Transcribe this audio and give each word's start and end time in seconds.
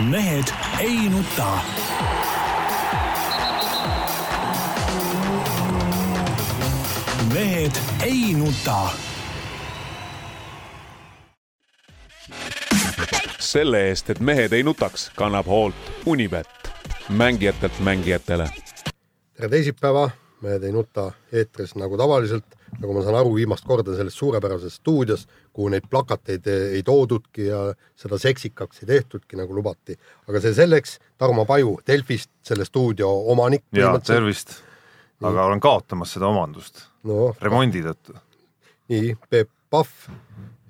mehed 0.00 0.44
ei 0.80 1.08
nuta. 1.08 1.58
mehed 7.34 7.72
ei 8.04 8.34
nuta. 8.34 8.88
selle 13.38 13.88
eest, 13.88 14.10
et 14.10 14.20
mehed 14.20 14.52
ei 14.52 14.62
nutaks, 14.62 15.10
kannab 15.16 15.46
hoolt 15.46 15.74
Unibet, 16.06 16.70
mängijatelt 17.08 17.80
mängijatele. 17.80 18.48
tere 19.34 19.48
teisipäeva, 19.48 20.10
Mehed 20.40 20.62
ei 20.62 20.72
nuta 20.72 21.12
eetris 21.32 21.74
nagu 21.74 21.96
tavaliselt, 21.96 22.44
nagu 22.80 22.94
ma 22.94 23.02
saan 23.04 23.18
aru, 23.20 23.34
viimast 23.36 23.64
korda 23.66 23.94
selles 23.96 24.16
suurepärases 24.18 24.78
stuudios, 24.80 25.26
kuhu 25.54 25.70
neid 25.72 25.86
plakateid 25.90 26.48
ei 26.50 26.82
toodudki 26.86 27.48
ja 27.48 27.60
seda 27.98 28.18
seksikaks 28.20 28.82
ei 28.84 28.90
tehtudki, 28.92 29.38
nagu 29.40 29.56
lubati. 29.56 29.96
aga 30.28 30.42
see 30.44 30.54
selleks, 30.56 30.98
Tarmo 31.18 31.46
Paju 31.48 31.78
Delfist, 31.86 32.30
selle 32.42 32.64
stuudio 32.68 33.10
omanik. 33.32 33.64
jaa, 33.72 33.98
tervist. 34.00 34.58
aga 35.22 35.46
olen 35.48 35.60
kaotamas 35.60 36.12
seda 36.16 36.28
omandust 36.28 36.84
no, 37.08 37.34
remondi 37.40 37.82
tõttu. 37.86 38.16
nii, 38.92 39.16
Peep 39.30 39.50
Pahv 39.70 40.12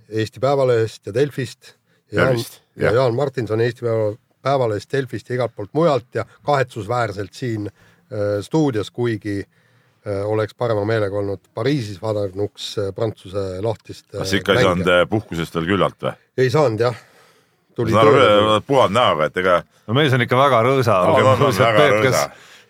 Eesti 0.09 0.41
Päevalehest 0.41 1.07
ja 1.07 1.15
Delfist. 1.15 1.75
Jaan, 2.13 2.39
ja 2.79 2.93
Jaan 2.95 3.15
Martinson 3.15 3.61
Eesti 3.61 3.83
Päeva, 3.83 4.15
Päevalehest, 4.43 4.93
Delfist 4.93 5.29
ja 5.29 5.35
igalt 5.35 5.57
poolt 5.57 5.73
mujalt 5.75 6.15
ja 6.15 6.25
kahetsusväärselt 6.47 7.35
siin 7.35 7.67
äh, 7.67 8.39
stuudios, 8.41 8.91
kuigi 8.95 9.41
äh, 9.41 9.56
oleks 10.07 10.55
parema 10.55 10.85
meelega 10.87 11.19
olnud 11.19 11.43
Pariisis 11.55 11.99
vaadanuks 12.03 12.73
äh, 12.79 12.91
Prantsuse 12.95 13.45
lahtist 13.65 14.07
äh,. 14.15 14.21
kas 14.23 14.35
ikka 14.39 14.55
ei 14.55 14.67
saanud 14.67 14.91
äh, 14.93 15.05
puhkusest 15.11 15.55
veel 15.59 15.71
küllalt 15.73 16.03
või? 16.03 16.13
ei 16.39 16.51
saanud 16.53 16.85
jah. 16.85 16.99
puhad 18.67 18.95
näoga, 18.95 19.31
et 19.31 19.41
ega. 19.43 19.63
no 19.87 19.97
mees 19.99 20.15
on 20.17 20.23
ikka 20.25 20.39
väga 20.39 20.63
rõõsa. 20.67 21.01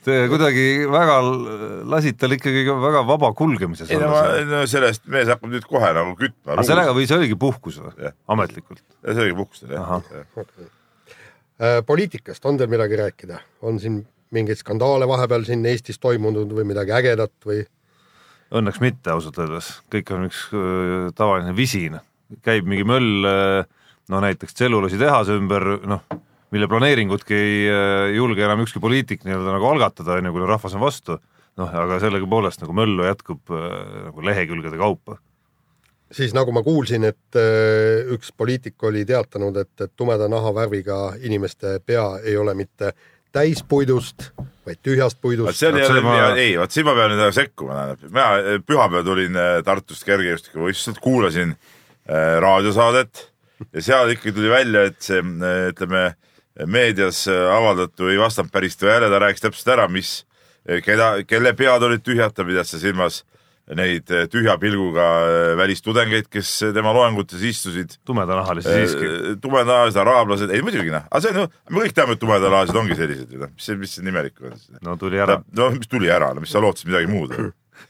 Te 0.06 0.20
kuidagi 0.30 0.86
väga 0.86 1.16
lasite 1.90 2.20
tal 2.22 2.36
ikkagi 2.36 2.62
väga 2.70 3.00
vaba 3.08 3.32
kulgemises 3.34 3.90
ei 3.90 3.98
no, 3.98 4.12
ma, 4.12 4.20
no 4.46 4.60
sellest 4.70 5.02
mees 5.10 5.26
hakkab 5.32 5.50
nüüd 5.50 5.66
kohe 5.66 5.88
nagu 5.96 6.14
kütma. 6.14 6.54
aga 6.54 6.64
sellega 6.68 6.94
või 6.94 7.08
see 7.10 7.18
oligi 7.18 7.38
puhkus 7.42 7.80
või? 7.82 8.12
ametlikult? 8.30 8.84
see 9.02 9.24
oligi 9.24 9.38
puhkus 9.40 9.64
teil 9.64 9.74
jah 9.74 9.96
ja. 10.14 10.22
Äh, 11.56 11.80
poliitikast 11.88 12.44
on 12.46 12.58
teil 12.60 12.70
midagi 12.70 12.98
rääkida, 13.00 13.40
on 13.66 13.80
siin 13.82 14.02
mingeid 14.34 14.58
skandaale 14.60 15.06
vahepeal 15.08 15.44
siin 15.46 15.64
Eestis 15.66 16.00
toimunud 16.02 16.50
või 16.56 16.66
midagi 16.68 16.94
ägedat 16.96 17.34
või? 17.46 17.62
Õnneks 18.56 18.78
mitte 18.82 19.10
ausalt 19.10 19.38
öeldes, 19.42 19.72
kõik 19.90 20.10
on 20.14 20.28
üks 20.28 20.44
tavaline 21.18 21.54
visin, 21.56 21.98
käib 22.46 22.68
mingi 22.70 22.86
möll, 22.86 23.26
no 23.26 24.20
näiteks 24.22 24.54
tselluloositehase 24.54 25.34
ümber, 25.34 25.66
noh, 25.82 26.04
mille 26.54 26.68
planeeringutki 26.70 27.34
ei 27.34 28.14
julge 28.14 28.46
enam 28.46 28.62
ükski 28.62 28.82
poliitik 28.82 29.26
nii-öelda 29.26 29.56
nagu 29.56 29.66
algatada, 29.72 30.20
enne 30.20 30.30
kui 30.30 30.46
rahvas 30.46 30.76
on 30.78 30.84
vastu, 30.84 31.18
noh, 31.58 31.74
aga 31.82 31.98
sellegipoolest 32.02 32.62
nagu 32.62 32.76
möllu 32.78 33.08
jätkub 33.08 33.50
nagu 33.50 34.26
lehekülgede 34.30 34.78
kaupa. 34.78 35.18
Siis 36.14 36.30
nagu 36.36 36.54
ma 36.54 36.62
kuulsin, 36.62 37.02
et 37.02 37.38
üks 38.14 38.30
poliitik 38.30 38.78
oli 38.86 39.02
teatanud, 39.08 39.56
et, 39.58 39.72
et 39.82 39.90
tumeda 39.98 40.30
nahavärviga 40.30 41.16
inimeste 41.26 41.80
pea 41.82 42.20
ei 42.22 42.36
ole 42.38 42.54
mitte 42.54 42.92
täispuidust, 43.36 44.30
vaid 44.66 44.82
tühjast 44.82 45.20
puidust. 45.22 45.60
see 45.60 45.70
oli 45.70 45.84
jälle 45.84 46.02
ma... 46.04 46.18
ei, 46.34 46.56
vot 46.58 46.72
siin 46.72 46.86
ma 46.88 46.96
pean 46.98 47.14
nüüd 47.14 47.36
sekkuma, 47.36 47.78
tähendab, 47.94 48.04
mina 48.10 48.60
pühapäeval 48.66 49.06
tulin 49.06 49.40
äh, 49.40 49.54
Tartust 49.66 50.06
kergejõustikuvõistluselt, 50.08 51.00
kuulasin 51.04 51.54
äh, 51.56 52.36
raadiosaadet 52.42 53.26
ja 53.72 53.84
seal 53.84 54.14
ikkagi 54.14 54.34
tuli 54.36 54.52
välja, 54.52 54.86
et 54.90 54.98
see 55.04 55.22
ütleme, 55.22 56.08
meedias 56.66 57.24
avaldatu 57.28 58.10
ei 58.12 58.18
vastanud 58.20 58.52
päris 58.52 58.76
tõele, 58.80 59.08
ta 59.12 59.20
rääkis 59.20 59.44
täpselt 59.44 59.72
ära, 59.76 59.86
mis, 59.92 60.18
keda, 60.84 61.14
kelle 61.28 61.52
pead 61.56 61.84
olid 61.84 62.04
tühjad, 62.04 62.34
ta 62.36 62.44
pidas 62.48 62.72
selles 62.72 62.88
silmas 62.88 63.22
neid 63.74 64.10
eh, 64.14 64.26
tühja 64.30 64.54
pilguga 64.62 65.06
eh, 65.26 65.52
välistudengeid, 65.58 66.28
kes 66.30 66.50
tema 66.74 66.92
loengutes 66.94 67.42
istusid. 67.42 67.96
tumedanahalisi 68.06 68.70
siiski. 68.70 69.06
Eh, 69.06 69.38
tumedanahalisi 69.42 69.98
araablased, 69.98 70.52
ei 70.54 70.62
muidugi 70.62 70.92
noh, 70.94 71.08
aga 71.10 71.22
see 71.24 71.34
on 71.34 71.40
ju, 71.40 71.46
me 71.74 71.82
kõik 71.82 71.96
teame, 71.96 72.14
et 72.14 72.22
tumedanahalised 72.22 72.78
ongi 72.82 72.98
sellised 72.98 73.32
ju 73.34 73.42
noh, 73.42 73.50
mis 73.50 73.66
see, 73.66 73.78
mis 73.80 73.96
see 73.98 74.06
nimelik 74.06 74.38
on 74.42 74.54
siis? 74.54 74.78
no 74.86 74.94
tuli 75.00 75.18
ära. 75.22 75.40
no 75.58 75.70
mis 75.74 75.90
tuli 75.90 76.12
ära, 76.12 76.30
no 76.36 76.44
mis 76.44 76.54
sa 76.54 76.62
lootsid 76.62 76.92
midagi 76.92 77.10
muud 77.10 77.34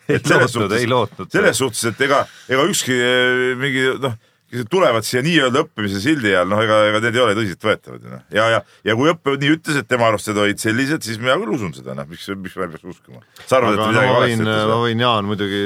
ei 0.09 0.23
lootnud, 0.23 0.73
ei 0.78 0.89
lootnud. 0.89 1.31
selles 1.34 1.61
suhtes, 1.61 1.84
et 1.93 2.00
ega, 2.09 2.25
ega 2.49 2.65
ükski 2.71 2.97
mingi 3.61 3.91
noh 4.00 4.17
tulevad 4.71 5.07
siia 5.07 5.23
nii-öelda 5.27 5.65
õppimise 5.65 6.01
sildi 6.03 6.33
all, 6.39 6.49
noh, 6.51 6.61
ega, 6.62 6.79
ega 6.91 7.01
need 7.03 7.19
ei 7.19 7.23
ole 7.25 7.34
tõsiseltvõetavad 7.39 8.05
ju 8.05 8.12
noh. 8.12 8.23
ja, 8.34 8.47
ja, 8.55 8.61
ja 8.87 8.97
kui 8.99 9.11
õppejõud 9.11 9.43
nii 9.43 9.55
ütles, 9.57 9.81
et 9.81 9.89
tema 9.91 10.07
arust 10.11 10.31
need 10.31 10.41
olid 10.43 10.62
sellised, 10.62 11.03
siis 11.07 11.19
mina 11.23 11.34
küll 11.41 11.57
usun 11.57 11.75
seda, 11.77 11.97
noh, 11.99 12.07
miks, 12.11 12.29
miks 12.39 12.56
ma 12.59 12.69
ei 12.69 12.73
peaks 12.75 12.87
uskuma. 12.95 13.23
sa 13.43 13.59
arvad, 13.59 13.75
et 13.75 13.83
midagi 13.83 14.11
no, 14.12 14.17
valesti 14.21 14.47
ütles? 14.47 14.65
ma 14.71 14.79
võin 14.85 15.05
Jaan 15.06 15.31
muidugi 15.31 15.62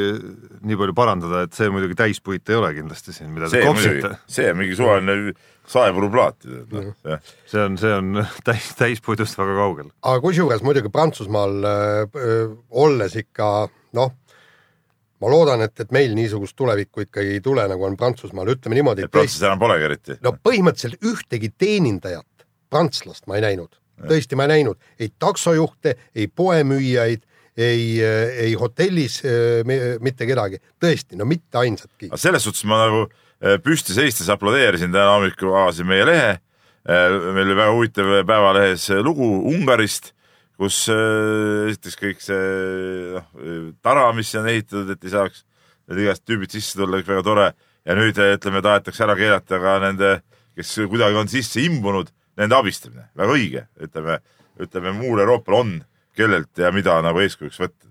nii 0.70 0.80
palju 0.82 0.96
parandada, 0.96 1.44
et 1.46 1.56
see 1.56 1.72
muidugi 1.72 1.98
täispuit 2.00 2.52
ei 2.52 2.60
ole 2.60 2.72
kindlasti 2.78 3.16
siin, 3.16 3.32
mida 3.36 3.50
te 3.52 3.64
kopsite. 3.66 4.14
see 4.30 4.48
on 4.52 4.60
mingi 4.62 4.78
suvaline 4.78 5.34
saepuruplaat 5.70 6.48
ju 6.48 6.62
noh. 6.72 7.18
see 7.48 7.62
on, 7.62 7.76
see 7.80 7.92
on 7.94 8.22
täis, 8.48 8.72
täispuidust 8.78 9.38
väga 9.38 9.58
kaugel. 9.60 9.92
aga 10.00 10.24
kusjuures 10.24 10.64
muidugi 10.66 10.92
Prantsusmaal 10.92 11.60
öö, 11.68 12.40
olles 12.86 13.16
ikka 13.20 13.68
noh 13.96 14.14
ma 15.20 15.30
loodan, 15.30 15.64
et, 15.66 15.74
et 15.82 15.92
meil 15.94 16.14
niisugust 16.16 16.56
tulevikku 16.58 17.04
ikkagi 17.06 17.36
ei 17.36 17.42
tule, 17.44 17.64
nagu 17.68 17.86
on 17.86 17.96
Prantsusmaal, 18.00 18.54
ütleme 18.54 18.78
niimoodi. 18.78 19.06
et 19.06 19.12
Prantsusmaal 19.12 19.52
enam 19.52 19.62
polegi 19.62 19.88
eriti? 19.88 20.18
no 20.24 20.34
põhimõtteliselt 20.48 21.10
ühtegi 21.12 21.52
teenindajat, 21.60 22.46
prantslast 22.72 23.26
ma 23.30 23.38
ei 23.38 23.44
näinud, 23.48 23.74
tõesti 24.08 24.38
ma 24.38 24.46
ei 24.48 24.54
näinud 24.56 24.80
ei 25.00 25.10
taksojuhte, 25.20 25.96
ei 26.16 26.28
poemüüjaid, 26.28 27.26
ei, 27.60 27.82
ei 28.46 28.54
hotellis 28.56 29.20
mitte 30.00 30.28
kedagi, 30.28 30.60
tõesti, 30.80 31.18
no 31.20 31.26
mitte 31.28 31.60
ainsatki. 31.60 32.12
selles 32.16 32.46
suhtes 32.46 32.64
ma 32.68 32.84
nagu 32.86 33.08
püsti 33.64 33.96
seistes 33.96 34.28
aplodeerisin 34.32 34.92
täna 34.92 35.16
hommikul, 35.16 35.52
avasin 35.64 35.88
meie 35.88 36.06
lehe. 36.08 36.38
meil 36.86 37.44
oli 37.44 37.56
väga 37.58 37.72
huvitav 37.76 38.14
Päevalehes 38.26 38.88
lugu 39.04 39.26
Ungarist 39.50 40.14
kus 40.60 40.84
äh, 40.92 41.70
esiteks 41.70 41.98
kõik 42.00 42.22
see 42.24 42.40
noh, 43.16 43.28
tara, 43.84 44.10
mis 44.16 44.32
on 44.36 44.48
ehitatud, 44.50 44.92
et 44.92 45.06
ei 45.08 45.14
saaks 45.14 45.44
need 45.90 46.04
igast 46.04 46.26
tüübid 46.28 46.52
sisse 46.52 46.78
tulla, 46.78 47.00
väga 47.00 47.24
tore. 47.26 47.50
ja 47.88 47.96
nüüd 47.96 48.18
ütleme, 48.20 48.60
tahetakse 48.62 49.04
ära 49.06 49.16
keelata 49.16 49.60
ka 49.62 49.78
nende, 49.82 50.10
kes 50.58 50.74
kuidagi 50.92 51.16
on 51.16 51.30
sisse 51.32 51.64
imbunud, 51.64 52.12
nende 52.38 52.58
abistamine, 52.58 53.08
väga 53.16 53.36
õige, 53.36 53.66
ütleme, 53.80 54.20
ütleme 54.60 54.92
muul 54.98 55.24
Euroopal 55.24 55.62
on, 55.62 55.78
kellelt 56.16 56.60
ja 56.60 56.70
mida 56.74 56.98
nagu 57.02 57.22
eeskujuks 57.24 57.62
võtta 57.62 57.89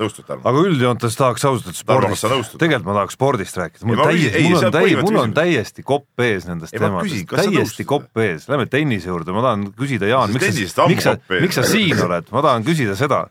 nõustud 0.00 0.26
Tarmo? 0.26 0.44
aga 0.48 0.62
üldjoontes 0.68 1.16
tahaks 1.18 1.44
ausalt 1.48 1.68
öeldes 1.68 1.82
spordist, 1.82 2.56
tegelikult 2.60 2.88
ma 2.88 2.96
tahaks 3.00 3.18
spordist 3.18 3.58
rääkida, 3.58 3.88
mul 3.88 4.00
on 4.00 4.08
täiesti, 4.08 4.42
mul 4.46 4.56
on 4.56 4.74
täiesti, 4.76 5.04
mul 5.04 5.20
on 5.22 5.36
täiesti 5.36 5.84
kopp 5.92 6.24
ees 6.24 6.48
nendest 6.48 6.76
teemadest, 6.76 7.36
täiesti 7.36 7.86
kopp 7.88 8.24
ees, 8.24 8.48
lähme 8.50 8.66
tennise 8.72 9.12
juurde, 9.12 9.36
ma 9.36 9.44
tahan 9.44 9.68
küsida, 9.76 10.08
Jaan, 10.10 10.34
miks 10.34 10.48
sa, 10.72 10.88
miks 10.88 11.06
sa, 11.08 11.14
miks 11.36 11.60
sa 11.60 11.68
siin 11.68 12.02
oled, 12.06 12.32
ma 12.32 12.44
tahan 12.48 12.66
küsida 12.66 12.96
seda. 12.98 13.22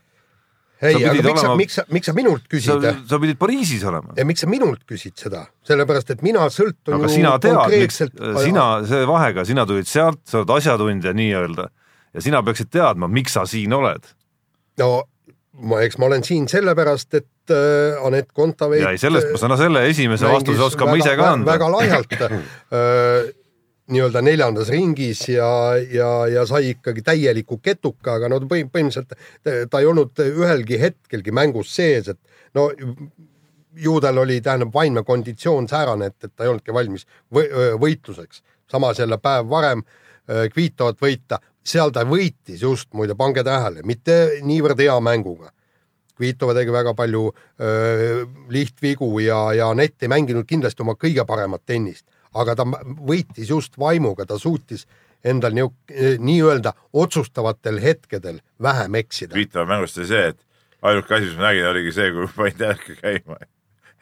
ei, 0.82 0.96
aga 0.98 1.18
miks 1.18 1.28
olema... 1.28 1.42
sa, 1.42 1.58
miks 1.58 1.78
sa, 1.80 1.86
miks 1.98 2.10
sa 2.10 2.16
minult 2.16 2.48
küsid? 2.50 2.88
sa 3.10 3.20
pidid 3.22 3.42
Pariisis 3.42 3.84
olema. 3.90 4.14
ja 4.18 4.26
miks 4.28 4.46
sa 4.46 4.50
minult 4.50 4.86
küsid 4.88 5.18
seda, 5.18 5.44
sellepärast 5.66 6.14
et 6.14 6.26
mina 6.26 6.46
sõltun 6.52 6.98
aga 6.98 7.12
sina 7.12 7.36
tead, 7.42 7.58
konkreetselt 7.58 8.26
sina, 8.42 8.66
see 8.86 9.06
vahega, 9.10 9.46
sina 9.50 9.66
tulid 9.68 9.90
sealt, 9.90 10.22
sa 10.30 10.42
oled 10.42 10.58
asjatundja 10.58 11.14
nii-öelda 11.18 11.70
ja 12.12 12.22
sina 12.22 12.42
peaksid 12.44 12.70
teadma, 12.70 13.10
miks 13.10 13.34
sa 13.34 13.46
siin 13.50 13.74
oled. 13.74 14.06
no 14.78 14.92
ma, 15.60 15.82
eks 15.84 15.98
ma 16.00 16.08
olen 16.08 16.24
siin 16.24 16.48
sellepärast, 16.48 17.14
et 17.20 17.52
äh, 17.52 18.00
Anett 18.06 18.32
Kontaveit. 18.32 18.82
ja 18.82 18.92
ei, 18.94 19.00
sellest 19.00 19.32
ma 19.32 19.40
saan 19.40 19.58
selle 19.60 19.84
esimese 19.90 20.30
vastuse 20.30 20.62
oskan 20.64 20.90
ma 20.90 20.98
ise 21.00 21.14
ka 21.18 21.30
anda. 21.34 21.52
väga 21.52 21.70
laialt 21.72 22.16
äh, 22.22 22.36
nii-öelda 23.92 24.22
neljandas 24.24 24.70
ringis 24.72 25.26
ja, 25.28 25.50
ja, 25.90 26.12
ja 26.30 26.46
sai 26.48 26.72
ikkagi 26.72 27.02
täieliku 27.04 27.58
ketuka, 27.62 28.16
aga 28.16 28.30
no 28.32 28.38
põhimõtteliselt 28.48 29.12
ta 29.42 29.82
ei 29.82 29.88
olnud 29.90 30.22
ühelgi 30.22 30.78
hetkelgi 30.80 31.34
mängus 31.34 31.74
sees, 31.76 32.08
et 32.14 32.56
no 32.56 32.70
ju 33.76 33.98
tal 34.04 34.18
oli, 34.22 34.40
tähendab, 34.44 34.72
vaimne 34.74 35.02
konditsioon 35.04 35.68
säärane, 35.68 36.12
et, 36.12 36.24
et 36.24 36.32
ta 36.36 36.44
ei 36.44 36.52
olnudki 36.52 36.74
valmis 36.74 37.06
või, 37.34 37.48
võitluseks. 37.80 38.42
samas 38.70 38.98
jälle 38.98 39.18
päev 39.18 39.48
varem 39.50 39.82
äh, 39.84 40.48
Kvitovat 40.52 41.00
võita, 41.02 41.40
seal 41.64 41.92
ta 41.94 42.04
võitis 42.08 42.62
just 42.62 42.90
muide, 42.96 43.16
pange 43.18 43.44
tähele, 43.46 43.84
mitte 43.86 44.40
niivõrd 44.46 44.80
hea 44.82 44.96
mänguga. 45.04 45.52
Kvitova 46.18 46.54
tegi 46.54 46.74
väga 46.74 46.92
palju 46.94 47.22
öö, 47.32 48.24
lihtvigu 48.52 49.08
ja, 49.24 49.38
ja 49.56 49.70
Anett 49.72 50.02
ei 50.02 50.10
mänginud 50.12 50.46
kindlasti 50.46 50.84
oma 50.84 50.94
kõige 51.00 51.24
paremat 51.26 51.64
tennist, 51.66 52.04
aga 52.36 52.54
ta 52.58 52.66
võitis 52.66 53.48
just 53.50 53.78
vaimuga, 53.80 54.26
ta 54.28 54.38
suutis 54.38 54.84
endal 55.24 55.54
nii-öelda 55.54 56.74
otsustavatel 56.92 57.80
hetkedel 57.82 58.42
vähem 58.62 59.00
eksida. 59.00 59.34
Kvitova 59.34 59.66
mängust 59.70 59.98
oli 59.98 60.10
see, 60.10 60.28
et 60.34 60.40
ainuke 60.82 61.16
asi, 61.16 61.30
mis 61.30 61.38
ma 61.38 61.48
nägin, 61.48 61.70
oligi 61.70 61.96
see, 61.96 62.12
kui 62.14 62.30
panin 62.36 62.58
tähega 62.60 63.00
käima 63.00 63.40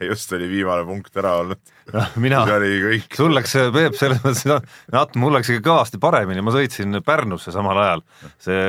just 0.09 0.33
oli 0.35 0.49
viimane 0.49 0.85
punkt 0.87 1.17
ära 1.21 1.35
olnud, 1.41 1.61
noh, 1.93 2.11
mina 2.23 2.41
sul 3.17 3.33
läks, 3.35 3.55
Peep, 3.75 3.95
selles 3.99 4.21
mõttes, 4.23 4.71
Nat, 4.93 5.15
mul 5.19 5.35
läks 5.37 5.51
ikka 5.53 5.65
kõvasti 5.69 6.01
paremini, 6.01 6.43
ma 6.45 6.53
sõitsin 6.55 7.01
Pärnusse 7.05 7.53
samal 7.53 7.79
ajal. 7.81 8.03
see 8.41 8.61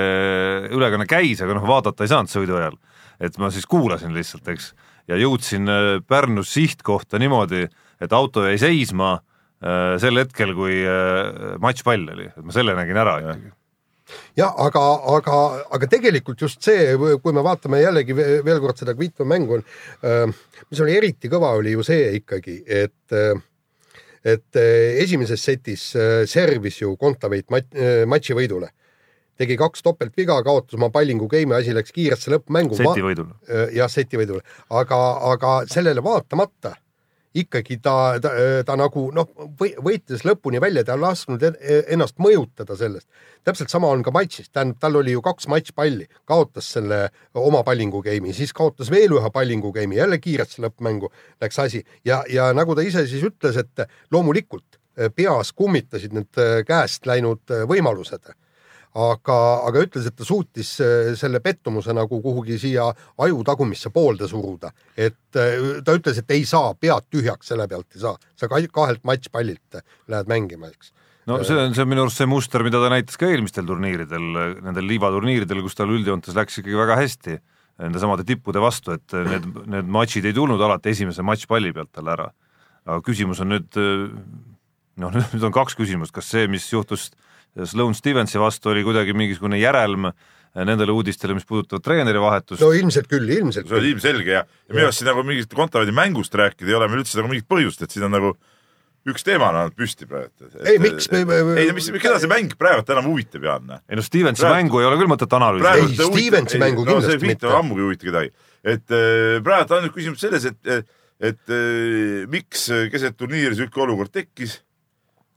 ülekanne 0.72 1.08
käis, 1.10 1.42
aga 1.44 1.56
noh, 1.58 1.66
vaadata 1.68 2.04
ei 2.04 2.12
saanud 2.12 2.32
sõidu 2.32 2.58
ajal. 2.60 2.78
et 3.22 3.38
ma 3.38 3.52
siis 3.54 3.66
kuulasin 3.70 4.14
lihtsalt, 4.16 4.48
eks, 4.50 4.72
ja 5.10 5.18
jõudsin 5.20 5.68
äh, 5.70 5.90
Pärnus 6.06 6.52
sihtkohta 6.54 7.20
niimoodi, 7.22 7.66
et 8.02 8.12
auto 8.12 8.46
jäi 8.48 8.58
seisma 8.60 9.14
äh, 9.16 9.96
sel 10.02 10.18
hetkel, 10.20 10.54
kui 10.58 10.82
äh, 10.82 11.58
matšpall 11.62 12.08
oli, 12.16 12.30
et 12.32 12.44
ma 12.44 12.54
selle 12.54 12.76
nägin 12.78 12.98
ära 12.98 13.18
ikkagi. 13.22 13.52
Ja 14.36 14.48
aga, 14.64 14.82
aga, 15.16 15.38
aga 15.76 15.88
tegelikult 15.90 16.40
just 16.40 16.62
see, 16.64 16.96
kui 17.22 17.32
me 17.32 17.44
vaatame 17.44 17.80
jällegi 17.82 18.16
ve- 18.16 18.42
veel 18.44 18.60
kord 18.64 18.80
seda 18.80 18.94
Kvitva 18.98 19.26
mängu, 19.28 19.60
mis 20.70 20.80
oli 20.84 20.96
eriti 20.98 21.30
kõva, 21.32 21.54
oli 21.60 21.74
ju 21.76 21.82
see 21.86 22.12
ikkagi, 22.20 22.60
et 22.66 23.16
et 24.22 24.58
esimeses 25.02 25.42
setis 25.42 25.88
servis 26.30 26.76
ju 26.80 26.92
Kontaveit 26.96 27.48
mat-, 27.50 27.74
matši 28.06 28.36
võidule. 28.38 28.68
tegi 29.42 29.56
kaks 29.58 29.82
topeltviga, 29.82 30.36
kaotas 30.46 30.76
oma 30.76 30.90
pallingu 30.94 31.26
game'i, 31.26 31.56
asi 31.56 31.72
läks 31.74 31.90
kiiresse 31.90 32.30
lõppmängu. 32.30 32.76
seti 32.78 33.02
võidul. 33.02 33.32
jah, 33.74 33.90
seti 33.90 34.16
võidule, 34.20 34.44
aga, 34.70 35.00
aga 35.32 35.54
sellele 35.66 36.04
vaatamata 36.04 36.76
ikkagi 37.34 37.78
ta, 37.82 38.18
ta, 38.22 38.32
ta 38.66 38.76
nagu 38.76 39.06
noh, 39.14 39.28
võitles 39.58 40.24
lõpuni 40.26 40.60
välja, 40.62 40.84
ta 40.84 40.96
ei 40.96 41.02
lasknud 41.02 41.42
en- 41.48 41.56
ennast 41.96 42.18
mõjutada 42.22 42.76
sellest. 42.76 43.08
täpselt 43.44 43.70
sama 43.70 43.88
on 43.90 44.02
ka 44.02 44.12
matšis, 44.14 44.50
tähendab, 44.50 44.78
tal 44.80 44.96
oli 45.00 45.12
ju 45.16 45.22
kaks 45.22 45.48
matšpalli, 45.48 46.06
kaotas 46.24 46.68
selle 46.76 47.08
oma 47.34 47.62
pallingu 47.66 48.02
game'i, 48.02 48.32
siis 48.32 48.52
kaotas 48.52 48.90
veel 48.90 49.16
ühe 49.16 49.30
pallingu 49.34 49.72
game'i, 49.72 49.98
jälle 49.98 50.18
kiiresse 50.18 50.62
lõppmängu 50.62 51.10
läks 51.40 51.58
asi 51.58 51.82
ja, 52.04 52.22
ja 52.28 52.52
nagu 52.52 52.74
ta 52.74 52.84
ise 52.86 53.06
siis 53.06 53.24
ütles, 53.26 53.56
et 53.58 53.86
loomulikult 54.10 54.78
eh, 54.96 55.10
peas 55.10 55.52
kummitasid 55.52 56.12
need 56.12 56.38
eh, 56.38 56.62
käest 56.68 57.06
läinud 57.06 57.42
eh, 57.50 57.66
võimalused 57.68 58.32
aga, 58.92 59.36
aga 59.68 59.82
ütles, 59.86 60.06
et 60.08 60.16
ta 60.18 60.26
suutis 60.26 60.74
äh, 60.84 61.12
selle 61.18 61.40
pettumuse 61.44 61.94
nagu 61.96 62.18
kuhugi 62.24 62.58
siia 62.60 62.90
aju 63.24 63.44
tagumisse 63.46 63.92
poolde 63.94 64.28
suruda, 64.28 64.72
et 64.96 65.38
äh, 65.40 65.78
ta 65.84 65.96
ütles, 65.96 66.18
et 66.20 66.34
ei 66.36 66.44
saa, 66.48 66.74
pead 66.76 67.08
tühjaks 67.12 67.52
selle 67.52 67.68
pealt 67.70 67.96
ei 67.96 68.02
saa, 68.04 68.18
sa 68.36 68.50
ka- 68.52 68.60
kahelt 68.72 69.04
matšpallilt 69.08 69.80
lähed 70.12 70.28
mängima, 70.28 70.68
eks. 70.72 70.92
no 71.30 71.40
see 71.46 71.56
on, 71.56 71.72
see 71.72 71.86
on 71.86 71.92
minu 71.94 72.04
arust 72.04 72.20
see 72.20 72.28
muster, 72.28 72.64
mida 72.66 72.82
ta 72.82 72.92
näitas 72.92 73.16
ka 73.20 73.30
eelmistel 73.32 73.64
turniiridel, 73.68 74.28
nendel 74.60 74.88
liivaturniiridel, 74.90 75.64
kus 75.64 75.78
tal 75.78 75.94
üldjoontes 75.94 76.36
läks 76.36 76.60
ikkagi 76.60 76.78
väga 76.84 77.00
hästi 77.00 77.40
nendesamade 77.82 78.26
tippude 78.28 78.60
vastu, 78.62 78.92
et 78.98 79.14
need, 79.26 79.46
need 79.72 79.88
matšid 79.90 80.28
ei 80.28 80.36
tulnud 80.36 80.60
alati 80.60 80.92
esimese 80.92 81.24
matšpalli 81.24 81.72
pealt 81.74 81.90
talle 81.96 82.12
ära. 82.12 82.30
aga 82.84 83.00
küsimus 83.06 83.40
on 83.40 83.54
nüüd, 83.54 83.78
noh, 85.00 85.14
nüüd 85.32 85.48
on 85.48 85.54
kaks 85.54 85.78
küsimust, 85.78 86.12
kas 86.12 86.28
see, 86.28 86.44
mis 86.52 86.68
juhtus 86.68 87.08
Sloane 87.68 87.94
Stevensi 87.98 88.38
vastu, 88.40 88.70
oli 88.72 88.84
kuidagi 88.86 89.12
mingisugune 89.16 89.58
järelm 89.60 90.08
nendele 90.54 90.92
uudistele, 90.92 91.32
mis 91.36 91.44
puudutavad 91.48 91.80
treeneri 91.84 92.20
vahetust 92.20 92.60
no 92.60 92.70
ilmselt 92.76 93.06
küll, 93.08 93.28
ilmselt 93.32 93.68
see 93.70 93.78
on 93.78 93.86
ilmselge 93.88 94.30
ja, 94.34 94.42
ja 94.68 94.74
minu 94.76 94.84
arust 94.88 95.00
siin 95.00 95.08
nagu 95.08 95.22
mingit 95.24 95.52
Kontaveidi 95.56 95.94
mängust 95.96 96.34
rääkida 96.36 96.68
ei 96.68 96.76
ole 96.76 96.88
meil 96.92 97.00
üldse 97.04 97.16
nagu 97.20 97.30
mingit 97.32 97.46
põhjust, 97.48 97.80
et 97.86 97.92
siin 97.94 98.04
on 98.08 98.12
nagu 98.12 98.34
üks 99.08 99.24
teema 99.26 99.48
on 99.50 99.56
olnud 99.62 99.74
püsti 99.74 100.06
praegu. 100.06 100.30
Ei, 100.62 100.76
miks 100.78 101.08
me- 101.10 101.24
me- 101.26 101.56
ei 101.58 101.70
no 101.70 101.74
mis, 101.74 101.88
keda 101.90 102.20
see 102.22 102.28
mäng 102.30 102.52
praegu 102.60 102.84
enam 102.94 103.08
huvitab, 103.10 103.42
Jaan? 103.48 103.72
ei 103.88 103.96
no 103.98 104.04
Stevensi 104.04 104.44
Praegu- 104.44 104.58
mängu 104.60 104.78
ei 104.82 104.86
ole 104.90 104.98
küll 105.00 105.10
mõtet 105.10 105.32
analüüsida 105.40 105.72
Ei, 105.80 106.12
Stevensi 106.12 106.58
ei, 106.58 106.62
mängu 106.62 106.84
no 106.84 107.00
see 107.00 107.16
kindlasti 107.16 107.18
Fit 107.24 107.28
mitte. 107.32 107.54
ammugi 107.56 107.80
ei 107.80 107.86
huvita 107.88 108.06
kedagi. 108.10 108.30
et 108.62 108.94
äh, 108.94 109.40
praegu 109.42 109.74
on 109.74 109.82
nüüd 109.88 109.96
küsimus 109.96 110.20
selles, 110.22 110.44
et, 110.52 110.86
et 111.32 111.50
äh, 111.56 112.28
miks 112.30 112.68
keset 112.92 113.16
turniiri 113.16 113.56
sihuke 113.58 113.80
olukord 113.82 114.12
tekkis. 114.14 114.60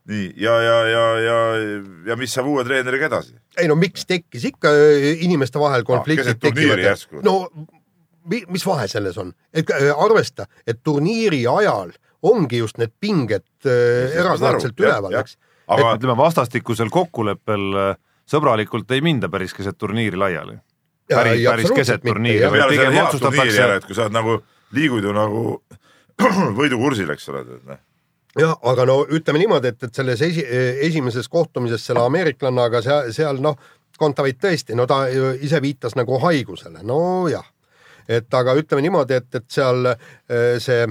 Nii 0.10 0.34
ja, 0.38 0.54
ja, 0.62 0.76
ja, 0.88 1.06
ja, 1.20 1.38
ja 2.06 2.18
mis 2.20 2.34
saab 2.34 2.50
uue 2.52 2.64
treeneriga 2.66 3.10
edasi? 3.10 3.34
ei 3.58 3.70
no 3.72 3.78
miks 3.80 4.06
tekkis 4.06 4.46
ikka 4.52 4.70
äh, 4.70 5.08
inimeste 5.26 5.60
vahel 5.60 5.86
konfliktid 5.88 6.26
keset 6.26 6.42
turniiri 6.44 6.86
järsku. 6.86 7.22
no 7.26 7.36
mi, 8.30 8.44
mis 8.50 8.66
vahe 8.66 8.88
selles 8.92 9.18
on, 9.22 9.34
et 9.54 9.70
äh, 9.74 9.90
arvesta, 9.98 10.46
et 10.68 10.84
turniiri 10.84 11.46
ajal 11.50 11.94
ongi 12.26 12.62
just 12.62 12.78
need 12.82 12.94
pinged 13.02 13.48
äh, 13.66 14.14
erakordselt 14.20 14.80
üleval, 14.80 15.18
eks. 15.22 15.40
aga 15.68 15.96
ütleme 15.98 16.18
vastastikusel 16.22 16.94
kokkuleppel 16.94 17.96
sõbralikult 18.30 18.92
ei 18.94 19.02
minda 19.06 19.30
päris 19.30 19.54
keset 19.54 19.78
turniiri 19.78 20.18
laiali. 20.18 20.58
päris, 21.10 21.42
päris 21.50 21.74
keset 21.74 22.06
turniiri, 22.06 22.50
pigem 22.70 23.02
otsustatakse 23.06 23.74
et 23.80 23.90
kui 23.90 23.98
sa 23.98 24.06
oled 24.06 24.18
nagu, 24.18 24.38
liigud 24.78 25.06
ju 25.06 25.14
nagu 25.14 25.44
võidukursil, 26.62 27.10
eks 27.14 27.30
ole. 27.34 27.44
noh. 27.66 27.82
jah, 28.40 28.58
aga 28.68 28.86
no 28.88 29.00
ütleme 29.06 29.42
niimoodi, 29.42 29.72
et, 29.72 29.88
et 29.88 29.96
selles 29.96 30.22
esi, 30.26 30.44
esimeses 30.88 31.30
kohtumises 31.32 31.86
selle 31.88 32.04
ameeriklannaga 32.06 32.84
seal, 32.86 33.12
seal 33.16 33.42
noh, 33.44 33.58
Kontaveit 33.96 34.36
tõesti, 34.44 34.76
no 34.76 34.84
ta 34.84 35.06
ise 35.08 35.62
viitas 35.64 35.94
nagu 35.96 36.18
haigusele, 36.20 36.82
nojah. 36.84 37.46
et 38.12 38.34
aga 38.36 38.54
ütleme 38.60 38.84
niimoodi, 38.84 39.16
et, 39.16 39.30
et 39.40 39.46
seal 39.48 39.88
eh, 39.88 40.58
see 40.60 40.84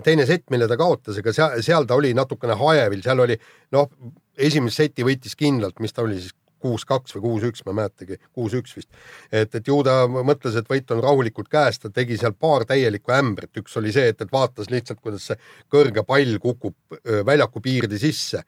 teine 0.00 0.24
sett, 0.26 0.46
mille 0.50 0.64
ta 0.68 0.78
kaotas, 0.80 1.18
ega 1.20 1.34
seal, 1.36 1.60
seal 1.62 1.84
ta 1.84 1.98
oli 2.00 2.14
natukene 2.16 2.56
hajevil, 2.56 3.02
seal 3.04 3.20
oli 3.20 3.36
noh, 3.76 3.90
esimese 4.38 4.86
seti 4.86 5.04
võitis 5.04 5.36
kindlalt, 5.36 5.76
mis 5.84 5.92
ta 5.92 6.06
oli 6.06 6.16
siis 6.22 6.32
kuus-kaks 6.62 7.16
või 7.16 7.24
kuus-üks, 7.26 7.64
ma 7.66 7.74
ei 7.74 7.78
mäletagi, 7.82 8.18
kuus-üks 8.32 8.76
vist. 8.78 8.88
et, 9.32 9.54
et 9.54 9.68
ju 9.68 9.80
ta 9.86 10.06
mõtles, 10.10 10.56
et 10.58 10.70
võit 10.70 10.94
on 10.94 11.02
rahulikult 11.04 11.50
käes, 11.52 11.82
ta 11.82 11.90
tegi 11.90 12.18
seal 12.20 12.36
paar 12.38 12.66
täielikku 12.68 13.14
ämbrit, 13.14 13.52
üks 13.60 13.76
oli 13.80 13.92
see, 13.94 14.14
et, 14.14 14.24
et 14.24 14.32
vaatas 14.32 14.70
lihtsalt, 14.72 15.02
kuidas 15.02 15.28
see 15.30 15.38
kõrge 15.72 16.06
pall 16.08 16.38
kukub 16.42 16.98
väljaku 17.26 17.62
piirde 17.64 18.00
sisse 18.00 18.42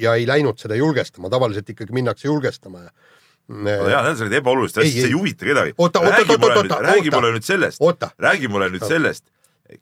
ja 0.00 0.16
ei 0.18 0.26
läinud 0.26 0.58
seda 0.58 0.78
julgestama, 0.78 1.30
tavaliselt 1.30 1.68
ikkagi 1.70 1.94
minnakse 1.94 2.26
julgestama 2.26 2.86
ja 2.88 2.92
jaa, 3.50 4.02
need 4.06 4.22
olid 4.24 4.38
ebaolulised 4.38 4.78
asjad, 4.78 4.92
see 4.94 5.04
ei. 5.04 5.10
ei 5.10 5.16
huvita 5.16 5.46
kedagi. 5.48 5.74
Oota, 5.78 6.00
oota, 6.00 6.16
räägi 6.16 6.30
oota, 6.30 6.38
mulle 6.38 6.54
oota, 6.54 6.62
nüüd, 6.62 6.72
oota, 6.72 6.86
räägi 6.86 7.08
oota. 7.08 7.16
mulle 7.16 7.32
nüüd 7.34 7.46
sellest 7.46 7.80
Oota., 7.80 8.10
räägi 8.18 8.48
mulle 8.48 8.68
nüüd 8.70 8.86
sellest, 8.86 9.24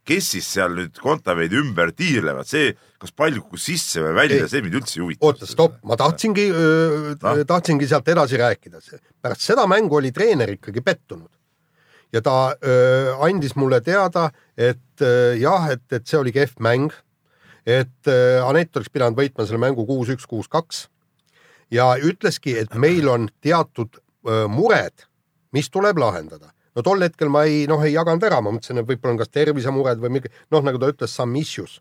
kes 0.05 0.31
siis 0.35 0.49
seal 0.53 0.75
nüüd 0.77 0.99
Kontaveidi 1.01 1.59
ümber 1.61 1.93
tiirlevad, 1.97 2.49
see, 2.49 2.75
kas 3.01 3.13
pall 3.17 3.37
kukkus 3.39 3.65
sisse 3.71 4.03
või 4.05 4.15
välja 4.17 4.49
see 4.51 4.63
mind 4.65 4.77
üldse 4.81 4.99
ei 4.99 5.05
huvita. 5.05 5.25
oota, 5.27 5.49
stopp, 5.49 5.79
ma 5.85 5.97
tahtsingi, 5.97 6.49
Ah. 7.23 7.43
tahtsingi 7.47 7.89
sealt 7.89 8.09
edasi 8.09 8.37
rääkida. 8.37 8.81
pärast 9.23 9.41
seda 9.47 9.67
mängu 9.67 9.97
oli 9.97 10.13
treener 10.13 10.51
ikkagi 10.57 10.81
pettunud 10.85 11.31
ja 12.13 12.23
ta 12.25 12.55
öö, 12.65 13.15
andis 13.21 13.55
mulle 13.57 13.81
teada, 13.81 14.31
et 14.57 15.01
öö, 15.01 15.35
jah, 15.37 15.71
et, 15.71 15.85
et 15.93 16.07
see 16.07 16.19
oli 16.19 16.33
kehv 16.33 16.57
mäng. 16.61 16.93
et 17.67 18.07
öö, 18.09 18.45
Anett 18.45 18.77
oleks 18.77 18.91
pidanud 18.91 19.17
võitma 19.19 19.47
selle 19.47 19.61
mängu 19.61 19.87
kuus-üks, 19.87 20.27
kuus-kaks 20.27 20.89
ja 21.71 21.95
ütleski, 22.01 22.57
et 22.59 22.75
meil 22.75 23.09
on 23.09 23.29
teatud 23.41 24.01
öö, 24.27 24.47
mured, 24.49 25.05
mis 25.53 25.69
tuleb 25.71 25.99
lahendada 25.99 26.53
no 26.79 26.87
tol 26.87 27.03
hetkel 27.03 27.31
ma 27.33 27.43
ei, 27.49 27.67
noh, 27.71 27.83
ei 27.83 27.97
jaganud 27.97 28.25
ära, 28.29 28.39
ma 28.45 28.55
mõtlesin, 28.55 28.79
et 28.79 28.87
võib-olla 28.87 29.17
on 29.17 29.21
kas 29.21 29.35
tervisemured 29.35 30.01
või 30.03 30.15
mingi, 30.15 30.31
noh, 30.55 30.63
nagu 30.65 30.79
ta 30.79 30.91
ütles, 30.93 31.15
some 31.15 31.39
issues. 31.39 31.81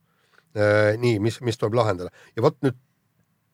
nii, 0.57 1.19
mis, 1.21 1.35
mis 1.45 1.59
tuleb 1.59 1.75
lahendada 1.77 2.09
ja 2.33 2.41
vot 2.41 2.55
nüüd 2.65 2.77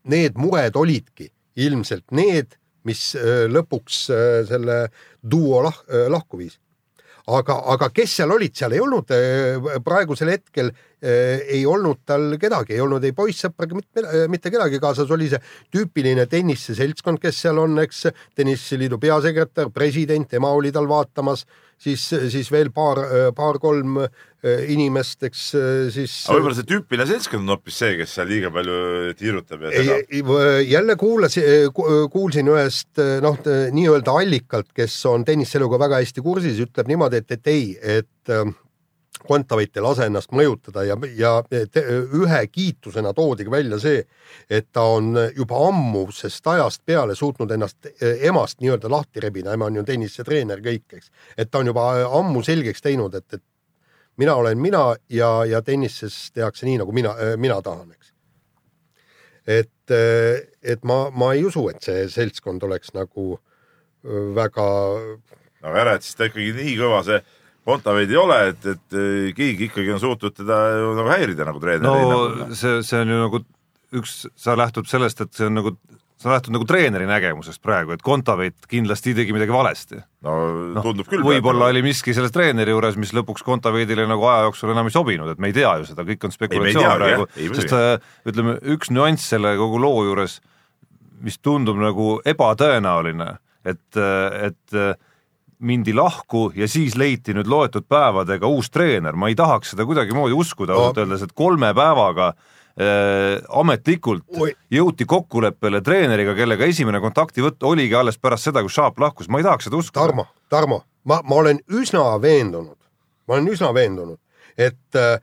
need 0.07 0.37
mured 0.39 0.77
olidki 0.79 1.25
ilmselt 1.59 2.13
need, 2.15 2.53
mis 2.87 3.01
öö, 3.19 3.49
lõpuks 3.51 3.97
öö, 4.13 4.45
selle 4.47 4.77
duo 5.19 5.59
lah, 5.65 5.81
lahku 6.13 6.39
viis. 6.39 6.59
aga, 7.27 7.57
aga 7.73 7.89
kes 7.95 8.17
seal 8.19 8.31
olid, 8.35 8.55
seal 8.55 8.75
ei 8.75 8.81
olnud 8.83 9.11
praegusel 9.83 10.31
hetkel 10.31 10.71
ei 11.03 11.65
olnud 11.67 12.03
tal 12.07 12.37
kedagi, 12.39 12.77
ei 12.77 12.83
olnud 12.83 13.03
ei 13.03 13.15
poissõpra 13.15 13.67
ega 13.67 13.79
mitte, 13.79 14.05
mitte 14.31 14.51
kedagi 14.53 14.79
kaasas, 14.83 15.11
oli 15.11 15.29
see 15.31 15.41
tüüpiline 15.73 16.25
tenniseseltskond, 16.31 17.19
kes 17.23 17.43
seal 17.45 17.59
on, 17.63 17.75
eks, 17.83 18.05
tenniseliidu 18.37 18.99
peasekretär, 19.01 19.71
president, 19.75 20.29
tema 20.31 20.53
oli 20.55 20.71
tal 20.75 20.87
vaatamas, 20.87 21.45
siis, 21.83 22.05
siis 22.31 22.51
veel 22.53 22.71
paar, 22.71 23.01
paar-kolm 23.35 23.99
öö, 23.99 24.55
inimest, 24.71 25.25
eks 25.27 25.43
siis. 25.93 26.15
aga 26.27 26.37
võib-olla 26.37 26.57
see 26.59 26.69
tüüpiline 26.71 27.07
seltskond 27.09 27.43
on 27.43 27.55
hoopis 27.55 27.79
see, 27.83 27.93
kes 27.99 28.15
seal 28.17 28.29
liiga 28.31 28.51
palju 28.53 28.79
tiirutab 29.19 29.67
ja 29.67 29.75
segab. 29.75 30.33
jälle 30.69 30.97
kuulasin, 30.99 31.71
kuulsin 32.13 32.51
ühest 32.55 33.03
noh, 33.23 33.39
nii-öelda 33.75 34.17
allikalt, 34.23 34.71
kes 34.75 34.97
on 35.11 35.27
tenniseluga 35.27 35.81
väga 35.83 36.03
hästi 36.03 36.23
kursis, 36.23 36.63
ütleb 36.63 36.91
niimoodi, 36.91 37.23
et, 37.23 37.35
et 37.37 37.51
ei, 37.51 37.71
et 37.99 38.35
ähm, 38.35 38.55
Kontaveit 39.27 39.77
ei 39.77 39.83
lase 39.85 40.07
ennast 40.09 40.33
mõjutada 40.35 40.83
ja, 40.83 40.97
ja 41.15 41.31
te, 41.47 41.83
ühe 42.17 42.39
kiitusena 42.51 43.13
toodigi 43.15 43.51
välja 43.51 43.77
see, 43.79 44.01
et 44.49 44.67
ta 44.73 44.83
on 44.97 45.13
juba 45.37 45.61
ammusest 45.69 46.47
ajast 46.47 46.81
peale 46.85 47.15
suutnud 47.15 47.51
ennast 47.51 47.87
eh, 47.93 48.25
emast 48.27 48.59
nii-öelda 48.59 48.91
lahti 48.91 49.23
rebida, 49.23 49.53
ema 49.53 49.69
on 49.69 49.79
ju 49.79 49.85
tennisetreener 49.87 50.63
kõik, 50.65 50.97
eks. 50.97 51.11
et 51.37 51.51
ta 51.51 51.61
on 51.61 51.71
juba 51.71 51.85
ammu 52.19 52.43
selgeks 52.43 52.83
teinud, 52.83 53.15
et, 53.15 53.37
et 53.37 53.43
mina 54.17 54.35
olen 54.35 54.59
mina 54.59 54.89
ja, 55.09 55.31
ja 55.47 55.61
tennises 55.61 56.31
tehakse 56.33 56.67
nii, 56.67 56.81
nagu 56.83 56.91
mina, 56.91 57.15
mina 57.37 57.61
tahan, 57.61 57.93
eks 57.93 58.11
et, 59.47 59.91
et 60.63 60.83
ma, 60.87 61.09
ma 61.11 61.33
ei 61.35 61.43
usu, 61.45 61.67
et 61.71 61.83
see 61.83 62.07
seltskond 62.11 62.63
oleks 62.63 62.93
nagu 62.95 63.37
väga, 64.03 64.67
aga 65.63 65.79
ära, 65.83 65.95
et 65.95 66.05
siis 66.05 66.17
ta 66.19 66.27
ikkagi 66.27 66.53
nii 66.57 66.75
kõva 66.79 67.01
see 67.07 67.19
Kontaveid 67.63 68.11
ei 68.11 68.19
ole, 68.19 68.37
et, 68.51 68.65
et 68.67 68.95
eh, 68.99 69.33
keegi 69.35 69.69
ikkagi 69.69 69.93
on 69.95 70.01
suutnud 70.01 70.35
teda 70.35 70.59
ju 70.75 70.93
nagu 70.97 71.11
häirida 71.13 71.47
nagu 71.47 71.61
treeneri 71.63 71.87
no 71.87 71.97
hinnangul. 71.99 72.55
see, 72.59 72.81
see 72.83 72.99
on 72.99 73.13
ju 73.13 73.19
nagu 73.21 73.43
üks, 73.99 74.23
sa 74.39 74.55
lähtud 74.59 74.89
sellest, 74.89 75.21
et 75.23 75.37
see 75.37 75.47
on 75.47 75.55
nagu, 75.61 75.71
sa 76.19 76.33
lähtud 76.33 76.55
nagu 76.55 76.67
treeneri 76.67 77.07
nägemusest 77.07 77.61
praegu, 77.63 77.93
et 77.95 78.03
Kontaveit 78.03 78.67
kindlasti 78.69 79.13
tegi 79.15 79.35
midagi 79.35 79.55
valesti 79.55 80.01
no 80.25 80.33
noh, 80.73 80.83
tundub 80.83 81.07
küll. 81.11 81.23
võib-olla 81.23 81.69
oli 81.71 81.85
miski 81.85 82.15
selles 82.17 82.33
treeneri 82.35 82.75
juures, 82.75 82.97
mis 82.99 83.13
lõpuks 83.15 83.45
Kontaveidile 83.47 84.09
nagu 84.09 84.27
aja 84.27 84.49
jooksul 84.49 84.73
enam 84.75 84.91
ei 84.91 84.97
sobinud, 84.97 85.31
et 85.31 85.39
me 85.39 85.53
ei 85.53 85.55
tea 85.55 85.71
ju 85.79 85.87
seda, 85.91 86.03
kõik 86.09 86.27
on 86.27 86.33
me 86.33 86.35
ei 86.35 86.39
spekulatsioon 86.39 86.83
teagi, 87.05 87.23
praegu 87.23 87.61
sest 87.61 87.77
äh, 87.79 88.11
ütleme, 88.27 88.57
üks 88.75 88.91
nüanss 88.91 89.31
selle 89.35 89.55
kogu 89.61 89.79
loo 89.83 90.03
juures, 90.09 90.41
mis 91.23 91.39
tundub 91.39 91.79
nagu 91.79 92.17
ebatõenäoline, 92.27 93.31
et, 93.63 93.85
et 93.95 94.79
äh, 94.79 94.95
mindi 95.63 95.93
lahku 95.95 96.49
ja 96.55 96.67
siis 96.67 96.97
leiti 96.99 97.33
nüüd 97.33 97.47
loetud 97.49 97.85
päevadega 97.89 98.47
uus 98.51 98.69
treener, 98.73 99.15
ma 99.15 99.29
ei 99.31 99.35
tahaks 99.39 99.73
seda 99.73 99.85
kuidagimoodi 99.87 100.35
uskuda 100.35 100.75
ausalt 100.75 100.97
No. 100.99 101.05
öeldes, 101.05 101.23
et 101.23 101.31
kolme 101.33 101.71
päevaga 101.73 102.27
äh, 102.33 103.39
ametlikult 103.49 104.25
Oi. 104.39 104.51
jõuti 104.71 105.07
kokkuleppele 105.07 105.81
treeneriga, 105.81 106.35
kellega 106.35 106.65
esimene 106.69 106.99
kontaktivõtt 107.03 107.63
oligi 107.63 107.95
alles 107.95 108.17
pärast 108.19 108.49
seda, 108.49 108.61
kui 108.65 108.73
Šaap 108.73 108.99
lahkus, 108.99 109.29
ma 109.31 109.39
ei 109.39 109.47
tahaks 109.47 109.69
seda 109.69 109.79
uskuda. 109.79 110.01
Tarmo, 110.03 110.27
Tarmo, 110.49 110.83
ma, 111.07 111.21
ma 111.23 111.35
olen 111.41 111.59
üsna 111.71 112.05
veendunud, 112.21 112.77
ma 113.27 113.37
olen 113.39 113.47
üsna 113.53 113.73
veendunud, 113.73 114.19
et 114.57 114.99
äh, 114.99 115.17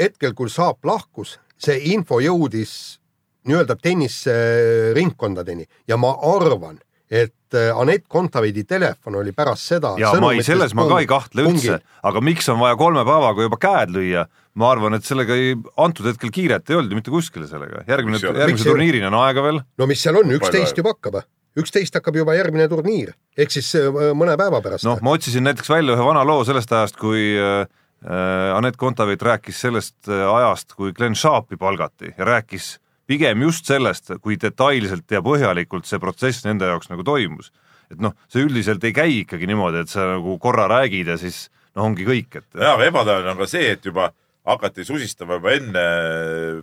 hetkel, 0.00 0.34
kui 0.34 0.50
Saap 0.50 0.84
lahkus, 0.84 1.36
see 1.60 1.76
info 1.94 2.18
jõudis 2.24 2.98
nii-öelda 3.44 3.76
tennisringkondadeni 3.84 5.66
ja 5.88 5.96
ma 6.00 6.14
arvan, 6.22 6.78
et 7.10 7.54
äh, 7.54 7.70
Anett 7.76 8.06
Kontaveidi 8.08 8.64
telefon 8.68 9.18
oli 9.20 9.34
pärast 9.36 9.68
seda 9.74 9.94
ja 10.00 10.12
ma 10.20 10.32
ei, 10.32 10.42
selles 10.46 10.74
ma 10.76 10.86
ka 10.88 11.02
ei 11.02 11.08
kahtle 11.08 11.44
üldse, 11.50 11.78
aga 12.02 12.22
miks 12.24 12.48
on 12.52 12.60
vaja 12.62 12.78
kolme 12.80 13.04
päevaga 13.06 13.46
juba 13.46 13.58
käed 13.60 13.92
lüüa, 13.94 14.24
ma 14.60 14.70
arvan, 14.72 14.96
et 14.96 15.06
sellega 15.06 15.36
ei, 15.36 15.54
antud 15.80 16.08
hetkel 16.08 16.32
kiiret 16.34 16.70
ei 16.70 16.78
olnud 16.78 16.94
ju 16.94 17.00
mitte 17.00 17.14
kuskile 17.14 17.48
sellega, 17.50 17.84
järgmine, 17.90 18.20
järgmise 18.24 18.68
turniirini 18.70 19.08
on 19.10 19.18
aega 19.20 19.44
veel, 19.44 19.62
no 19.78 19.88
mis 19.90 20.04
seal 20.04 20.20
on, 20.22 20.32
üksteist 20.38 20.80
juba 20.80 20.94
hakkab, 20.94 21.20
üksteist 21.60 22.00
hakkab 22.00 22.16
juba 22.22 22.36
järgmine 22.38 22.68
turniir, 22.72 23.14
ehk 23.36 23.52
siis 23.52 23.74
äh, 23.78 23.90
mõne 24.16 24.38
päeva 24.40 24.62
pärast 24.64 24.88
noh, 24.88 25.02
ma 25.04 25.16
otsisin 25.18 25.44
näiteks 25.44 25.70
välja 25.70 25.98
ühe 25.98 26.06
vana 26.08 26.24
loo 26.26 26.40
sellest 26.48 26.72
ajast, 26.72 26.96
kui 27.00 27.34
äh, 27.36 27.66
äh, 28.08 28.56
Anett 28.56 28.80
Kontaveit 28.80 29.22
rääkis 29.22 29.60
sellest 29.66 30.08
äh, 30.08 30.24
ajast, 30.24 30.72
kui 30.78 30.96
Glen 30.96 31.18
Sharpi 31.18 31.60
palgati 31.60 32.14
ja 32.16 32.32
rääkis 32.32 32.78
pigem 33.10 33.44
just 33.46 33.68
sellest, 33.68 34.14
kui 34.24 34.38
detailselt 34.40 35.10
ja 35.10 35.22
põhjalikult 35.24 35.88
see 35.88 36.00
protsess 36.02 36.46
nende 36.46 36.68
jaoks 36.70 36.90
nagu 36.92 37.04
toimus. 37.06 37.52
et 37.92 38.00
noh, 38.00 38.14
see 38.32 38.42
üldiselt 38.46 38.84
ei 38.84 38.94
käi 38.96 39.20
ikkagi 39.20 39.46
niimoodi, 39.46 39.84
et 39.84 39.92
sa 39.92 40.14
nagu 40.14 40.38
korra 40.42 40.64
räägid 40.70 41.12
ja 41.12 41.18
siis 41.20 41.48
noh, 41.76 41.84
ongi 41.84 42.06
kõik, 42.08 42.40
et 42.40 42.60
jaa, 42.60 42.74
aga 42.74 42.88
ebatõenäoline 42.88 43.34
on 43.34 43.42
ka 43.42 43.48
see, 43.50 43.72
et 43.76 43.84
juba 43.84 44.10
hakati 44.44 44.84
susistama 44.84 45.38
juba 45.38 45.52
enne 45.56 45.84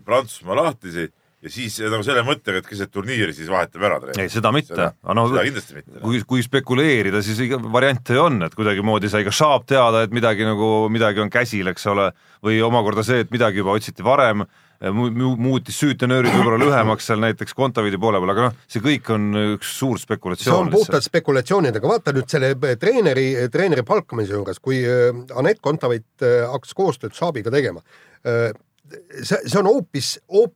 Prantsusmaa 0.06 0.58
lahtisi 0.58 1.08
ja 1.42 1.50
siis 1.50 1.78
nagu 1.90 2.06
selle 2.06 2.22
mõttega, 2.26 2.62
et 2.62 2.68
keset 2.70 2.92
turniiri 2.94 3.34
siis 3.34 3.50
vahetame 3.50 3.88
ära 3.88 3.98
treeneri. 4.02 4.28
ei, 4.28 4.34
seda 4.34 4.52
mitte, 4.54 4.78
noh, 4.78 5.30
seda 5.32 5.46
kindlasti 5.48 5.78
mitte. 5.80 6.02
kui, 6.04 6.22
kui 6.30 6.44
spekuleerida, 6.46 7.24
siis 7.26 7.42
variante 7.74 8.18
on, 8.22 8.42
et 8.46 8.58
kuidagimoodi 8.58 9.10
sai 9.12 9.26
ka 9.26 9.34
Sharp 9.34 9.66
teada, 9.72 10.04
et 10.06 10.14
midagi 10.14 10.46
nagu, 10.48 10.72
midagi 10.94 11.24
on 11.24 11.32
käsil, 11.34 11.72
eks 11.74 11.88
ole, 11.92 12.12
või 12.46 12.62
omakorda 12.66 13.06
see, 13.08 13.24
et 13.26 13.34
midagi 13.34 13.64
juba 13.64 13.74
otsiti 13.78 14.06
varem, 14.06 14.46
muutis 14.90 15.78
süütenöörid 15.78 16.34
võib-olla 16.34 16.58
lühemaks 16.62 17.06
seal 17.12 17.22
näiteks 17.22 17.54
Kontaveidi 17.58 18.00
poole 18.02 18.22
peal, 18.22 18.34
aga 18.34 18.48
noh, 18.48 18.58
see 18.72 18.82
kõik 18.82 19.12
on 19.14 19.28
üks 19.56 19.76
suur 19.78 20.00
see 20.00 20.08
spekulatsioon 20.08 20.66
on 20.66 20.74
puhtalt 20.74 21.06
spekulatsioonid, 21.06 21.78
aga 21.78 21.92
vaata 21.92 22.16
nüüd 22.16 22.32
selle 22.32 22.56
treeneri, 22.82 23.28
treeneri 23.54 23.86
palkamise 23.86 24.34
juures, 24.34 24.60
kui 24.64 24.82
äh, 24.82 25.14
Anett 25.38 25.62
Kontaveit 25.62 26.26
äh, 26.26 26.42
hakkas 26.50 26.74
koostööd 26.78 27.14
Šaabiga 27.18 27.54
tegema, 27.54 27.84
see, 28.26 29.40
see 29.46 29.60
on 29.60 29.70
hoopis, 29.70 30.16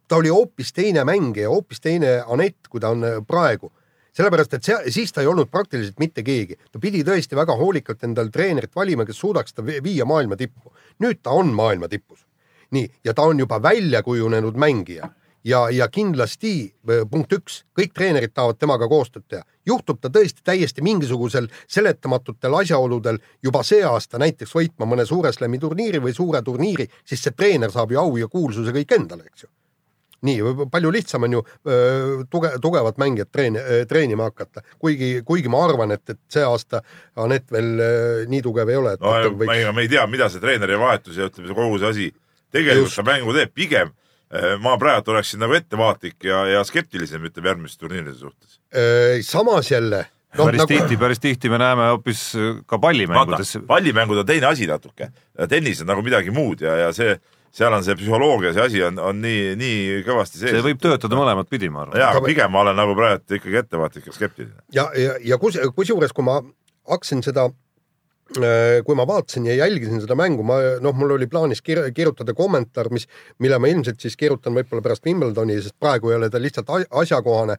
ta 0.09 0.19
oli 0.19 0.33
hoopis 0.33 0.73
teine 0.75 1.05
mängija, 1.07 1.49
hoopis 1.53 1.83
teine 1.83 2.17
Anett, 2.25 2.69
kui 2.69 2.81
ta 2.83 2.93
on 2.95 3.05
äh, 3.05 3.19
praegu 3.27 3.71
sellepärast, 4.15 4.53
et 4.55 4.63
see, 4.63 4.75
siis 4.95 5.11
ta 5.11 5.23
ei 5.23 5.27
olnud 5.27 5.49
praktiliselt 5.51 5.99
mitte 5.99 6.23
keegi, 6.25 6.55
ta 6.71 6.79
pidi 6.79 7.01
tõesti 7.03 7.35
väga 7.35 7.55
hoolikalt 7.59 8.05
endale 8.07 8.31
treenerit 8.31 8.71
valima, 8.75 9.03
kes 9.07 9.19
suudaks 9.19 9.53
ta 9.57 9.65
vi- 9.65 9.81
viia 9.83 10.05
maailma 10.07 10.37
tippu. 10.39 10.71
nüüd 11.03 11.19
ta 11.21 11.31
on 11.35 11.51
maailma 11.51 11.89
tipus. 11.91 12.24
nii, 12.75 12.89
ja 13.03 13.13
ta 13.15 13.27
on 13.27 13.39
juba 13.39 13.61
välja 13.63 14.03
kujunenud 14.03 14.57
mängija. 14.59 15.09
Ja, 15.45 15.67
ja 15.69 15.85
kindlasti 15.93 16.51
äh, 16.89 17.03
punkt 17.09 17.33
üks, 17.37 17.59
kõik 17.77 17.91
treenerid 17.93 18.31
tahavad 18.33 18.57
temaga 18.57 18.87
koostööd 18.89 19.27
teha. 19.29 19.43
juhtub 19.65 19.99
ta 20.01 20.09
tõesti 20.09 20.41
täiesti 20.43 20.81
mingisugusel 20.81 21.47
seletamatutel 21.69 22.53
asjaoludel 22.61 23.19
juba 23.43 23.61
see 23.63 23.83
aasta 23.85 24.17
näiteks 24.21 24.55
võitma 24.57 24.87
mõne 24.89 25.05
suure 25.05 25.31
slam'i 25.33 25.59
turniiri 25.61 26.01
või 26.01 26.13
suure 26.17 26.41
turniiri, 26.41 26.87
siis 27.05 27.21
see 27.21 27.37
treener 27.37 27.71
saab 27.71 27.93
ju 27.93 28.01
au 28.01 28.17
ja 28.17 28.27
kuulsuse 28.27 28.73
kõik 28.73 28.97
endale, 28.97 29.29
eks 29.29 29.45
ju. 29.45 29.51
Nii, 30.25 30.41
palju 30.71 30.89
lihtsam 30.91 31.27
on 31.27 31.37
ju 31.37 31.41
öö, 31.45 32.23
tuge, 32.29 32.49
tugevat 32.61 32.97
mängijat 32.97 33.29
treen-, 33.29 33.61
treenima 33.87 34.31
hakata, 34.31 34.63
kuigi, 34.81 35.21
kuigi 35.25 35.51
ma 35.53 35.61
arvan, 35.67 35.93
et, 35.93 36.09
et 36.09 36.21
see 36.31 36.41
aasta 36.41 36.81
Anett 37.21 37.51
veel 37.53 38.25
nii 38.31 38.41
tugev 38.41 38.73
ei 38.73 38.81
ole, 38.81 38.97
no 38.97 39.13
võiks 39.37 39.73
me 39.75 39.85
ei 39.85 39.91
tea, 39.91 40.07
mida 40.09 40.29
see 40.33 40.41
treeneri 40.41 40.79
vahetus 40.81 41.21
ja 41.21 41.29
ütleme, 41.29 41.51
see 41.51 41.57
kogu 41.59 41.77
see 41.83 41.91
asi 41.91 42.13
tegelikult 42.53 42.91
Just. 42.91 42.99
ta 43.01 43.07
mängu 43.07 43.35
teeb, 43.35 43.53
pigem 43.55 43.93
eh, 44.31 44.55
ma 44.61 44.75
praegu 44.81 45.15
oleksin 45.15 45.41
nagu 45.43 45.55
ettevaatlik 45.57 46.27
ja, 46.27 46.45
ja 46.49 46.65
skeptilisem, 46.67 47.23
ütleme 47.29 47.53
järgmiste 47.53 47.81
turniiride 47.85 48.17
suhtes. 48.19 48.59
öö, 48.75 49.21
samas 49.23 49.71
jälle 49.71 50.05
noh, 50.37 50.49
päris 50.49 50.63
nagu... 50.63 50.73
tihti, 50.73 50.97
päris 50.97 51.23
tihti 51.23 51.49
me 51.51 51.59
näeme 51.61 51.89
hoopis 51.93 52.27
ka 52.33 52.77
vaata 52.77 52.81
pallimängudes,, 52.87 53.57
pallimängud 53.67 54.23
on 54.23 54.27
teine 54.27 54.51
asi 54.51 54.67
natuke, 54.69 55.09
tennis 55.49 55.81
on 55.81 55.91
nagu 55.93 56.03
midagi 56.05 56.33
muud 56.35 56.61
ja, 56.65 56.75
ja 56.85 56.91
see, 56.95 57.15
seal 57.55 57.73
on 57.75 57.85
see 57.85 57.95
psühholoogia, 57.99 58.53
see 58.55 58.65
asi 58.65 58.83
on, 58.83 58.99
on 58.99 59.21
nii, 59.23 59.55
nii 59.59 60.01
kõvasti 60.07 60.41
sees. 60.41 60.55
see 60.57 60.65
võib 60.65 60.81
töötada 60.83 61.19
mõlemat 61.19 61.49
pidi, 61.51 61.69
ma 61.71 61.85
arvan. 61.85 61.99
jaa, 62.01 62.11
aga 62.13 62.23
pigem 62.25 62.51
ma 62.51 62.65
olen 62.65 62.79
nagu 62.79 62.95
praegu 62.97 63.39
ikkagi 63.39 63.61
ettevaatlik 63.63 64.09
ja 64.11 64.15
skeptiline. 64.15 64.65
ja, 64.75 64.89
ja, 64.99 65.15
ja 65.23 65.39
kus, 65.41 65.59
kusjuures, 65.77 66.15
kui 66.15 66.27
ma 66.27 66.41
hakkasin 66.89 67.23
seda, 67.25 67.47
kui 68.33 68.95
ma 68.97 69.05
vaatasin 69.05 69.45
ja 69.45 69.55
jälgisin 69.55 70.01
seda 70.01 70.15
mängu, 70.17 70.43
ma 70.43 70.57
noh, 70.81 70.95
mul 70.97 71.13
oli 71.13 71.27
plaanis 71.29 71.61
kir 71.61 71.83
kirjutada 71.93 72.33
kommentaar, 72.33 72.89
mis, 72.89 73.05
mille 73.39 73.59
ma 73.61 73.69
ilmselt 73.69 74.01
siis 74.01 74.17
kirjutan 74.17 74.55
võib-olla 74.57 74.81
pärast 74.81 75.05
Wimbledoni, 75.05 75.59
sest 75.61 75.77
praegu 75.79 76.09
ei 76.09 76.17
ole 76.17 76.31
ta 76.33 76.41
lihtsalt 76.41 76.71
asjakohane. 76.89 77.57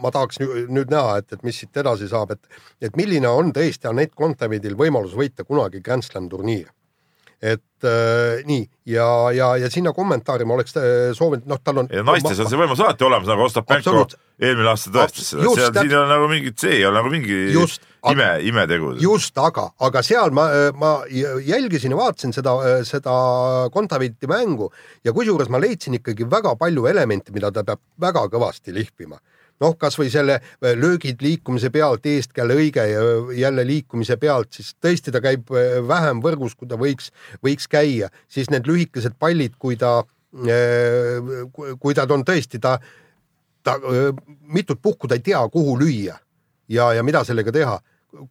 ma 0.00 0.10
tahaks 0.12 0.36
nü- 0.40 0.66
nüüd 0.68 0.90
näha, 0.92 1.18
et, 1.20 1.32
et 1.32 1.42
mis 1.42 1.56
siit 1.56 1.76
edasi 1.80 2.08
saab, 2.08 2.34
et, 2.36 2.58
et 2.84 2.96
milline 2.96 3.28
on 3.28 3.52
tõesti 3.56 3.88
Anett 3.88 4.12
Kontaveidil 4.14 4.76
võimalus 4.76 5.16
võita 5.16 5.44
kunagi 5.48 5.80
Grand 5.80 6.04
Slam 6.04 6.28
turniir 6.28 6.68
et 7.44 7.84
äh, 7.84 8.40
nii 8.48 8.62
ja, 8.88 9.06
ja, 9.36 9.48
ja 9.60 9.70
sinna 9.72 9.92
kommentaari 9.96 10.46
ma 10.48 10.56
oleks 10.56 10.76
äh, 10.80 11.10
soovinud, 11.16 11.44
noh, 11.50 11.60
tal 11.64 11.82
on. 11.82 11.90
naistes 12.08 12.40
on 12.40 12.48
see 12.48 12.60
võimalus 12.60 12.80
alati 12.80 13.04
olemas, 13.04 13.28
nagu 13.28 13.44
Ostapenko 13.44 14.06
eelmine 14.40 14.70
aasta 14.72 14.92
tõestas 14.94 15.28
seda, 15.34 15.44
seal, 15.44 15.74
täpselt. 15.74 15.80
siin 15.82 15.92
ei 15.92 15.98
ole 15.98 16.08
nagu 16.14 16.30
mingit, 16.30 16.56
see 16.60 16.78
ei 16.78 16.86
ole 16.88 16.98
nagu 17.00 17.12
mingi 17.12 17.36
Just, 17.52 17.84
ime, 18.10 18.30
imetegu. 18.48 18.94
just, 19.02 19.36
aga, 19.40 19.66
aga 19.84 20.04
seal 20.06 20.32
ma, 20.36 20.48
ma 20.80 20.94
jälgisin 21.10 21.92
ja 21.92 22.00
vaatasin 22.00 22.32
seda, 22.36 22.56
seda 22.88 23.14
Kontaveiti 23.74 24.30
mängu 24.30 24.70
ja 25.04 25.12
kusjuures 25.16 25.52
ma 25.52 25.60
leidsin 25.60 26.00
ikkagi 26.00 26.26
väga 26.30 26.56
palju 26.60 26.88
elemente, 26.90 27.34
mida 27.36 27.52
ta 27.52 27.66
peab 27.66 27.84
väga 28.08 28.26
kõvasti 28.32 28.74
lihvima 28.74 29.20
noh, 29.62 29.76
kasvõi 29.78 30.10
selle 30.12 30.38
äh, 30.40 30.74
löögid 30.78 31.22
liikumise 31.24 31.70
pealt, 31.74 32.06
eestkäe 32.06 32.46
lõige 32.48 32.84
ja 32.90 33.04
jälle 33.38 33.66
liikumise 33.66 34.16
pealt, 34.20 34.52
siis 34.56 34.74
tõesti 34.82 35.14
ta 35.14 35.22
käib 35.24 35.50
äh, 35.54 35.78
vähem 35.86 36.22
võrgus, 36.24 36.56
kui 36.58 36.68
ta 36.70 36.78
võiks, 36.80 37.10
võiks 37.44 37.70
käia, 37.70 38.10
siis 38.28 38.50
need 38.52 38.68
lühikesed 38.68 39.18
pallid, 39.18 39.56
kui 39.58 39.78
ta, 39.80 40.02
kui 40.34 41.94
ta 41.94 42.06
on 42.10 42.24
tõesti, 42.26 42.58
ta, 42.58 42.76
ta 43.62 43.78
mitut 44.50 44.80
puhku 44.82 45.08
ta 45.08 45.14
ei 45.14 45.22
tea, 45.22 45.42
kuhu 45.48 45.76
lüüa 45.78 46.16
ja, 46.68 46.92
ja 46.96 47.02
mida 47.06 47.22
sellega 47.24 47.52
teha. 47.54 47.80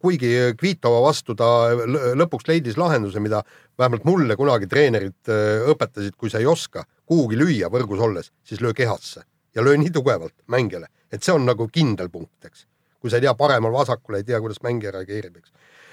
kuigi 0.00 0.28
Kvitova 0.56 1.00
vastu 1.04 1.34
ta 1.34 1.72
lõ- 1.76 2.14
lõpuks 2.16 2.48
leidis 2.48 2.76
lahenduse, 2.76 3.20
mida 3.20 3.42
vähemalt 3.78 4.04
mulle 4.04 4.36
kunagi 4.36 4.66
treenerid 4.66 5.32
õpetasid, 5.72 6.16
kui 6.16 6.30
sa 6.30 6.38
ei 6.38 6.46
oska 6.46 6.84
kuhugi 7.04 7.36
lüüa 7.36 7.68
võrgus 7.72 8.00
olles, 8.00 8.32
siis 8.44 8.60
löö 8.60 8.72
kehasse 8.72 9.24
ja 9.54 9.64
löö 9.64 9.76
nii 9.78 9.90
tugevalt 9.94 10.34
mängijale, 10.50 10.90
et 11.12 11.22
see 11.22 11.34
on 11.34 11.46
nagu 11.46 11.68
kindel 11.72 12.10
punkt, 12.10 12.44
eks. 12.44 12.66
kui 13.00 13.12
sa 13.12 13.20
ei 13.20 13.26
tea 13.26 13.34
paremal-vasakul, 13.36 14.18
ei 14.18 14.24
tea, 14.24 14.40
kuidas 14.40 14.62
mängija 14.64 14.94
reageerib, 14.94 15.36
eks. 15.38 15.52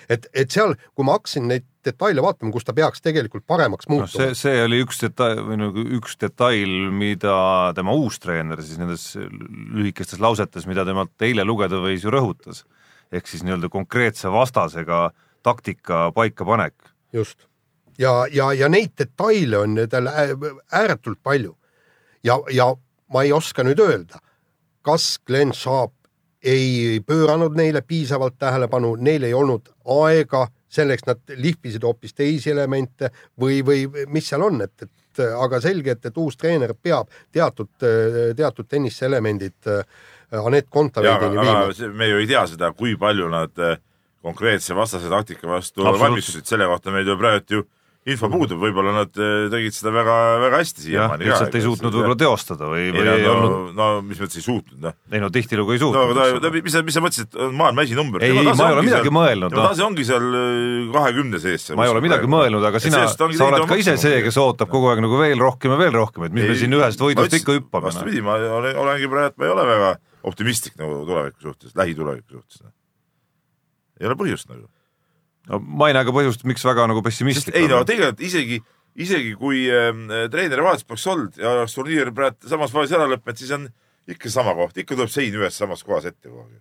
et, 0.09 0.27
et 0.33 0.51
seal, 0.51 0.75
kui 0.95 1.05
ma 1.05 1.17
hakkasin 1.17 1.47
neid 1.51 1.67
detaile 1.85 2.23
vaatama, 2.23 2.51
kus 2.53 2.65
ta 2.65 2.73
peaks 2.77 3.01
tegelikult 3.01 3.45
paremaks 3.49 3.87
noh, 3.89 4.01
muutuma 4.01 4.11
see, 4.29 4.35
see 4.37 4.63
oli 4.65 4.81
üks 4.85 5.01
detail 5.01 5.41
või 5.47 5.59
nagu 5.61 5.85
üks 5.97 6.17
detail, 6.21 6.75
mida 6.95 7.35
tema 7.77 7.95
uus 7.97 8.19
treener 8.21 8.61
siis 8.63 8.81
nendes 8.81 9.07
lühikestes 9.17 10.21
lausetes, 10.21 10.67
mida 10.69 10.85
temalt 10.87 11.27
eile 11.27 11.45
lugeda 11.47 11.81
võis 11.81 12.05
ju 12.05 12.13
rõhutas. 12.13 12.65
ehk 13.11 13.27
siis 13.27 13.43
nii-öelda 13.43 13.69
konkreetse 13.69 14.31
vastasega 14.31 15.09
taktika 15.43 16.11
paikapanek. 16.15 16.75
just. 17.13 17.47
ja, 17.97 18.25
ja, 18.31 18.53
ja 18.53 18.69
neid 18.69 18.93
detaile 18.97 19.57
on 19.57 19.75
tal 19.89 20.07
ää- 20.07 20.55
ääretult 20.71 21.19
palju. 21.23 21.57
ja, 22.23 22.39
ja 22.51 22.75
ma 23.13 23.23
ei 23.23 23.33
oska 23.35 23.65
nüüd 23.67 23.79
öelda, 23.83 24.21
kas 24.85 25.17
Glen 25.27 25.53
Sharp 25.53 25.93
ei 26.41 27.01
pööranud 27.05 27.53
neile 27.57 27.83
piisavalt 27.85 28.39
tähelepanu, 28.41 28.95
neil 28.97 29.27
ei 29.27 29.33
olnud 29.37 29.69
aega 30.01 30.47
selleks 30.71 31.05
nad 31.05 31.35
lihvisid 31.35 31.83
hoopis 31.83 32.15
teisi 32.17 32.49
elemente 32.53 33.11
või, 33.39 33.59
või 33.65 34.07
mis 34.09 34.31
seal 34.31 34.41
on, 34.47 34.63
et, 34.65 34.87
et 34.87 35.21
aga 35.35 35.59
selge, 35.61 35.97
et, 35.97 36.07
et 36.07 36.17
uus 36.17 36.39
treener 36.39 36.73
peab 36.73 37.11
teatud, 37.31 37.69
teatud 38.37 38.69
tenniselemendid 38.71 39.69
äh, 39.69 39.83
Anett 40.31 40.67
Kontaveidini 40.69 41.41
viima. 41.41 41.93
me 41.93 42.07
ju 42.07 42.17
ei 42.17 42.27
tea 42.27 42.45
seda, 42.47 42.71
kui 42.71 42.95
palju 42.99 43.27
nad 43.31 43.59
eh, 43.59 43.77
konkreetse 44.23 44.75
vastase 44.75 45.09
taktika 45.11 45.49
vastu 45.49 45.83
valmistusid, 45.83 46.45
selle 46.47 46.69
kohta 46.71 46.93
meil 46.95 47.07
ju 47.07 47.17
praegu 47.19 47.57
ju 47.57 47.65
info 48.09 48.31
puudub, 48.33 48.57
võib-olla 48.57 48.95
nad 48.95 49.17
eh, 49.21 49.43
tegid 49.53 49.75
seda 49.75 49.91
väga, 49.93 50.13
väga 50.41 50.59
hästi 50.63 50.83
siiamaani 50.87 51.27
lihtsalt 51.27 51.57
ei 51.57 51.61
suutnud 51.61 51.93
võib-olla 51.93 52.17
teostada 52.17 52.69
või, 52.71 52.87
ei 52.87 52.93
või 52.95 53.03
no, 53.05 53.13
ei 53.13 53.25
no, 53.27 53.33
olnud, 53.35 53.75
no 53.77 53.89
mis 54.07 54.21
mõttes 54.23 54.39
ei 54.39 54.45
suutnud, 54.45 54.79
noh. 54.81 54.95
ei 55.13 55.21
no 55.21 55.29
tihtilugu 55.35 55.75
ei 55.75 55.81
no 55.81 55.91
suutnud 55.91 56.17
ta 56.17 56.25
ole., 56.39 56.51
mis 56.65 56.73
sa, 56.73 56.81
mis 56.87 56.97
sa 56.97 57.03
mõtlesid, 57.05 57.29
et 57.29 57.37
on 57.45 57.53
maailma 57.59 57.85
esinumber? 57.85 58.25
Ei, 58.25 58.33
ei, 58.33 58.47
ma 58.47 58.55
ei 58.55 58.77
ole 58.79 58.85
midagi 58.87 59.13
mõelnud, 59.13 59.53
tema 59.53 59.67
noh. 59.67 59.69
tase 59.69 59.85
ongi 59.85 60.07
seal 60.09 60.25
kahekümne 60.97 61.43
sees. 61.45 61.67
ma 61.77 61.85
ei 61.85 61.93
ole 61.93 62.01
midagi 62.07 62.33
mõelnud, 62.33 62.67
aga 62.71 62.81
sina, 62.81 63.05
sa 63.13 63.29
oled 63.51 63.69
ka 63.69 63.79
ise 63.83 63.97
see, 64.01 64.25
kes 64.25 64.41
ootab 64.41 64.73
kogu 64.73 64.89
aeg 64.89 65.05
nagu 65.05 65.21
veel 65.21 65.45
rohkem 65.45 65.77
ja 65.77 65.79
veel 65.85 65.93
rohkem, 65.99 66.25
et 66.25 66.37
mis 66.39 66.49
me 66.49 66.57
siin 66.57 66.73
ühest 66.81 67.05
võidust 67.05 67.37
ikka 67.37 67.59
hüppame. 67.59 67.85
noh. 67.85 67.89
vastupidi, 67.91 68.25
ma 68.25 68.41
olen- 68.41 68.81
olengi 68.81 69.13
praegu, 69.13 69.37
ma 69.37 69.45
ei 69.45 69.57
ole 69.59 69.69
väga 69.75 69.95
optimistlik 70.25 70.81
nagu 70.81 71.03
tuleviku 71.05 71.51
suhtes, 71.51 71.77
lähituleviku 71.77 72.41
suhtes. 72.41 72.65
ei 74.01 74.09
ole 74.09 74.17
põhjust 74.17 74.49
nagu. 74.49 74.65
No 75.49 75.59
ma 75.61 75.89
ei 75.89 75.97
näe 75.97 76.07
ka 76.07 76.13
põhjust, 76.15 76.45
miks 76.49 76.65
väga 76.65 76.87
nagu 76.91 77.03
pessimistlik 77.05 77.57
ei 77.57 77.69
no 77.71 77.81
tegelikult 77.87 78.25
isegi, 78.27 78.59
isegi 79.01 79.35
kui 79.39 79.63
äh, 79.71 79.93
treeneri 80.33 80.65
vahetus 80.65 80.87
poleks 80.87 81.07
olnud 81.13 81.39
ja 81.41 81.55
oleks 81.55 81.77
turniir 81.77 82.11
praegu 82.15 82.51
samas 82.51 82.73
faasis 82.73 82.97
ära 82.97 83.07
lõppenud, 83.11 83.39
siis 83.41 83.53
on 83.57 83.69
ikka 84.11 84.33
sama 84.33 84.53
koht, 84.57 84.77
ikka 84.77 84.97
tuleb 84.97 85.13
sein 85.13 85.37
ühes 85.37 85.57
samas 85.57 85.85
kohas 85.87 86.09
ette 86.09 86.29
kogu 86.29 86.43
aeg. 86.45 86.59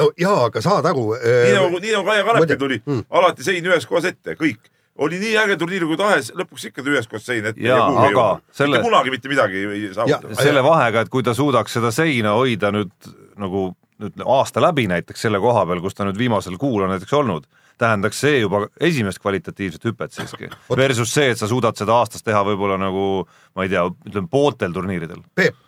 no 0.00 0.10
jaa, 0.20 0.44
aga 0.48 0.62
saad 0.64 0.86
aru. 0.92 1.08
nii 1.22 1.56
nagu, 1.56 1.82
nii 1.82 1.96
nagu 1.96 2.06
Kaia 2.10 2.28
Kanepil 2.28 2.46
muide- 2.46 2.60
tuli 2.60 2.78
mm. 2.84 3.02
alati 3.10 3.46
sein 3.46 3.66
ühes 3.72 3.88
kohas 3.90 4.08
ette, 4.12 4.36
kõik. 4.38 4.70
oli 5.02 5.18
nii 5.22 5.36
äge 5.42 5.58
turniir 5.60 5.86
kui 5.88 5.98
tahes, 5.98 6.32
lõpuks 6.36 6.68
ikka 6.70 6.84
ühes 6.84 7.08
kohas 7.08 7.26
sein 7.26 7.46
ette. 7.48 7.62
Jaa, 7.64 7.86
aga 8.06 8.26
selle- 8.52 8.78
mitte 8.78 8.90
kunagi 8.90 9.14
mitte 9.14 9.32
midagi 9.32 9.64
ei, 9.66 9.86
saavuta. 9.94 10.34
selle 10.42 10.62
vahega, 10.64 11.06
et 11.06 11.12
kui 11.12 11.24
ta 11.26 11.34
suudaks 11.34 11.78
seda 11.78 11.90
seina 11.94 12.36
hoida 12.38 12.72
nüüd 12.74 13.12
nagu 13.40 13.72
nüüd 14.02 14.24
aasta 14.26 14.62
läbi 14.62 14.88
näiteks 14.90 15.28
selle 15.28 15.40
koha 15.42 15.64
peal, 15.68 15.80
kus 15.82 15.94
ta 15.94 16.06
nüüd 16.08 16.18
viimasel 16.18 16.58
kuul 16.60 16.82
on 16.82 16.92
näiteks 16.92 17.12
olnud, 17.16 17.46
tähendaks 17.82 18.22
see 18.22 18.38
juba 18.40 18.64
esimest 18.80 19.20
kvalitatiivset 19.22 19.90
hüpet 19.90 20.14
siiski. 20.14 20.50
Versus 20.82 21.12
see, 21.12 21.34
et 21.34 21.40
sa 21.40 21.50
suudad 21.50 21.78
seda 21.78 21.98
aastas 21.98 22.24
teha 22.24 22.44
võib-olla 22.46 22.78
nagu 22.80 23.26
ma 23.58 23.66
ei 23.66 23.72
tea, 23.72 23.84
ütleme 24.08 24.30
pooltel 24.30 24.74
turniiridel. 24.74 25.20
Peep, 25.34 25.58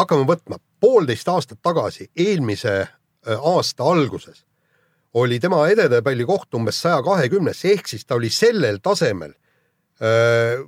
hakkame 0.00 0.26
võtma, 0.28 0.60
poolteist 0.80 1.28
aastat 1.32 1.60
tagasi, 1.62 2.08
eelmise 2.16 2.80
aasta 3.28 3.84
alguses 3.84 4.44
oli 5.14 5.40
tema 5.40 5.66
edetabeli 5.68 6.24
koht 6.28 6.54
umbes 6.54 6.80
saja 6.82 7.02
kahekümnes, 7.02 7.64
ehk 7.64 7.88
siis 7.88 8.06
ta 8.06 8.18
oli 8.18 8.30
sellel 8.32 8.80
tasemel 8.84 9.32
äh, 9.32 10.60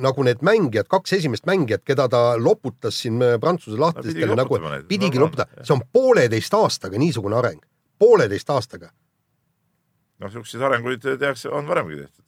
nagu 0.00 0.26
need 0.26 0.44
mängijad, 0.46 0.88
kaks 0.90 1.16
esimest 1.18 1.48
mängijat, 1.50 1.84
keda 1.86 2.08
ta 2.08 2.22
loputas 2.38 3.00
siin 3.02 3.20
Prantsuse 3.40 3.80
lahtistele 3.80 4.14
pidigi 4.14 4.38
nagu 4.38 4.60
pidigi 4.88 5.20
jah. 5.20 5.50
see 5.62 5.74
on 5.74 5.84
pooleteist 5.92 6.54
aastaga 6.54 6.98
niisugune 6.98 7.36
areng, 7.36 7.60
pooleteist 7.98 8.50
aastaga. 8.50 8.92
noh, 10.18 10.30
siukseid 10.32 10.62
arenguid 10.68 11.04
tehakse, 11.20 11.48
on 11.54 11.68
varemgi 11.68 12.00
tehtud. 12.02 12.24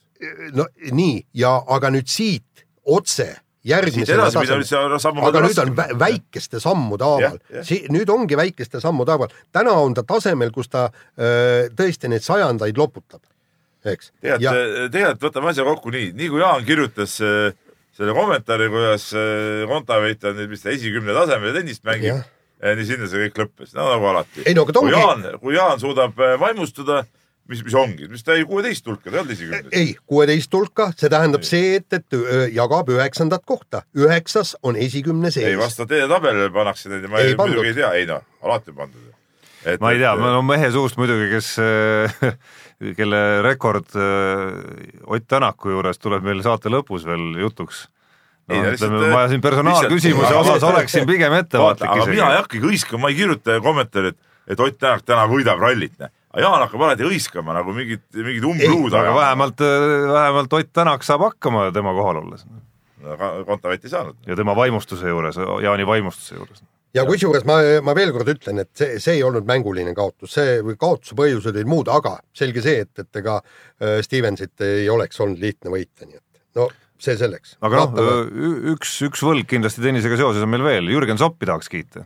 no 0.55 0.67
nii, 0.93 1.23
ja 1.35 1.55
aga 1.77 1.91
nüüd 1.95 2.09
siit 2.11 2.67
otse 2.85 3.29
järgmisele 3.65 4.25
tasemele 4.31 5.27
aga 5.29 5.41
nüüd 5.45 5.59
on 5.63 5.73
vä 5.77 5.87
väikeste 6.01 6.61
sammude 6.63 7.05
haaval 7.05 7.39
jah., 7.53 7.73
nüüd 7.93 8.09
ongi 8.13 8.37
väikeste 8.41 8.81
sammude 8.81 9.13
haaval, 9.15 9.33
täna 9.53 9.75
on 9.81 9.95
ta 9.97 10.05
tasemel, 10.09 10.53
kus 10.55 10.69
ta 10.73 10.87
öö, 11.19 11.69
tõesti 11.77 12.09
neid 12.13 12.25
sajandaid 12.25 12.79
loputab, 12.81 13.21
eks. 13.85 14.13
tegelikult, 14.21 14.93
tegelikult 14.93 15.27
võtame 15.29 15.53
asja 15.53 15.67
kokku 15.69 15.93
nii, 15.93 16.13
nii 16.17 16.29
kui 16.33 16.41
Jaan 16.41 16.65
kirjutas 16.69 17.19
äh, 17.25 17.53
selle 17.97 18.15
kommentaari, 18.17 18.69
kuidas 18.73 19.11
äh, 19.17 19.65
Kontaveit 19.69 20.25
on 20.25 20.37
nüüd 20.41 20.53
vist 20.55 20.69
esikümne 20.73 21.17
tasemel 21.17 21.57
tennist 21.61 21.85
mängib 21.89 22.15
Jah., 22.15 22.77
nii 22.77 22.85
sinna 22.89 23.07
see 23.09 23.23
kõik 23.29 23.39
lõppes, 23.41 23.71
no 23.73 23.87
nagu 23.89 24.05
alati. 24.11 24.43
Ei 24.45 24.53
no 24.57 24.67
aga 24.67 24.75
ta 24.77 24.81
kui 24.85 24.93
ongi- 24.93 25.37
kui 25.41 25.55
Jaan 25.57 25.81
suudab 25.81 26.19
äh, 26.21 26.35
vaimustuda, 26.41 27.03
mis, 27.51 27.63
mis 27.67 27.75
ongi, 27.75 28.09
mis 28.11 28.25
ta 28.25 28.37
jäi 28.37 28.47
kuueteist 28.49 28.87
hulka, 28.87 29.09
ta 29.09 29.17
ei 29.17 29.21
olnud 29.23 29.35
esikümnes. 29.35 29.69
ei, 29.77 29.93
kuueteist 30.07 30.55
hulka, 30.55 30.91
see 30.97 31.11
tähendab 31.13 31.47
see, 31.47 31.77
et, 31.81 31.99
et 31.99 32.19
jagab 32.55 32.91
üheksandat 32.95 33.47
kohta, 33.49 33.83
üheksas 33.99 34.57
on 34.67 34.79
esikümne 34.81 35.31
ei 35.33 35.37
sees. 35.39 35.59
vasta 35.61 35.87
edetabelile 35.89 36.51
pannakse 36.55 36.93
neid 36.93 37.07
ja 37.07 37.13
ma 37.13 37.23
Ei 37.23 37.33
ei, 37.33 37.39
muidugi 37.39 37.73
ei 37.73 37.79
tea, 37.81 37.93
ei 37.99 38.09
noh, 38.11 38.25
alati 38.47 38.75
on 38.75 38.81
pandud. 38.83 39.07
ma 39.83 39.95
ei 39.95 40.03
tea, 40.03 40.17
me 40.17 40.29
oleme 40.33 40.55
mehe 40.55 40.73
suust 40.75 41.01
muidugi, 41.01 41.31
kes, 41.35 41.55
kelle 42.99 43.23
rekord 43.47 43.97
Ott 45.07 45.27
Tänaku 45.29 45.75
juures 45.75 45.99
tuleb 45.99 46.25
meil 46.27 46.45
saate 46.47 46.73
lõpus 46.73 47.07
veel 47.09 47.43
jutuks. 47.43 47.89
Ei, 48.51 48.59
no 48.59 48.71
lihtsalt, 48.73 48.95
ütleme, 48.97 49.11
ma 49.15 49.27
siin 49.31 49.43
personaalküsimuse 49.43 50.33
osas 50.35 50.65
oleksin 50.67 51.05
pigem 51.07 51.35
ettevaatlik 51.37 51.91
aga 51.93 52.07
mina 52.11 52.31
ei 52.33 52.41
hakkagi 52.41 52.63
hõiskama, 52.65 53.05
ma 53.05 53.11
ei 53.13 53.19
kirjuta 53.21 53.61
kommentaari, 53.63 54.11
et, 54.11 54.19
et 54.55 54.63
Ott 54.65 54.79
Tänak 54.81 55.05
täna 55.07 55.27
võidab 55.31 55.63
rallit. 55.63 55.95
Aga 56.31 56.43
Jaan 56.47 56.65
hakkab 56.65 56.87
alati 56.87 57.07
hõiskama 57.07 57.55
nagu 57.57 57.75
mingit, 57.77 58.07
mingit 58.15 58.47
umbluud 58.47 58.95
aga. 58.95 59.15
vähemalt, 59.17 59.63
vähemalt 60.15 60.59
Ott 60.61 60.73
Tänak 60.73 61.07
saab 61.07 61.27
hakkama 61.29 61.71
tema 61.75 61.95
kohal 61.97 62.23
olles 62.25 62.47
aga 63.07 63.31
Kontaveit 63.49 63.85
ei 63.85 63.93
saanud. 63.93 64.19
ja 64.27 64.37
tema 64.37 64.55
vaimustuse 64.57 65.09
juures, 65.09 65.39
Jaani 65.65 65.87
vaimustuse 65.87 66.37
juures. 66.37 66.63
ja 66.95 67.05
kusjuures 67.09 67.47
ma, 67.49 67.59
ma 67.85 67.95
veel 67.97 68.13
kord 68.15 68.29
ütlen, 68.33 68.63
et 68.65 68.71
see, 68.77 68.99
see 69.03 69.19
ei 69.19 69.25
olnud 69.27 69.47
mänguline 69.49 69.95
kaotus, 69.97 70.35
see 70.37 70.59
või 70.67 70.77
kaotuse 70.81 71.17
põhjused 71.19 71.55
olid 71.55 71.71
muud, 71.71 71.91
aga 71.93 72.19
selge 72.37 72.65
see, 72.65 72.85
et, 72.85 72.93
et 73.03 73.23
ega 73.23 73.39
äh, 73.41 73.99
Stevensit 74.05 74.67
ei 74.67 74.89
oleks 74.93 75.21
olnud 75.23 75.41
lihtne 75.43 75.73
võita, 75.73 76.07
nii 76.07 76.21
et 76.21 76.61
no 76.61 76.69
see 77.01 77.17
selleks. 77.21 77.57
aga 77.65 77.87
noh, 77.97 78.21
üks, 78.75 78.99
üks 79.09 79.25
võlg 79.25 79.49
kindlasti 79.49 79.85
tennisega 79.85 80.21
seoses 80.21 80.45
on 80.45 80.53
meil 80.53 80.67
veel, 80.67 80.93
Jürgen 80.93 81.21
Soppi 81.21 81.49
tahaks 81.49 81.73
kiita. 81.73 82.05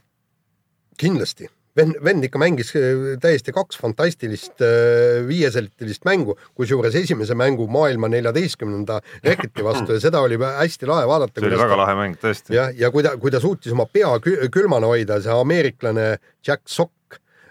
kindlasti, 1.01 1.51
vend, 1.79 1.99
vend 2.05 2.27
ikka 2.29 2.41
mängis 2.41 2.73
äh, 2.79 3.15
täiesti 3.23 3.55
kaks 3.55 3.79
fantastilist 3.81 4.63
äh, 4.65 5.23
viieseltilist 5.29 6.07
mängu, 6.09 6.37
kusjuures 6.59 6.97
esimese 7.01 7.37
mängu 7.39 7.67
maailma 7.71 8.11
neljateistkümnenda 8.13 9.01
reketi 9.25 9.67
vastu 9.67 9.97
ja 9.97 10.03
seda 10.03 10.23
oli 10.25 10.39
hästi 10.41 10.91
lahe 10.91 11.09
vaadata. 11.11 11.41
see 11.41 11.51
oli 11.51 11.61
väga 11.61 11.81
lahe 11.83 11.97
mäng, 11.99 12.19
tõesti. 12.23 12.55
jah, 12.57 12.73
ja 12.79 12.91
kui 12.95 13.07
ta, 13.07 13.17
kui 13.21 13.35
ta 13.35 13.43
suutis 13.43 13.75
oma 13.75 13.87
pea 13.91 14.17
kü- 14.25 14.49
külmana 14.55 14.91
hoida, 14.91 15.21
see 15.23 15.35
ameeriklane 15.35 16.15
Jack 16.45 16.69
Sock, 16.71 16.93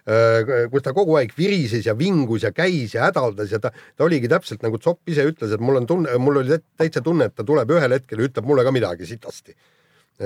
kus 0.04 0.84
ta 0.84 0.92
kogu 0.92 1.16
aeg 1.16 1.32
virises 1.38 1.86
ja 1.88 1.94
vingus 1.96 2.44
ja 2.44 2.52
käis 2.52 2.92
ja 2.92 3.06
hädaldas 3.06 3.54
ja 3.56 3.60
ta, 3.64 3.72
ta 3.72 4.04
oligi 4.04 4.28
täpselt 4.28 4.64
nagu 4.66 4.76
Zopp 4.84 5.08
ise 5.08 5.24
ütles, 5.30 5.54
et 5.56 5.64
mul 5.64 5.80
on 5.80 5.88
tunne, 5.88 6.18
mul 6.20 6.42
oli 6.42 6.58
täitsa 6.76 7.00
tunne, 7.04 7.30
et 7.30 7.38
ta 7.38 7.46
tuleb 7.48 7.72
ühel 7.72 7.96
hetkel 7.96 8.20
ja 8.20 8.28
ütleb 8.28 8.50
mulle 8.50 8.66
ka 8.68 8.74
midagi 8.76 9.08
sitasti. 9.08 9.56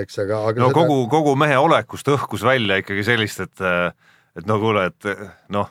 eks, 0.04 0.20
aga, 0.24 0.42
aga 0.52 0.62
no 0.66 0.70
kogu, 0.76 1.00
kogu 1.12 1.36
mehe 1.40 1.58
olekust 1.60 2.08
õhkus 2.14 2.46
välja 2.46 2.80
ikkagi 2.82 3.06
sellist, 3.08 3.42
et, 3.46 3.66
et 4.38 4.48
no 4.50 4.60
kuule, 4.62 4.88
et 4.92 5.10
noh, 5.54 5.70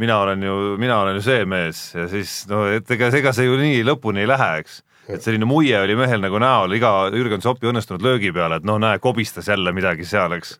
mina 0.00 0.18
olen 0.24 0.42
ju, 0.42 0.56
mina 0.80 0.98
olen 1.02 1.18
ju 1.18 1.24
see 1.24 1.46
mees 1.48 1.82
ja 1.94 2.06
siis 2.10 2.42
no 2.50 2.66
et 2.68 2.90
ega, 2.92 3.10
ega 3.16 3.32
see 3.36 3.48
ju 3.48 3.56
nii 3.60 3.80
lõpuni 3.86 4.24
ei 4.24 4.30
lähe, 4.30 4.50
eks. 4.62 4.80
et 5.08 5.24
selline 5.24 5.48
muie 5.48 5.76
oli 5.80 5.96
mehel 5.98 6.20
nagu 6.24 6.40
näol 6.42 6.76
iga 6.76 6.92
Jürgen 7.14 7.44
Sopi 7.44 7.70
õnnestunud 7.70 8.04
löögi 8.04 8.32
peale, 8.36 8.60
et 8.60 8.68
noh, 8.68 8.80
näe, 8.82 9.00
kobistas 9.02 9.48
jälle 9.48 9.72
midagi 9.76 10.04
seal, 10.08 10.36
eks. 10.36 10.58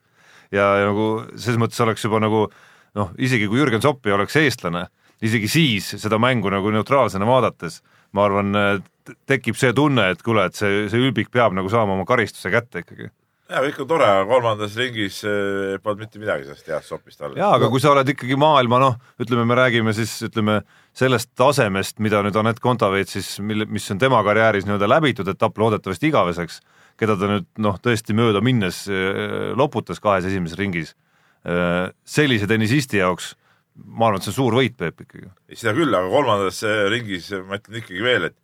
ja, 0.55 0.71
ja 0.81 0.89
nagu 0.91 1.11
selles 1.35 1.61
mõttes 1.61 1.83
oleks 1.85 2.07
juba 2.07 2.23
nagu 2.25 2.47
noh, 2.97 3.13
isegi 3.21 3.49
kui 3.51 3.61
Jürgen 3.61 3.85
Sopp 3.85 4.07
ei 4.09 4.17
oleks 4.17 4.39
eestlane, 4.41 4.87
isegi 5.25 5.49
siis 5.53 5.93
seda 6.01 6.21
mängu 6.23 6.53
nagu 6.53 6.73
neutraalsena 6.73 7.29
vaadates, 7.29 7.83
ma 8.17 8.25
arvan, 8.29 8.57
tekib 9.29 9.59
see 9.59 9.73
tunne, 9.77 10.11
et 10.13 10.23
kuule, 10.25 10.49
et 10.49 10.59
see, 10.59 10.87
see 10.93 11.03
ülbik 11.03 11.31
peab 11.35 11.55
nagu 11.57 11.71
saama 11.73 11.97
oma 11.97 12.07
karistuse 12.09 12.53
kätte 12.53 12.85
ikkagi 12.85 13.11
ja 13.47 13.61
on 13.63 13.89
tore, 13.89 14.09
kolmandas 14.27 14.75
ringis 14.79 15.21
eh, 15.27 15.77
polnud 15.83 16.03
mitte 16.03 16.19
midagi 16.19 16.49
sellest 16.49 16.71
heast 16.71 16.91
sopist 16.91 17.21
alles. 17.23 17.39
jaa, 17.39 17.53
aga 17.59 17.69
kui 17.71 17.83
sa 17.83 17.93
oled 17.93 18.11
ikkagi 18.11 18.39
maailma 18.41 18.81
noh, 18.83 18.97
ütleme, 19.23 19.45
me 19.47 19.59
räägime 19.59 19.95
siis 19.95 20.17
ütleme 20.27 20.61
sellest 20.97 21.31
tasemest, 21.39 22.01
mida 22.03 22.25
nüüd 22.27 22.37
Anett 22.41 22.59
Kontaveit 22.65 23.13
siis, 23.13 23.37
mille, 23.39 23.69
mis 23.71 23.87
on 23.95 24.03
tema 24.03 24.23
karjääris 24.27 24.67
nii-öelda 24.67 24.91
läbitud 24.91 25.31
etapp 25.31 25.59
loodetavasti 25.63 26.11
igaveseks, 26.11 26.61
keda 26.99 27.19
ta 27.21 27.31
nüüd 27.31 27.47
noh, 27.63 27.79
tõesti 27.83 28.17
mööda 28.19 28.43
minnes 28.43 28.83
eh, 28.91 29.53
loputas 29.55 30.03
kahes 30.03 30.27
esimeses 30.27 30.59
ringis. 30.59 30.97
sellise 32.05 32.47
tennisisti 32.51 32.99
jaoks 32.99 33.37
ma 33.77 34.09
arvan, 34.09 34.19
et 34.19 34.27
see 34.27 34.33
on 34.33 34.37
suur 34.41 34.57
võit, 34.57 34.75
Peep 34.75 35.05
ikkagi. 35.05 35.29
seda 35.55 35.75
küll, 35.77 35.95
aga 35.95 36.11
kolmandas 36.11 36.59
eh, 36.67 36.87
ringis 36.91 37.31
ma 37.47 37.61
ütlen 37.61 37.79
ikkagi 37.83 38.03
veel, 38.03 38.29
et 38.31 38.37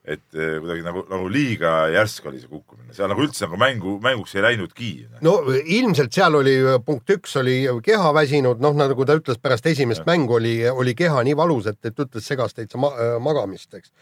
et 0.00 0.22
eh, 0.32 0.54
kuidagi 0.62 0.84
nagu, 0.84 1.02
nagu 1.10 1.28
liiga 1.28 1.72
järsk 1.92 2.30
oli 2.30 2.40
see 2.40 2.48
kukkumine, 2.48 2.94
seal 2.96 3.10
nagu 3.12 3.20
üldse 3.20 3.44
nagu 3.44 3.58
mängu, 3.60 3.98
mänguks 4.00 4.32
ei 4.38 4.44
läinudki. 4.46 4.88
no 5.26 5.34
ilmselt 5.60 6.16
seal 6.16 6.38
oli 6.38 6.54
punkt 6.86 7.12
üks 7.12 7.36
oli 7.40 7.58
keha 7.84 8.14
väsinud, 8.16 8.62
noh 8.64 8.78
nagu 8.78 9.04
ta 9.04 9.18
ütles 9.20 9.40
pärast 9.42 9.68
esimest 9.68 10.06
mängu 10.08 10.38
oli, 10.38 10.54
oli 10.72 10.96
keha 10.96 11.20
nii 11.28 11.36
valus, 11.36 11.68
et, 11.68 11.80
et 11.84 12.04
ütles 12.06 12.24
segas 12.32 12.56
täitsa 12.56 12.80
ma, 12.80 12.94
magamist, 13.20 13.74
eks. 13.76 13.92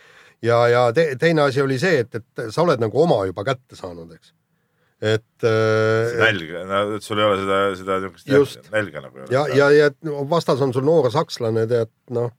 ja, 0.46 0.62
ja 0.70 0.86
te, 0.94 1.10
teine 1.18 1.48
asi 1.48 1.64
oli 1.66 1.80
see, 1.82 2.04
et, 2.06 2.14
et 2.14 2.46
sa 2.54 2.62
oled 2.62 2.78
nagu 2.82 3.02
oma 3.02 3.24
juba 3.26 3.42
kätte 3.50 3.74
saanud, 3.74 4.14
eks. 4.14 4.30
et 5.02 5.50
äh, 5.50 6.14
nälg, 6.22 6.54
et 6.94 7.10
sul 7.10 7.18
ei 7.18 7.26
ole 7.26 7.42
seda, 7.42 7.62
seda 7.82 8.02
niisugust 8.06 8.70
nälga 8.70 9.02
nagu 9.02 9.26
ja, 9.34 9.48
ja, 9.50 9.72
ja 9.74 9.90
vastas 10.30 10.62
on 10.62 10.70
sul 10.76 10.86
noor 10.86 11.10
sakslane, 11.10 11.66
tead 11.66 11.90
noh, 12.14 12.30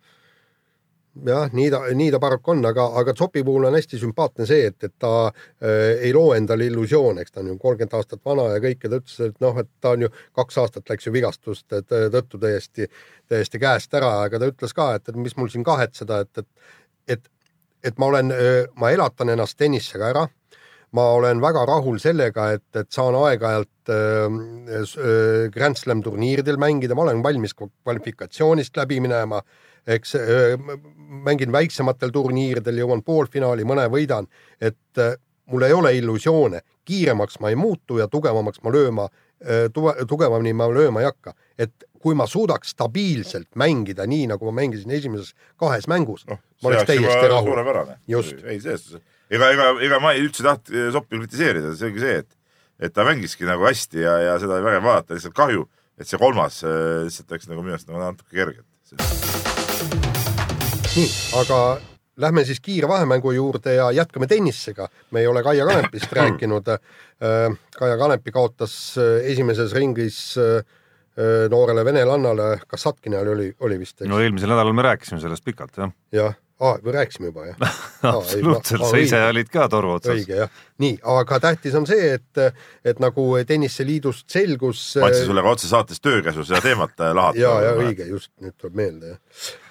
jah, 1.25 1.49
nii 1.53 1.69
ta, 1.73 1.79
nii 1.97 2.11
ta 2.13 2.19
paraku 2.21 2.51
on, 2.53 2.61
aga, 2.69 2.85
aga 3.01 3.13
Zopi 3.17 3.41
puhul 3.43 3.65
on 3.67 3.75
hästi 3.75 3.99
sümpaatne 4.01 4.45
see, 4.49 4.67
et, 4.69 4.77
et 4.85 4.93
ta 5.01 5.11
äh, 5.27 5.99
ei 6.05 6.13
loo 6.15 6.33
endale 6.37 6.67
illusioone, 6.69 7.23
eks 7.25 7.33
ta 7.33 7.41
on 7.43 7.51
ju 7.51 7.57
kolmkümmend 7.61 7.95
aastat 7.97 8.21
vana 8.25 8.45
ja 8.53 8.61
kõik 8.63 8.85
ja 8.85 8.91
ta 8.93 8.99
ütles, 9.01 9.19
et 9.29 9.39
noh, 9.43 9.57
et 9.59 9.69
ta 9.81 9.95
on 9.97 10.05
ju 10.05 10.11
kaks 10.37 10.59
aastat 10.63 10.89
läks 10.93 11.07
ju 11.09 11.13
vigastuste 11.15 11.81
tõttu 11.89 12.39
täiesti, 12.41 12.89
täiesti 13.29 13.61
käest 13.61 13.93
ära, 13.99 14.13
aga 14.27 14.39
ta 14.39 14.51
ütles 14.53 14.75
ka, 14.77 14.91
et, 14.99 15.09
et 15.09 15.19
mis 15.19 15.35
mul 15.37 15.49
siin 15.51 15.65
kahetseda, 15.67 16.23
et, 16.25 16.43
et, 16.43 16.75
et, 17.17 17.31
et 17.91 17.97
ma 18.01 18.11
olen, 18.13 18.33
ma 18.79 18.91
elatan 18.95 19.33
ennast 19.35 19.57
tennisega 19.59 20.13
ära 20.13 20.27
ma 20.97 21.03
olen 21.13 21.37
väga 21.37 21.67
rahul 21.69 21.99
sellega, 22.01 22.47
et, 22.55 22.65
et 22.79 22.87
saan 22.89 23.13
aeg-ajalt 23.13 23.91
äh, 23.93 24.37
s- 24.81 24.97
äh, 24.97 25.49
Grand 25.53 25.77
Slam 25.77 26.01
turniiridel 26.01 26.57
mängida, 26.57 26.95
ma 26.97 27.03
olen 27.05 27.21
valmis 27.21 27.53
kva- 27.53 27.69
kvalifikatsioonist 27.83 28.77
läbi 28.79 28.97
minema, 29.05 29.37
äh, 29.37 29.68
m- 29.87 30.79
mängin 31.25 31.51
väiksematel 31.51 32.11
turniiridel, 32.13 32.77
jõuan 32.83 33.01
poolfinaali, 33.03 33.63
mõne 33.65 33.87
võidan, 33.91 34.27
et 34.61 34.77
mul 35.49 35.63
ei 35.65 35.73
ole 35.73 35.95
illusioone, 35.97 36.61
kiiremaks 36.85 37.39
ma 37.41 37.49
ei 37.49 37.55
muutu 37.57 37.97
ja 37.97 38.07
tugevamaks 38.07 38.61
ma 38.63 38.71
lööma, 38.73 39.07
tugevamini 40.07 40.53
ma 40.53 40.67
lööma 40.73 41.01
ei 41.01 41.07
hakka, 41.09 41.33
et 41.57 41.71
kui 41.99 42.15
ma 42.15 42.27
suudaks 42.29 42.71
stabiilselt 42.75 43.49
mängida 43.59 44.05
nii, 44.07 44.27
nagu 44.31 44.45
ma 44.49 44.53
mängisin 44.61 44.91
esimeses 44.95 45.33
kahes 45.59 45.87
mängus, 45.91 46.25
noh, 46.29 46.39
ma 46.63 46.69
oleks 46.71 46.85
täiesti 46.87 47.31
rahul. 47.33 47.49
Just. 48.07 48.35
ei, 48.45 48.59
selles 48.63 48.85
suhtes, 48.85 49.03
ega, 49.29 49.49
ega, 49.55 49.69
ega 49.89 49.99
ma 50.03 50.13
ei 50.15 50.23
üldse 50.27 50.45
taht- 50.45 50.71
Soppi 50.93 51.17
kritiseerida, 51.19 51.73
see 51.75 51.89
ongi 51.91 52.03
see, 52.05 52.17
et 52.23 52.35
et 52.79 52.93
ta 52.95 53.03
mängiski 53.03 53.43
nagu 53.43 53.65
hästi 53.67 53.99
ja, 54.05 54.13
ja 54.23 54.37
seda 54.39 54.55
oli 54.55 54.63
vägev 54.69 54.85
vaadata, 54.87 55.17
lihtsalt 55.17 55.35
kahju, 55.35 55.65
et 55.99 56.07
see 56.07 56.21
kolmas 56.21 56.61
lihtsalt 56.63 57.35
läks 57.35 57.49
nagu 57.51 57.65
minu 57.65 57.75
arust 57.75 57.89
nagu 57.91 57.99
natuke 58.05 58.31
kergelt. 58.31 59.48
nii, 60.95 61.09
aga 61.37 61.59
lähme 62.19 62.43
siis 62.45 62.59
kiire 62.63 62.87
vahemängu 62.89 63.31
juurde 63.31 63.73
ja 63.75 63.91
jätkame 63.91 64.27
tennisega. 64.27 64.87
me 65.11 65.19
ei 65.19 65.27
ole 65.27 65.43
Kaia 65.43 65.65
Kanepist 65.65 66.11
rääkinud. 66.19 66.65
Kaia 67.77 67.97
Kanepi 67.97 68.31
kaotas 68.31 68.97
äh, 68.97 69.31
esimeses 69.31 69.73
ringis 69.73 70.37
äh, 70.37 70.57
äh, 70.57 71.49
noorele 71.49 71.85
venelannale, 71.85 72.59
Kassatkinale 72.67 73.29
oli, 73.29 73.53
oli 73.59 73.79
vist, 73.79 74.01
no 74.07 74.19
eelmisel 74.19 74.49
nädalal 74.49 74.73
me 74.73 74.87
rääkisime 74.87 75.21
sellest 75.21 75.45
pikalt 75.45 75.77
jah, 75.77 75.91
jah, 76.15 76.35
või 76.59 76.93
rääkisime 76.93 77.29
juba 77.31 77.45
jah? 77.47 77.77
absoluutselt, 78.15 78.83
sa 78.89 78.99
ise 79.01 79.21
olid 79.29 79.51
ka 79.51 79.67
toru 79.71 79.93
otsas. 79.95 80.17
õige 80.17 80.41
jah, 80.41 80.61
nii, 80.83 80.97
aga 81.15 81.39
tähtis 81.43 81.75
on 81.79 81.87
see, 81.89 82.13
et, 82.17 82.41
et 82.85 82.99
nagu 83.03 83.27
Tenniseliidust 83.47 84.27
selgus. 84.31 84.83
ma 84.99 85.09
andsin 85.09 85.29
sulle 85.29 85.43
ka 85.45 85.53
otse 85.55 85.69
saates 85.71 86.03
töökäsu 86.03 86.43
seda 86.47 86.61
teemat 86.65 86.95
äh, 86.99 87.13
lahata. 87.15 87.39
ja, 87.39 87.53
ja 87.67 87.75
õige, 87.79 88.07
just 88.11 88.31
nüüd 88.43 88.57
tuleb 88.59 88.79
meelde 88.81 89.13
jah. 89.13 89.21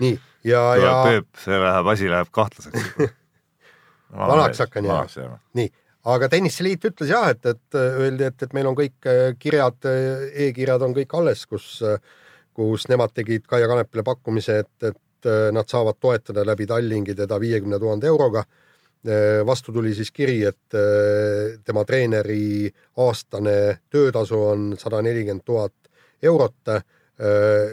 nii 0.05 0.15
ja, 0.49 0.63
ja 0.81 0.95
Peep, 1.05 1.29
see 1.43 1.59
läheb, 1.61 1.91
asi 1.95 2.09
läheb 2.11 2.31
kahtlaseks. 2.35 2.89
vanaks 4.33 4.65
hakkan 4.65 4.89
jääma. 4.89 5.37
nii, 5.61 5.73
aga 6.15 6.31
Tenniseliit 6.33 6.89
ütles 6.89 7.13
jah, 7.13 7.29
et, 7.35 7.45
et 7.47 7.83
öeldi, 7.83 8.31
et, 8.31 8.47
et 8.47 8.57
meil 8.57 8.71
on 8.71 8.79
kõik 8.79 9.11
äh, 9.11 9.27
kirjad 9.41 9.91
e, 9.91 9.99
e-kirjad 10.49 10.87
on 10.89 10.97
kõik 10.97 11.13
alles, 11.21 11.45
kus, 11.51 11.83
kus 12.57 12.89
nemad 12.89 13.13
tegid 13.15 13.45
Kaia 13.51 13.69
Kanepile 13.69 14.07
pakkumise, 14.07 14.63
et, 14.65 14.73
et 14.83 14.95
äh, 14.95 15.03
nad 15.53 15.69
saavad 15.69 15.97
toetada 16.01 16.45
läbi 16.47 16.67
Tallingi 16.67 17.15
teda 17.15 17.41
viiekümne 17.41 17.79
tuhande 17.79 18.07
euroga. 18.07 18.45
vastu 19.47 19.73
tuli 19.73 19.95
siis 19.95 20.11
kiri, 20.11 20.45
et 20.45 20.75
äh, 20.75 21.61
tema 21.65 21.85
treeneri 21.85 22.69
aastane 22.97 23.79
töötasu 23.91 24.41
on 24.43 24.75
sada 24.79 25.03
nelikümmend 25.03 25.45
tuhat 25.45 25.73
eurot. 26.23 26.55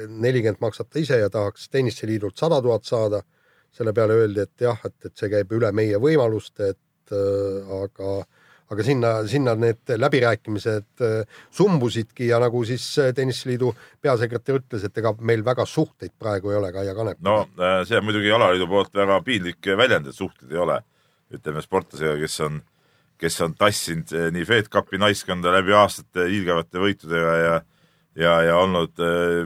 nelikümmend 0.08 0.62
maksab 0.62 0.88
ta 0.89 0.99
ise 0.99 1.17
ja 1.17 1.29
tahaks 1.29 1.69
Tenniseliidult 1.69 2.38
sada 2.38 2.62
tuhat 2.62 2.84
saada 2.84 3.21
selle 3.75 3.93
peale 3.93 4.15
öeldi, 4.15 4.45
et 4.45 4.63
jah, 4.67 4.79
et, 4.88 4.95
et 5.05 5.13
see 5.17 5.29
käib 5.31 5.51
üle 5.55 5.71
meie 5.75 5.99
võimaluste, 6.01 6.71
et 6.75 7.15
äh, 7.15 7.71
aga, 8.71 8.84
sinna, 8.86 9.12
sinna 9.30 9.54
need 9.60 9.93
läbirääkimised 9.99 11.04
äh, 11.04 11.41
sumbusidki 11.54 12.30
ja 12.32 12.39
nagu 12.41 12.63
siis 12.65 12.86
äh, 13.01 13.12
Tennisliidu 13.15 13.71
peasekretär 14.01 14.60
ütles, 14.60 14.86
et 14.88 15.01
ega 15.01 15.13
meil 15.21 15.43
väga 15.45 15.67
suhteid 15.69 16.15
praegu 16.19 16.51
ei 16.51 16.60
ole 16.60 16.71
Kaia 16.73 16.95
Kanepiga 16.97 17.30
no 17.30 17.38
äh, 17.60 17.82
see 17.88 17.99
on 17.99 18.08
muidugi 18.08 18.32
alaliidu 18.34 18.67
poolt 18.69 18.93
väga 18.95 19.19
piinlik 19.25 19.69
väljend, 19.78 20.10
et 20.10 20.17
suhteid 20.17 20.54
ei 20.54 20.62
ole, 20.62 20.80
ütleme 21.36 21.62
sportlasega, 21.65 22.15
kes 22.21 22.39
on, 22.47 22.62
kes 23.21 23.38
on 23.45 23.54
tassinud 23.60 24.15
nii 24.34 24.47
Fed 24.49 24.71
Cupi 24.73 24.99
naiskonda 25.01 25.54
läbi 25.60 25.75
aastate 25.78 26.30
hiilgavate 26.32 26.82
võitudega 26.82 27.38
ja 27.43 27.56
ja, 28.15 28.32
ja 28.47 28.58
olnud 28.63 28.95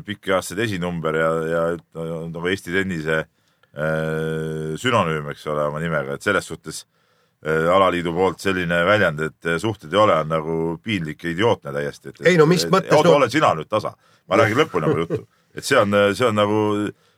pikki 0.05 0.31
aastaid 0.35 0.59
esinumber 0.67 1.15
ja, 1.17 1.29
ja 1.49 1.61
nagu 1.97 2.47
Eesti 2.51 2.71
tennise 2.71 3.23
äh, 3.23 4.77
sünonüüm, 4.79 5.31
eks 5.33 5.47
ole, 5.49 5.65
oma 5.71 5.81
nimega, 5.81 6.15
et 6.15 6.23
selles 6.23 6.45
suhtes 6.45 6.83
äh, 6.85 6.98
alaliidu 7.47 8.11
poolt 8.13 8.41
selline 8.43 8.81
väljend, 8.85 9.21
et 9.29 9.47
äh, 9.47 9.59
suhteid 9.61 9.93
ei 9.93 9.99
ole, 10.01 10.15
on 10.23 10.31
nagu 10.31 10.55
piinlik 10.83 11.23
ja 11.23 11.31
idiootne 11.31 11.71
täiesti. 11.75 12.11
Ei 12.27 12.37
no 12.39 12.47
mis 12.49 12.65
mõttes, 12.67 12.91
oota 12.91 13.07
no- 13.07 13.13
no..., 13.13 13.19
ole 13.21 13.29
sina 13.31 13.53
nüüd 13.55 13.69
tasa, 13.71 13.93
ma 14.27 14.39
räägin 14.41 14.59
lõpuni 14.59 14.89
oma 14.89 15.05
juttu, 15.05 15.21
et 15.55 15.63
see 15.63 15.79
on, 15.79 15.95
see 16.17 16.27
on 16.27 16.35
nagu, 16.35 16.63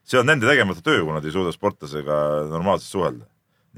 see 0.06 0.20
on 0.22 0.30
nende 0.30 0.50
tegemata 0.50 0.84
töö, 0.86 1.02
kui 1.02 1.16
nad 1.16 1.26
ei 1.26 1.34
suuda 1.34 1.54
sportlasega 1.56 2.20
normaalselt 2.52 2.92
suhelda. 2.92 3.26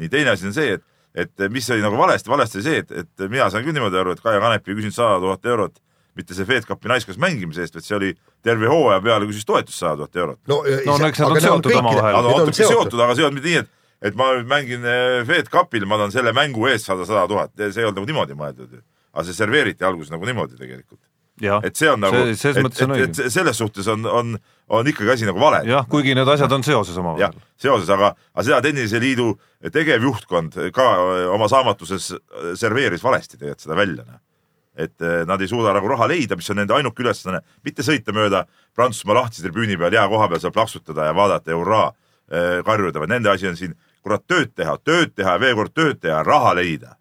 nii, 0.01 0.09
teine 0.11 0.33
asi 0.33 0.49
on 0.49 0.57
see, 0.57 0.75
et, 0.75 0.83
et 1.15 1.47
mis 1.53 1.71
oli 1.71 1.85
nagu 1.85 1.97
valesti, 1.97 2.29
valesti 2.29 2.59
oli 2.59 2.67
see, 2.67 2.83
et, 2.83 2.91
et 3.03 3.25
mina 3.29 3.47
sain 3.53 3.63
küll 3.63 3.77
niimoodi 3.77 4.01
aru, 4.01 4.17
et 4.17 4.23
Kaia 4.23 4.43
Kanep 4.43 4.67
ei 4.67 4.79
küsinud 4.81 4.99
sada 4.99 5.19
tuhat 5.23 5.51
eurot 5.53 5.79
mitte 6.17 6.35
see 6.37 6.45
Fed 6.45 6.67
Cupi 6.67 6.89
naiskoolis 6.91 7.19
mängimise 7.21 7.63
eest, 7.63 7.77
vaid 7.77 7.85
see 7.85 7.95
oli 7.97 8.11
terve 8.45 8.69
hooaja 8.69 8.99
peale 9.01 9.27
küsis 9.29 9.47
toetust 9.47 9.81
sada 9.81 9.95
tuhat 10.03 10.19
eurot. 10.21 10.39
no, 10.51 10.59
No 10.85 10.97
eks 11.07 11.21
nad 11.23 11.33
on 11.33 11.41
seotud 11.41 11.77
omavahel. 11.79 12.17
Need 12.17 12.29
on 12.29 12.37
natuke 12.37 12.57
seotud, 12.57 12.75
seotud, 12.75 13.01
aga 13.05 13.15
see 13.15 13.23
ei 13.23 13.27
olnud 13.29 13.39
mitte 13.39 13.49
nii, 13.49 13.63
et, 13.63 13.71
et 14.03 14.15
ma 14.19 14.33
mängin 14.43 14.83
eh, 14.83 15.23
Fed 15.27 15.49
Cupil, 15.51 15.87
ma 15.87 15.97
tahan 16.01 16.13
selle 16.13 16.33
mängu 16.35 16.67
eest 16.71 16.89
saada 16.89 17.07
sada 17.07 17.23
tuhat, 17.31 17.53
see 17.55 17.81
ei 17.81 17.87
olnud 17.87 18.01
nagu 18.01 18.09
niimoodi 18.09 18.37
mõeldud 18.37 18.77
ju. 18.77 18.83
aga 19.13 19.25
see 19.27 19.37
serveeriti 19.37 19.85
alguses 19.87 20.11
nagu 20.11 20.27
niimoodi 20.27 20.57
tegelikult. 20.59 20.99
et 21.63 21.79
see 21.79 21.89
on 21.89 22.03
nagu, 22.03 22.19
et, 22.29 22.43
et, 22.45 23.21
et 23.23 23.31
selles 23.33 23.57
suhtes 23.57 23.87
on, 23.89 24.03
on, 24.05 24.35
on 24.69 24.89
ikkagi 24.91 25.15
asi 25.15 25.29
nagu 25.29 25.39
vale. 25.39 25.63
jah, 25.69 25.87
kuigi 25.89 26.15
need 26.17 26.29
asjad 26.35 26.51
on 26.51 26.65
seoses 26.67 26.97
omavahel., 26.99 27.39
seoses, 27.57 27.89
aga, 27.95 28.11
aga 28.33 28.45
seda 28.49 28.59
Tenniseliidu 28.65 29.29
tegevjuhtkond 29.73 30.59
ka 30.75 30.89
oma 31.33 31.47
saamatuses 31.51 32.11
serveeris 32.59 33.03
valesti 33.03 33.39
tegelikult 33.39 33.65
seda 33.65 33.79
välja. 33.79 34.19
et 34.75 35.01
eh, 35.05 35.23
nad 35.29 35.41
ei 35.41 35.47
suuda 35.47 35.71
nagu 35.73 35.87
raha 35.87 36.09
leida, 36.09 36.35
mis 36.35 36.49
on 36.49 36.57
nende 36.59 36.73
ainuke 36.73 37.05
ülesanne, 37.05 37.43
mitte 37.63 37.85
sõita 37.85 38.11
mööda 38.11 38.43
Prantsusmaa 38.75 39.21
lahtise 39.21 39.45
tribüüni 39.45 39.77
peal 39.77 39.93
jää 39.93 40.07
koha 40.09 40.27
peal 40.27 40.41
seal 40.41 40.51
plaksutada 40.51 41.05
ja 41.05 41.15
vaadata 41.15 41.53
hurraa 41.55 41.91
eh, 42.33 42.61
karjuda, 42.65 42.99
vaid 42.99 43.13
nende 43.13 43.29
asi 43.29 43.47
on 43.47 43.57
siin 43.59 43.75
kurat 44.03 44.25
tööd 44.27 44.53
teha, 44.55 44.77
tööd 44.83 45.13
teha 45.15 45.37
ja 45.37 45.41
veel 45.41 45.55
kord 45.59 45.73
tööd 45.75 46.01
teha, 46.03 46.21
raha 46.27 46.53
leida. 46.59 46.97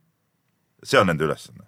see 0.82 0.98
on 0.98 1.06
nende 1.06 1.24
ülesanne. 1.24 1.66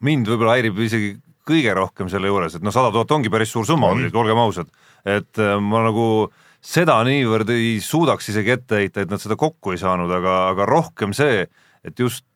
mind 0.00 0.28
võib-olla 0.28 0.56
häirib 0.58 0.78
isegi 0.78 1.16
kõige 1.44 1.74
rohkem 1.76 2.08
selle 2.08 2.30
juures, 2.30 2.54
et 2.54 2.64
noh, 2.64 2.72
sada 2.72 2.90
tuhat 2.92 3.10
ongi 3.10 3.30
päris 3.30 3.52
suur 3.52 3.66
summa 3.66 3.92
muidugi, 3.92 4.16
olgem 4.16 4.38
ausad. 4.38 4.70
et 5.04 5.38
äh, 5.38 5.58
ma 5.60 5.84
nagu 5.84 6.32
seda 6.64 6.96
niivõrd 7.04 7.50
ei 7.52 7.76
suudaks 7.84 8.30
isegi 8.32 8.56
ette 8.56 8.80
heita, 8.80 9.04
et 9.04 9.10
nad 9.12 9.20
seda 9.20 9.36
kokku 9.36 9.74
ei 9.74 9.80
saanud, 9.80 10.10
aga, 10.10 10.48
aga 10.54 10.66
rohkem 10.68 11.12
see, 11.16 11.44
et 11.84 12.00
just, 12.00 12.26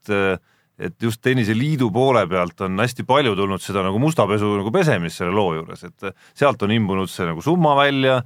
et 0.78 0.94
just 1.02 1.20
Tenniseliidu 1.24 1.90
poole 1.94 2.22
pealt 2.30 2.60
on 2.66 2.78
hästi 2.78 3.04
palju 3.08 3.34
tulnud 3.38 3.62
seda 3.62 3.82
nagu 3.86 3.98
musta 4.02 4.28
pesu 4.30 4.52
nagu 4.60 4.70
pesemist 4.74 5.18
selle 5.18 5.34
loo 5.34 5.52
juures, 5.56 5.84
et 5.88 6.10
sealt 6.38 6.62
on 6.62 6.74
imbunud 6.74 7.10
see 7.10 7.26
nagu 7.26 7.42
summa 7.44 7.74
välja, 7.78 8.20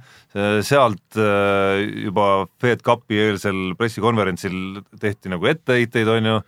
sealt 0.65 1.17
äh, 1.17 1.81
juba 2.05 2.45
Fed 2.61 2.85
Cupi 2.85 3.19
eelsel 3.25 3.73
pressikonverentsil 3.79 4.57
tehti 5.01 5.33
nagu 5.33 5.49
etteheiteid, 5.49 6.11
on 6.13 6.31
ju, 6.31 6.41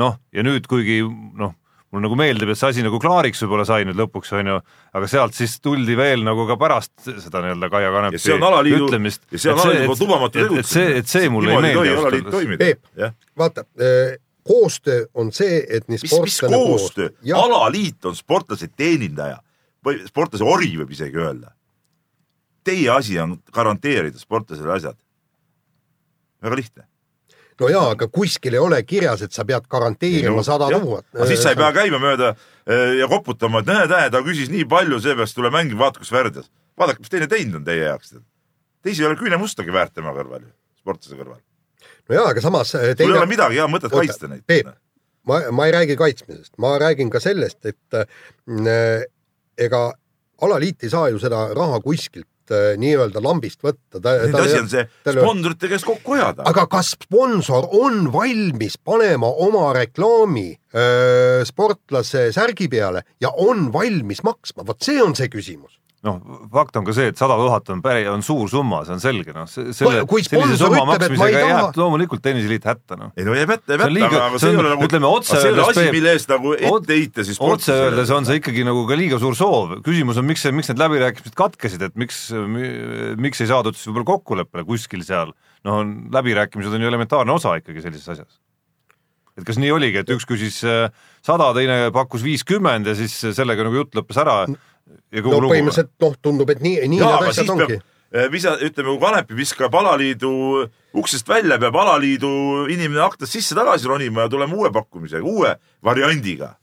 noh, 0.00 0.20
ja 0.32 0.44
nüüd 0.46 0.68
kuigi 0.70 1.02
noh, 1.04 1.52
mulle 1.90 2.06
nagu 2.06 2.16
meeldib, 2.18 2.52
et 2.52 2.58
see 2.58 2.70
asi 2.70 2.86
nagu 2.86 3.00
klaariks 3.02 3.42
võib-olla 3.44 3.66
sai 3.68 3.84
nüüd 3.88 3.98
lõpuks, 3.98 4.30
on 4.38 4.52
ju, 4.52 4.56
aga 4.96 5.10
sealt 5.10 5.36
siis 5.36 5.56
tuldi 5.60 5.96
veel 5.98 6.22
nagu 6.24 6.46
ka 6.48 6.56
pärast 6.60 7.10
seda 7.10 7.42
nii-öelda 7.44 7.70
Kaia 7.72 7.92
Kanepi 7.96 8.20
ja 8.20 8.24
see 8.24 8.36
on 8.36 8.46
alaliidu, 8.46 8.86
ütlemist, 8.86 9.26
ja 9.34 9.42
see 9.42 9.52
on 9.52 9.62
alaliidu 9.64 9.96
lubamatu 9.98 10.44
et, 10.44 10.58
et 10.62 10.70
see, 10.70 10.90
et 11.02 11.10
see 11.10 11.30
mulle 11.32 11.56
ei 11.58 11.64
meeldi 11.66 12.56
Peep.. 12.60 12.84
vaata, 13.38 13.66
koostöö 14.50 15.06
on 15.14 15.30
see, 15.32 15.62
et 15.68 15.86
nii 15.86 16.00
mis, 16.00 16.02
mis 16.02 16.10
sportlane 16.10 16.58
koostöö, 16.58 17.08
alaliit 17.36 18.04
on 18.04 18.16
sportlase 18.18 18.68
teenindaja 18.76 19.38
või 19.86 20.00
sportlase 20.08 20.44
ori 20.44 20.72
võib 20.80 20.90
isegi 20.94 21.20
öelda. 21.20 21.52
Teie 22.66 22.90
asi 22.92 23.18
on 23.22 23.38
garanteerida 23.54 24.18
sportlasele 24.18 24.72
asjad. 24.74 24.96
väga 26.42 26.56
lihtne. 26.56 26.84
no 27.60 27.68
jaa, 27.68 27.90
aga 27.94 28.08
kuskil 28.08 28.54
ei 28.56 28.58
ole 28.58 28.82
kirjas, 28.82 29.22
et 29.22 29.32
sa 29.32 29.44
pead 29.44 29.68
garanteerima 29.68 30.42
sada 30.42 30.70
tuhat. 30.70 31.06
siis 31.26 31.42
sa 31.42 31.52
ei 31.54 31.60
pea 31.60 31.72
käima 31.72 32.00
mööda 32.00 32.34
eh, 32.66 32.96
ja 32.98 33.08
koputama, 33.08 33.60
et 33.60 33.66
näe, 33.66 33.86
näe, 33.86 34.10
ta 34.10 34.22
küsis 34.24 34.50
nii 34.50 34.64
palju, 34.64 35.00
seepärast 35.00 35.36
tule 35.36 35.50
mängi, 35.50 35.78
vaata, 35.78 36.00
kus 36.00 36.12
väärdas. 36.12 36.50
vaadake, 36.78 37.04
mis 37.04 37.12
teine 37.12 37.28
teinud 37.28 37.60
on 37.60 37.64
teie 37.64 37.84
jaoks. 37.84 38.16
teisi 38.82 39.02
ei 39.02 39.12
ole 39.12 39.20
küünemustagi 39.20 39.72
väärt 39.72 39.94
tema 39.94 40.16
kõrval 40.16 40.42
ju, 40.42 40.52
sportlase 40.82 41.20
kõrval. 41.20 41.38
jaa, 42.16 42.28
aga 42.34 42.44
samas 42.44 42.74
äh, 42.78 42.92
sul 42.96 43.12
ei 43.14 43.18
ole 43.18 43.30
midagi 43.30 43.60
hea 43.60 43.68
mõtet 43.70 43.92
kaitsta 43.94 44.30
neid. 44.30 44.44
Peep, 44.48 44.72
ma, 45.28 45.42
ma 45.54 45.68
ei 45.68 45.74
räägi 45.76 45.96
kaitsmisest, 46.00 46.54
ma 46.62 46.76
räägin 46.82 47.12
ka 47.12 47.22
sellest, 47.22 47.60
et 47.70 47.98
äh, 48.00 49.06
ega 49.60 49.86
alaliit 50.42 50.84
ei 50.86 50.92
saa 50.92 51.08
ju 51.12 51.20
seda 51.22 51.48
raha 51.56 51.80
kuskilt 51.84 52.54
äh, 52.54 52.72
nii-öelda 52.80 53.22
lambist 53.24 53.60
võtta. 53.64 54.00
Nende 54.00 54.44
asi 54.44 54.60
on 54.60 54.70
see 54.72 54.86
sponsorite 55.04 55.68
käest 55.70 55.88
kokku 55.88 56.16
ajada. 56.16 56.46
aga 56.50 56.66
kas 56.70 56.94
sponsor 56.96 57.68
on 57.80 58.08
valmis 58.14 58.78
panema 58.78 59.28
oma 59.46 59.68
reklaami 59.76 60.48
öö, 60.74 61.44
sportlase 61.48 62.30
särgi 62.34 62.70
peale 62.72 63.04
ja 63.20 63.32
on 63.36 63.68
valmis 63.72 64.24
maksma, 64.26 64.64
vot 64.66 64.80
see 64.82 65.02
on 65.02 65.14
see 65.18 65.28
küsimus. 65.32 65.76
noh, 66.06 66.16
fakt 66.52 66.76
on 66.80 66.84
ka 66.86 66.94
see, 66.96 67.10
et 67.12 67.18
sada 67.20 67.34
tuhat 67.36 67.68
on 67.74 67.82
päri, 67.84 68.06
on 68.08 68.22
suur 68.24 68.48
summa, 68.48 68.78
see 68.88 68.94
on 68.96 69.02
selge, 69.02 69.34
noh, 69.36 69.44
selle, 69.50 70.04
Kui 70.08 70.22
sellise 70.24 70.56
summa 70.56 70.80
ütleb, 70.96 71.04
et 71.12 71.18
ma 71.20 71.26
ei 71.28 71.34
maksmisega 71.36 71.42
jääb 71.50 71.76
loomulikult 71.82 72.22
tenniseliit 72.24 72.64
hätta, 72.70 72.96
noh. 72.96 73.10
ei 73.20 73.26
no 73.28 73.34
jääb 73.36 73.52
hätta, 73.52 73.74
jääb 73.76 73.84
See 73.84 74.00
hätta, 74.06 74.22
aga 74.24 74.38
see 74.38 74.46
see 74.46 74.48
ei 74.48 74.56
on- 74.56 74.62
ole 74.64 74.72
nagu, 74.72 74.88
ütleme 74.88 75.10
otse 75.10 75.36
see 75.36 75.50
öeldes, 75.52 75.68
asi, 75.74 75.84
mille 75.98 76.14
eest 76.16 76.32
nagu 76.32 76.54
ette 76.56 76.96
heita 76.96 77.26
siis 77.28 77.40
otse 77.44 77.76
öeldes 77.76 78.14
on 78.16 78.24
see 78.30 78.40
ikkagi 78.40 78.64
nagu 78.70 78.86
ka 78.88 78.96
liiga 78.96 79.20
suur 79.20 79.36
soov, 79.36 79.76
küsimus 79.84 80.16
on, 80.22 80.28
miks, 80.30 80.46
miks 80.56 80.72
need 80.72 80.80
läbirääkimised 80.80 81.36
katkesid, 81.36 81.84
et 81.90 81.96
miks, 82.00 82.22
miks 83.20 83.44
ei 83.44 83.50
saadud 83.52 83.76
siis 83.76 83.90
võib-olla 83.92 84.08
kokkuleppele 84.16 84.64
kuskil 84.68 85.04
seal, 85.04 85.34
no 85.68 85.80
on- 85.82 85.96
läbirääkimised 86.16 86.72
on 86.72 86.80
ju 86.80 86.88
elementaarne 86.94 87.36
osa 87.36 87.58
ikkagi 87.60 87.84
sellises 87.84 88.08
asjas. 88.16 88.40
et 89.38 89.44
kas 89.46 89.56
nii 89.60 89.70
oligi, 89.72 90.00
et 90.02 90.10
üks 90.12 90.26
küsis 90.28 90.58
äh, 90.68 90.90
sada, 91.24 91.52
teine 91.56 91.90
pakkus 91.94 92.20
viiskümmend 92.24 92.88
ja 92.90 92.96
siis 92.98 93.14
sellega 93.36 93.64
nagu 93.64 93.78
jutt 93.78 93.94
lõppes 93.96 94.18
ära 94.20 94.42
no 94.90 95.38
lugu? 95.38 95.54
põhimõtteliselt 95.54 95.92
noh, 96.04 96.18
tundub, 96.22 96.52
et 96.54 96.60
nii, 96.64 96.76
nii 96.92 97.00
jaa, 97.00 97.16
need 97.16 97.32
asjad 97.32 97.52
ongi 97.54 97.66
peab. 97.72 98.30
visa, 98.34 98.54
ütleme, 98.58 98.92
kui 98.92 99.02
Kanepi 99.04 99.38
viskab 99.38 99.74
alaliidu 99.80 100.32
uksest 101.00 101.28
välja, 101.30 101.58
peab 101.62 101.76
alaliidu 101.82 102.30
inimene 102.72 103.04
aknast 103.06 103.36
sisse 103.36 103.58
tagasi 103.58 103.90
ronima 103.90 104.26
ja 104.26 104.32
tulema 104.32 104.56
uue 104.56 104.72
pakkumisega, 104.74 105.24
uue 105.26 105.56
variandiga. 105.84 106.56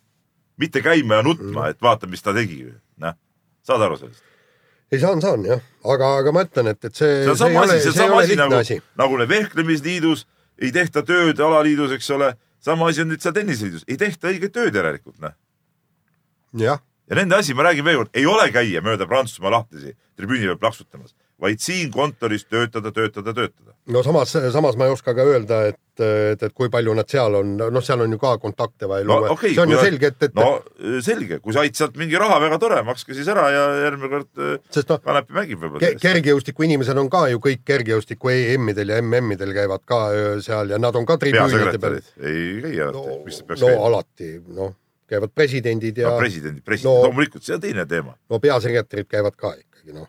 mitte 0.58 0.82
käima 0.82 1.20
ja 1.20 1.24
nutma, 1.24 1.68
et 1.70 1.82
vaata, 1.82 2.08
mis 2.08 2.24
ta 2.24 2.34
tegi. 2.34 2.66
noh, 2.98 3.14
saad 3.64 3.82
aru 3.82 4.00
sellest? 4.02 4.24
ei 4.92 5.00
saan, 5.00 5.22
saan 5.22 5.44
jah, 5.46 5.62
aga, 5.84 6.16
aga 6.22 6.32
ma 6.32 6.44
ütlen, 6.48 6.72
et, 6.72 6.84
et 6.86 6.96
see, 6.96 7.24
see 7.24 7.32
on 7.34 7.40
sama 7.40 7.64
asi, 7.66 7.80
see 7.84 7.92
on 7.92 7.98
sama 7.98 8.20
asi 8.24 8.38
nagu 8.40 8.60
asi., 8.62 8.82
nagu 9.00 9.18
need 9.20 9.32
vehklemisliidus 9.32 10.26
ei 10.64 10.72
tehta 10.74 11.04
tööd 11.06 11.40
alaliidus, 11.44 11.94
eks 11.98 12.10
ole. 12.16 12.34
sama 12.64 12.88
asi 12.90 13.04
on 13.04 13.12
nüüd 13.12 13.24
seal 13.24 13.36
tenniseliidus, 13.36 13.86
ei 13.88 13.98
tehta 14.00 14.32
õiget 14.32 14.54
tööd 14.56 14.76
järelikult, 14.76 15.20
noh. 15.24 15.36
jah, 16.58 16.82
ja 17.08 17.22
nende 17.22 17.40
asi, 17.40 17.56
ma 17.58 17.68
räägin 17.70 17.88
veel 17.88 18.04
kord, 18.04 18.12
ei 18.18 18.28
ole 18.28 18.50
käia 18.52 18.84
mööda 18.86 19.08
Prantsusmaa 19.08 19.54
lahtisi 19.60 19.96
tribüüni 20.18 20.50
peal 20.50 20.62
plaksutamas, 20.62 21.16
vaid 21.42 21.62
siin 21.62 21.92
kontoris 21.94 22.48
töötada, 22.50 22.92
töötada, 22.92 23.34
töötada. 23.34 23.76
no 23.94 24.02
samas, 24.04 24.34
samas 24.54 24.78
ma 24.80 24.88
ei 24.88 24.94
oska 24.96 25.14
ka 25.16 25.26
öelda, 25.30 25.60
et, 25.70 26.02
et, 26.02 26.46
et 26.48 26.56
kui 26.58 26.72
palju 26.74 26.96
nad 26.98 27.10
seal 27.12 27.38
on, 27.38 27.52
noh, 27.62 27.84
seal 27.86 28.02
on 28.02 28.16
ju 28.16 28.20
ka 28.22 28.32
kontakte 28.42 28.90
vaja 28.90 29.06
no 29.06 29.20
luua. 29.20 29.36
okay,, 29.36 29.54
see 29.54 29.62
on 29.62 29.76
ju 29.76 29.84
selge, 29.84 30.10
et, 30.10 30.26
et 30.30 30.40
no 30.40 30.48
selge, 31.06 31.38
kui 31.44 31.54
said 31.56 31.78
sealt 31.78 32.00
mingi 32.02 32.18
raha, 32.18 32.40
väga 32.42 32.58
tore, 32.64 32.82
makske 32.88 33.14
siis 33.18 33.30
ära 33.34 33.46
ja 33.54 33.68
järgmine 33.84 34.12
kord 34.16 34.42
äh, 34.42 34.82
noh, 34.90 35.04
Kanepi 35.06 35.38
mängib 35.38 35.62
võib-olla 35.62 35.84
Ke- 35.86 36.02
kergejõustiku 36.08 36.66
inimesed 36.66 36.98
on 36.98 37.14
ka 37.14 37.28
ju 37.34 37.44
kõik 37.46 37.62
kergejõustiku 37.68 38.34
EM-idel 38.34 38.96
ja 38.96 39.00
MM-idel 39.06 39.54
käivad 39.60 39.86
ka 39.86 40.02
öö, 40.18 40.34
seal 40.46 40.74
ja 40.74 40.82
nad 40.82 40.98
on 40.98 41.06
ka 41.06 41.20
tribüünide 41.22 41.78
peal. 41.84 42.02
ei 42.26 42.58
käi 42.66 42.76
no, 42.82 43.06
alati, 43.06 43.22
mis 43.30 43.42
peaks 43.46 43.62
no 43.62 43.72
käima? 43.72 43.88
alati, 43.92 44.34
noh, 44.58 44.74
käivad 45.08 45.32
presidendid 45.36 45.98
ja 45.98 46.12
no 46.12 46.20
presidendid, 46.20 46.64
president 46.66 46.92
No- 46.94 47.00
no,, 47.02 47.08
loomulikult, 47.10 47.44
see 47.48 47.56
on 47.56 47.64
teine 47.64 47.86
teema. 47.90 48.16
no 48.30 48.40
peasekretärid 48.44 49.08
käivad 49.12 49.36
ka 49.40 49.54
ikkagi, 49.58 49.96
noh. 49.96 50.08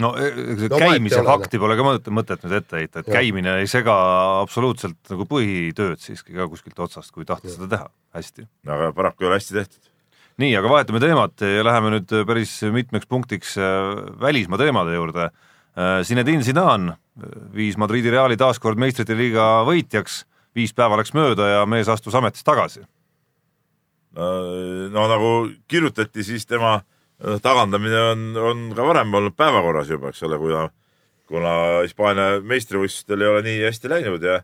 no 0.00 0.12
e- 0.16 0.30
ega 0.54 0.70
No 0.70 0.80
käimise 0.80 1.22
fakti 1.26 1.58
pole 1.62 1.76
ka 1.78 1.86
mõtet, 1.86 2.10
mõtet 2.14 2.46
nüüd 2.46 2.56
ette 2.60 2.78
heita, 2.80 3.02
et 3.02 3.10
Jah. 3.10 3.18
käimine 3.18 3.56
ei 3.60 3.66
sega 3.70 3.94
absoluutselt 4.40 4.98
nagu 5.12 5.26
põhitööd 5.28 6.00
siiski 6.02 6.34
ka 6.38 6.48
kuskilt 6.48 6.78
otsast, 6.86 7.12
kui 7.12 7.24
tahta 7.28 7.50
seda 7.50 7.68
teha 7.74 7.88
hästi. 8.16 8.46
aga 8.66 8.92
paraku 8.96 9.24
ei 9.24 9.30
ole 9.32 9.40
hästi 9.40 9.54
tehtud. 9.58 9.90
nii, 10.40 10.54
aga 10.56 10.68
vahetame 10.72 11.00
teemat 11.02 11.40
ja 11.44 11.64
läheme 11.66 11.90
nüüd 11.98 12.14
päris 12.26 12.54
mitmeks 12.72 13.06
punktiks 13.06 13.58
äh, 13.58 13.94
välismaa 14.20 14.58
teemade 14.58 14.94
juurde. 14.94 15.30
Zinedine 16.04 16.42
Zidane 16.42 16.96
viis 17.54 17.76
Madridi 17.78 18.10
Reali 18.10 18.36
taas 18.36 18.58
kord 18.58 18.78
meistrite 18.80 19.14
liiga 19.16 19.62
võitjaks, 19.64 20.24
viis 20.56 20.72
päeva 20.74 20.96
läks 20.98 21.12
mööda 21.14 21.46
ja 21.46 21.60
mees 21.66 21.88
astus 21.88 22.14
ametist 22.18 22.44
tagasi. 22.44 22.82
No 24.16 25.06
nagu 25.10 25.32
kirjutati, 25.70 26.24
siis 26.26 26.46
tema 26.46 26.78
äh, 26.80 27.38
tagandamine 27.42 28.00
on, 28.12 28.24
on 28.36 28.64
ka 28.76 28.86
varem 28.86 29.14
olnud 29.14 29.36
päevakorras 29.38 29.90
juba, 29.92 30.10
eks 30.10 30.24
ole, 30.26 30.38
kuna, 30.40 30.64
kuna 31.30 31.52
Hispaania 31.84 32.40
meistrivõistlustel 32.42 33.22
ei 33.22 33.30
ole 33.30 33.44
nii 33.46 33.60
hästi 33.68 33.92
läinud 33.92 34.26
ja, 34.26 34.40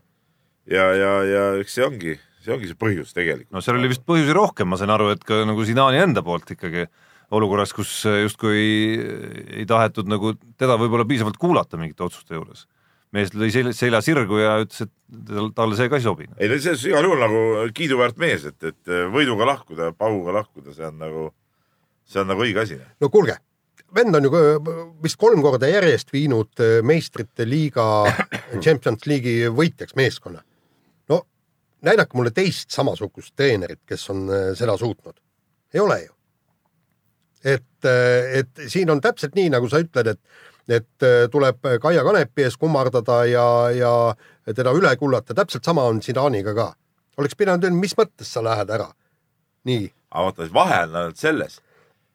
ja, 0.71 0.87
ja, 0.95 1.11
ja 1.27 1.43
eks 1.61 1.77
see 1.77 1.87
ongi, 1.87 2.15
see 2.45 2.55
ongi 2.55 2.71
see 2.71 2.79
põhjus 2.79 3.11
tegelikult. 3.17 3.51
no 3.51 3.63
seal 3.63 3.79
oli 3.79 3.91
vist 3.91 4.05
põhjusi 4.07 4.35
rohkem, 4.37 4.71
ma 4.71 4.79
sain 4.79 4.93
aru, 4.93 5.11
et 5.15 5.27
ka 5.27 5.43
nagu 5.47 5.67
Zidane'i 5.67 6.05
enda 6.05 6.23
poolt 6.23 6.55
ikkagi 6.55 6.87
olukorras, 7.35 7.73
kus 7.75 7.91
justkui 8.07 8.55
ei, 8.55 8.97
ei 9.61 9.67
tahetud 9.67 10.07
nagu 10.07 10.31
teda 10.55 10.79
võib-olla 10.79 11.07
piisavalt 11.07 11.39
kuulata 11.41 11.79
mingite 11.79 12.05
otsuste 12.07 12.37
juures. 12.37 12.63
Mees 13.15 13.31
lõi 13.35 13.49
selja, 13.53 14.01
sirgu 14.03 14.39
ja 14.41 14.57
ütles, 14.63 14.87
et 14.87 15.25
tal- 15.29 15.51
talle 15.55 15.77
see 15.79 15.89
ka 15.91 15.99
ei 15.99 16.05
sobinud. 16.05 16.35
ei 16.39 16.59
see 16.59 16.73
on 16.73 16.79
igal 16.91 17.07
juhul 17.07 17.21
nagu 17.23 17.43
kiiduväärt 17.75 18.17
mees, 18.21 18.47
et, 18.49 18.57
et 18.71 18.95
võiduga 19.13 19.47
lahkuda, 19.47 19.91
pauguga 19.97 20.41
lahkuda, 20.41 20.73
see 20.75 20.87
on 20.87 20.97
nagu, 20.99 21.27
see 22.07 22.23
on 22.23 22.33
nagu 22.33 22.43
õige 22.43 22.63
asi. 22.65 22.79
no 23.03 23.09
kuulge, 23.13 23.37
vend 23.95 24.19
on 24.19 24.27
ju 24.27 24.41
vist 25.03 25.19
kolm 25.21 25.41
korda 25.45 25.69
järjest 25.71 26.11
viinud 26.13 26.63
äh, 26.63 26.79
meistrite 26.83 27.47
liiga, 27.47 27.87
Champions 28.63 29.07
League'i 29.07 29.47
võitjaks 29.55 29.95
meeskonna. 29.99 30.43
no 31.09 31.21
näidake 31.87 32.19
mulle 32.19 32.35
teist 32.35 32.75
samasugust 32.75 33.35
treenerit, 33.39 33.85
kes 33.87 34.03
on 34.11 34.27
äh, 34.27 34.51
seda 34.59 34.77
suutnud. 34.77 35.15
ei 35.73 35.79
ole 35.79 36.01
ju. 36.03 36.13
et, 37.55 37.87
et 37.87 38.67
siin 38.67 38.89
on 38.91 38.99
täpselt 39.01 39.35
nii, 39.37 39.47
nagu 39.53 39.69
sa 39.71 39.79
ütled, 39.79 40.11
et, 40.11 40.45
et 40.67 41.03
äh, 41.05 41.27
tuleb 41.31 41.63
Kaia 41.81 42.03
Kanepi 42.03 42.43
ees 42.47 42.57
kummardada 42.59 43.21
ja, 43.29 43.45
ja 43.75 43.93
teda 44.55 44.73
üle 44.75 44.93
kullata, 44.99 45.35
täpselt 45.37 45.67
sama 45.67 45.87
on 45.87 46.01
Zidane'iga 46.03 46.53
ka. 46.55 46.73
oleks 47.17 47.35
pidanud 47.35 47.63
ütlema, 47.63 47.79
mis 47.81 47.95
mõttes 47.97 48.31
sa 48.33 48.43
lähed 48.43 48.69
ära. 48.69 48.89
nii, 49.67 49.87
aga 50.11 50.25
vaata, 50.27 50.49
vahe 50.53 50.81
on 50.87 50.99
ainult 51.01 51.21
selles, 51.21 51.59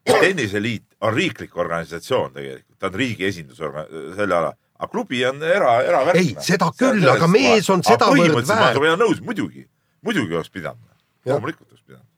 tenniseliit 0.09 0.85
on 1.01 1.15
riiklik 1.15 1.57
organisatsioon 1.57 2.33
tegelikult, 2.37 2.79
ta 2.79 2.91
on 2.91 3.01
riigi 3.01 3.29
esindusorgan-, 3.29 3.91
selle 4.17 4.37
ala, 4.37 4.53
aga 4.79 4.91
klubi 4.93 5.25
on 5.27 5.43
era, 5.47 5.75
eravärk. 5.87 6.21
Ei, 6.21 6.33
seda 6.45 6.71
küll, 6.79 7.05
aga 7.09 7.29
mees 7.31 7.69
on 7.73 7.85
sedavõrd 7.87 8.41
väärt. 8.49 8.79
ma 8.79 8.87
olen 8.87 9.05
nõus, 9.05 9.21
muidugi, 9.25 9.67
muidugi 10.07 10.39
oleks 10.39 10.53
pidanud, 10.55 10.89
loomulikult 11.29 11.69
oleks 11.69 11.85
pidanud. 11.85 12.09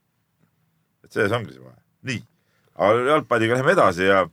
et 1.05 1.13
selles 1.13 1.35
ongi 1.37 1.53
see 1.53 1.65
vahe, 1.65 1.79
nii, 2.11 2.23
aga 2.75 3.11
jalgpalliga 3.13 3.59
läheme 3.59 3.77
edasi 3.79 4.09
ja 4.09 4.25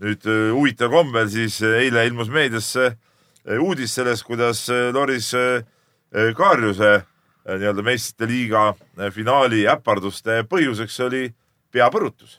nüüd 0.00 0.26
äh, 0.26 0.50
huvitaval 0.56 1.00
kombel 1.04 1.30
siis 1.32 1.60
äh, 1.64 1.78
eile 1.84 2.06
ilmus 2.08 2.30
meediasse 2.32 2.90
äh, 2.90 3.60
uudis 3.60 3.94
sellest, 3.98 4.24
kuidas 4.28 4.66
Loris 4.94 5.32
Kaarjuse 6.36 7.04
nii-öelda 7.46 7.82
meistrite 7.86 8.26
liiga 8.26 8.62
finaali 9.14 9.62
äparduste 9.70 10.40
põhjuseks 10.50 10.96
oli 11.06 11.20
peapõrutus. 11.70 12.34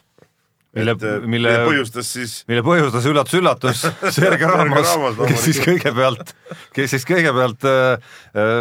Mille- 0.76 0.96
mille, 1.28 1.54
põhjustas 1.68 2.12
siis 2.16 2.34
mille 2.52 2.64
põhjustas 2.64 3.08
üllatus-üllatus 3.08 3.86
Sergei 4.16 4.48
Ramos 4.48 4.92
Ramos,, 4.92 5.18
kes 5.32 5.48
siis 5.48 5.62
kõigepealt, 5.64 6.36
kes 6.76 6.94
siis 6.96 7.08
kõigepealt 7.08 7.66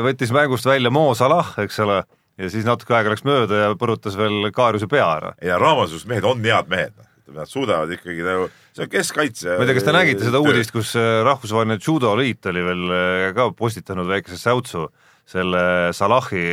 võttis 0.06 0.32
mängust 0.34 0.66
välja 0.66 0.90
Mo 0.94 1.08
Salah, 1.18 1.52
eks 1.62 1.78
ole, 1.82 2.00
ja 2.38 2.50
siis 2.50 2.66
natuke 2.66 2.94
aega 2.98 3.12
läks 3.12 3.26
mööda 3.26 3.62
ja 3.64 3.70
põrutas 3.78 4.18
veel 4.18 4.50
Kaarjuse 4.54 4.90
pea 4.90 5.06
ära. 5.18 5.34
ja 5.42 5.58
Raamatus 5.58 6.06
mehed 6.10 6.26
on 6.26 6.42
head 6.46 6.70
mehed, 6.70 6.94
nad 7.34 7.50
suudavad 7.50 7.92
ikkagi 7.94 8.24
nagu, 8.24 8.48
see 8.74 8.86
on 8.86 8.90
keskkaitse. 8.92 9.54
ma 9.54 9.64
ei 9.64 9.70
tea, 9.70 9.78
kas 9.78 9.86
te 9.86 9.94
nägite 9.94 10.26
seda 10.26 10.42
uudist, 10.42 10.74
kus 10.74 10.92
äh, 10.98 11.20
rahvusvaheline 11.26 11.78
judoliit 11.80 12.50
oli 12.50 12.64
veel 12.66 12.84
äh, 12.96 13.24
ka 13.36 13.50
postitanud 13.56 14.10
väikese 14.10 14.38
säutsu 14.40 14.86
selle 15.30 15.62
Salahi 15.94 16.44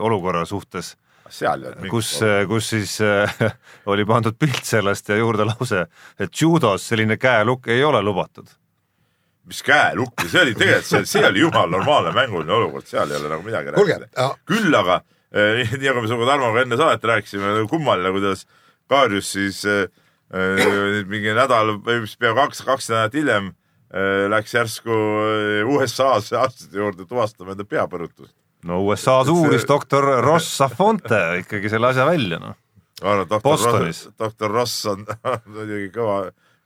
olukorra 0.00 0.46
suhtes, 0.48 0.94
olnud 1.28 1.88
kus, 1.92 2.16
kus 2.48 2.68
siis 2.72 2.98
äh, 3.04 3.38
oli 3.92 4.06
pandud 4.08 4.36
pilt 4.40 4.64
sellest 4.64 5.12
ja 5.12 5.18
juurde 5.20 5.48
lause, 5.48 5.86
et 6.18 6.40
judos 6.40 6.88
selline 6.88 7.18
käelukk 7.20 7.68
ei 7.72 7.84
ole 7.84 8.02
lubatud 8.04 8.48
mis 9.44 9.60
käelukk, 9.60 10.22
see 10.24 10.40
oli 10.40 10.54
tegelikult, 10.56 10.88
see, 10.88 11.08
see 11.08 11.26
oli 11.28 11.42
jumala 11.42 11.68
normaalne 11.76 12.14
mänguline 12.16 12.54
olukord, 12.56 12.86
seal 12.88 13.10
ei 13.12 13.18
ole 13.18 13.28
nagu 13.28 13.44
midagi 13.44 13.74
rääkida., 13.74 14.30
küll 14.48 14.78
aga 14.78 15.02
nii 15.34 15.82
nagu 15.82 16.00
me 16.00 16.08
sinuga 16.08 16.28
Tarmoga 16.30 16.62
enne 16.62 16.78
saadet 16.78 17.04
rääkisime, 17.10 17.50
kummaline, 17.68 18.12
kuidas 18.14 18.46
Kaarjus 18.88 19.32
siis 19.32 19.64
eh, 19.64 19.88
nüüd 20.34 21.10
mingi 21.10 21.34
nädal 21.36 21.76
või 21.84 22.02
mis 22.04 22.16
pea 22.18 22.34
kaks, 22.36 22.64
kaks 22.66 22.90
nädalat 22.90 23.14
hiljem 23.18 23.50
eh, 23.94 24.24
läks 24.32 24.56
järsku 24.56 24.94
eh, 24.94 25.68
USA-sse 25.68 26.38
arstide 26.40 26.82
juurde 26.82 27.06
tuvastama 27.08 27.54
enda 27.54 27.66
peapõrutust. 27.68 28.34
no 28.66 28.80
USA-s 28.88 29.30
uuris 29.30 29.66
doktor 29.68 30.08
Ross 30.24 30.56
Safonte 30.58 31.22
ikkagi 31.44 31.70
selle 31.72 31.92
asja 31.92 32.06
välja, 32.08 32.40
noh. 32.42 32.58
Bostonis. 33.42 34.04
Ross, 34.06 34.18
doktor 34.18 34.54
Ross 34.54 34.86
on 34.90 35.06
muidugi 35.54 35.90
kõva, 35.94 36.20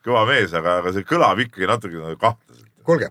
kõva 0.04 0.26
mees, 0.28 0.52
aga, 0.56 0.80
aga 0.82 0.92
see 0.94 1.08
kõlab 1.08 1.40
ikkagi 1.44 1.68
natuke 1.68 2.00
nagu 2.00 2.20
kahtlaselt. 2.20 2.68
kuulge, 2.88 3.10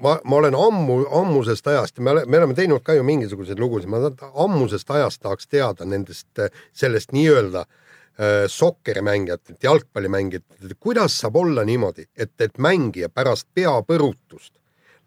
ma, 0.00 0.18
ma 0.24 0.40
olen 0.40 0.56
ammu, 0.56 1.00
ammusest 1.20 1.66
ajast 1.72 1.98
ja 1.98 2.04
me 2.04 2.14
oleme, 2.14 2.30
me 2.30 2.40
oleme 2.40 2.56
teinud 2.56 2.84
ka 2.84 2.96
ju 2.96 3.04
mingisuguseid 3.04 3.60
lugusid, 3.60 3.90
ma 3.92 4.00
ammusest 4.32 4.92
ajast 4.96 5.24
tahaks 5.24 5.48
teada 5.50 5.88
nendest, 5.88 6.28
sellest 6.72 7.12
nii-öelda 7.16 7.64
äh, 7.64 7.80
sokkerimängijatelt, 8.46 9.58
jalgpallimängijatelt, 9.62 10.76
kuidas 10.80 11.16
saab 11.18 11.36
olla 11.36 11.64
niimoodi, 11.66 12.04
et, 12.16 12.30
et 12.40 12.58
mängija 12.62 13.08
pärast 13.10 13.48
peapõrutust 13.54 14.52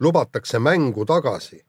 lubatakse 0.04 0.60
mängu 0.60 1.06
tagasi 1.08 1.62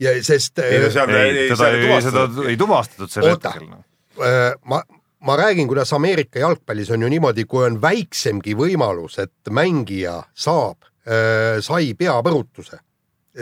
ja 0.00 0.14
sest 0.24 0.58
ei 0.64 0.80
no 0.82 0.90
seal 0.90 1.12
ei, 1.14 1.48
seda 1.52 2.24
ei 2.48 2.56
tuvastatud 2.56 3.12
sel 3.12 3.28
hetkel. 3.28 3.66
noh. 3.68 3.84
äh, 4.16 4.54
ma, 4.64 4.80
ma 5.22 5.36
räägin, 5.36 5.68
kuidas 5.68 5.92
Ameerika 5.92 6.40
jalgpallis 6.42 6.90
on 6.90 7.02
ju 7.02 7.10
niimoodi, 7.12 7.44
kui 7.44 7.66
on 7.66 7.76
väiksemgi 7.82 8.56
võimalus, 8.58 9.18
et 9.22 9.52
mängija 9.52 10.22
saab, 10.34 10.88
sai 11.60 11.94
peapõrutuse 11.98 12.76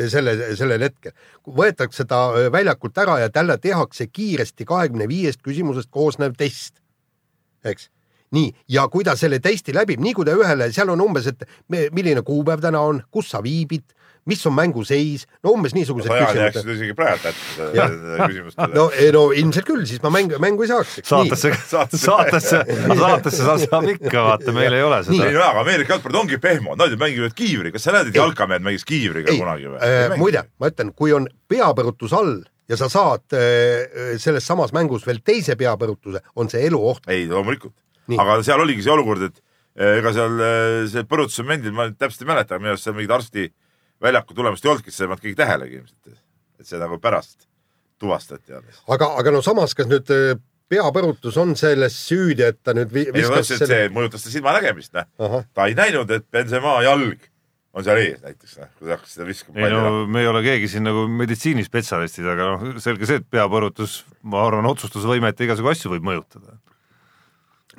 selle, 0.08 0.34
sellel 0.56 0.84
hetkel, 0.86 1.12
võetakse 1.44 2.06
ta 2.08 2.20
väljakult 2.52 2.98
ära 3.02 3.18
ja 3.20 3.30
talle 3.32 3.58
tehakse 3.60 4.06
kiiresti 4.06 4.64
kahekümne 4.64 5.08
viiest 5.10 5.42
küsimusest 5.44 5.90
koosnev 5.92 6.36
test, 6.38 6.79
eks 7.64 7.88
nii, 8.30 8.52
ja 8.70 8.84
kui 8.88 9.02
ta 9.04 9.16
selle 9.18 9.40
testi 9.42 9.72
läbib, 9.74 9.98
nii 9.98 10.12
kui 10.14 10.24
ta 10.28 10.36
ühele, 10.38 10.68
seal 10.72 10.92
on 10.92 11.00
umbes, 11.02 11.26
et 11.26 11.40
me- 11.68 11.88
milline 11.90 12.22
kuupäev 12.22 12.60
täna 12.62 12.78
on, 12.86 13.00
kus 13.10 13.26
sa 13.32 13.40
viibid, 13.42 13.82
mis 14.30 14.44
on 14.46 14.52
mängu 14.54 14.84
seis, 14.86 15.24
no 15.42 15.50
umbes 15.56 15.72
niisugused 15.74 16.06
sa 16.06 16.14
jääd 16.14 16.28
küsimused 16.28 16.60
jääksid 16.60 16.70
isegi 16.76 16.94
praegu 16.94 17.30
ette 17.32 17.66
Jah. 17.74 17.88
seda 17.90 18.28
küsimust. 18.30 18.60
no, 18.76 18.84
no 19.16 19.22
ilmselt 19.34 19.66
küll, 19.66 19.82
siis 19.88 19.98
ma 20.04 20.12
mängu, 20.14 20.38
mängu 20.38 20.62
ei 20.62 20.70
saaks. 20.70 21.00
saatesse, 21.08 21.50
Saatesse- 21.72 22.04
saatesse, 22.04 22.60
saatesse 23.00 23.42
sa 23.48 23.56
saab 23.64 23.88
ikka, 23.96 24.22
vaata, 24.28 24.52
meil 24.54 24.78
ei 24.78 24.82
ole 24.86 25.00
ei 25.00 25.08
seda. 25.08 25.32
no 25.34 25.42
aga 25.48 25.64
Ameerika 25.64 25.96
jalgpallid 25.96 26.20
ongi 26.22 26.38
pehmod, 26.38 26.78
nad 26.78 26.92
ju 26.94 27.00
mängivad 27.00 27.34
kiivri, 27.34 27.72
kas 27.74 27.82
sa 27.88 27.96
näed, 27.96 28.12
et 28.12 28.20
jalkamehed 28.20 28.62
mängis 28.62 28.86
kiivriga 28.86 29.32
ei 29.34 29.40
kunagi 29.42 29.66
või 29.72 29.82
äh,? 29.82 30.14
muide, 30.20 30.44
ma 30.60 30.70
ütlen, 30.70 30.94
kui 30.94 31.16
on 31.16 31.26
peapõrutus 31.50 32.14
all 32.14 32.44
ja 32.70 32.78
sa 32.78 32.88
saad 32.92 33.35
äh, 33.37 34.16
selles 34.22 34.46
samas 34.46 34.72
mängus 34.76 35.06
veel 35.06 35.20
teise 35.26 35.56
peapõrutuse, 35.59 36.22
on 36.38 36.50
see 36.52 36.62
eluoht. 36.68 37.09
ei, 37.11 37.26
loomulikult 37.30 37.74
aga 38.18 38.40
seal 38.46 38.62
oligi 38.64 38.85
see 38.85 38.94
olukord, 38.94 39.26
et 39.28 39.38
eh, 39.76 39.98
ega 40.00 40.12
seal 40.16 40.40
eh, 40.42 40.76
see 40.90 41.04
põrutuse 41.09 41.44
momendil 41.46 41.74
ma 41.76 41.88
täpselt 41.92 42.24
ei 42.24 42.30
mäleta, 42.33 42.59
minu 42.62 42.74
arust 42.74 42.88
seal 42.88 42.96
mingit 42.96 43.14
arsti 43.14 43.46
väljaku 44.02 44.37
tulemust 44.37 44.64
ei 44.64 44.72
olnudki, 44.72 44.94
seda 44.94 45.06
ei 45.06 45.12
pannud 45.12 45.24
keegi 45.26 45.38
tähelegi 45.42 45.80
ilmselt. 45.80 46.20
et 46.61 46.68
see 46.68 46.80
nagu 46.80 46.98
pärast 47.02 47.46
tuvastati 48.00 48.56
alles. 48.56 48.80
aga, 48.88 49.12
aga 49.20 49.35
no 49.35 49.42
samas, 49.44 49.74
kas 49.78 49.90
nüüd 49.90 50.11
äh, 50.14 50.35
peapõrutus 50.70 51.37
on 51.42 51.54
selles 51.59 51.96
süüdi, 52.09 52.46
et 52.46 52.61
ta 52.62 52.74
nüüd 52.76 52.92
vi- 52.94 53.06
ei 53.09 53.14
no 53.14 53.35
viskas 53.35 53.54
et 53.59 53.66
see 53.70 53.88
mõjutas 53.94 54.24
ta 54.26 54.33
silmanägemist, 54.33 54.94
noh. 54.96 55.42
ta 55.54 55.68
ei 55.70 55.76
näinud, 55.78 56.11
et 56.14 56.26
Benzema 56.30 56.78
jalg 56.87 57.29
on 57.74 57.85
seal 57.87 58.00
ees 58.02 58.22
näiteks, 58.24 58.56
noh, 58.59 58.70
kui 58.78 58.88
ta 58.88 58.96
hakkas 58.96 59.12
seda 59.14 59.26
viskama 59.28 59.62
ei 59.62 59.70
no 59.70 60.06
me 60.11 60.24
ei 60.24 60.30
ole 60.30 60.40
keegi 60.42 60.70
siin 60.72 60.83
nagu 60.88 61.04
meditsiinispetsialistid, 61.20 62.26
aga 62.33 62.48
noh, 62.56 62.80
selge 62.83 63.06
see, 63.06 63.20
et 63.22 63.28
peapõrutus, 63.30 64.00
ma 64.26 64.42
arvan, 64.48 64.66
otsustusvõimet 64.72 65.38
ja 65.38 65.46
igasugu 65.50 65.70
asju 65.70 65.92
võib 65.92 66.09
mõjutada. 66.09 66.56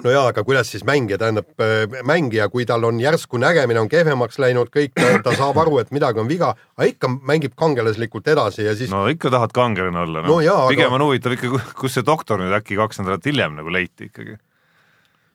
no 0.02 0.14
jaa, 0.14 0.30
aga 0.32 0.46
kuidas 0.48 0.72
siis 0.72 0.86
mängija, 0.88 1.18
tähendab 1.20 1.60
äh, 1.62 2.00
mängija, 2.08 2.48
kui 2.50 2.64
tal 2.66 2.88
on 2.88 3.02
järsku 3.04 3.38
nägemine 3.42 3.84
on 3.84 3.90
kehvemaks 3.92 4.40
läinud, 4.42 4.72
kõik, 4.74 4.96
ta 4.96 5.36
saab 5.36 5.60
aru, 5.62 5.82
et 5.84 5.92
midagi 5.92 6.24
on 6.24 6.30
viga, 6.32 6.54
aga 6.80 6.88
ikka 6.90 7.12
mängib 7.28 7.58
kangelaslikult 7.60 8.32
edasi 8.32 8.64
ja 8.66 8.78
siis 8.80 8.90
no. 8.94 9.04
no 9.04 9.12
ikka 9.12 9.30
tahad 9.36 9.52
kangelane 9.54 10.00
olla, 10.06 10.24
No 10.24 10.38
noh 10.38 10.46
jaa, 10.46 10.64
aga- 10.64 10.72
pigem 10.72 10.96
on 10.96 11.04
huvitav 11.10 11.36
ikka, 11.36 11.52
kus 11.78 12.00
see 12.00 12.08
doktor 12.08 12.40
nüüd 12.40 12.56
äkki 12.56 12.80
kaks 12.80 13.04
nädalat 13.04 13.28
hiljem 13.28 13.60
nagu 13.60 13.76
leiti 13.76 14.08
ikkagi, 14.08 14.40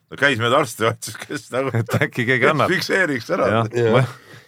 no 0.09 0.19
käis 0.19 0.41
mööda 0.41 0.65
arsti, 0.65 0.89
otsis, 0.89 1.15
kes 1.21 1.51
nagu 1.53 1.71
et 1.79 1.99
äkki 2.01 2.25
keegi 2.25 2.49
annab. 2.55 2.73
fikseeriks 2.73 3.29
ära 3.37 3.53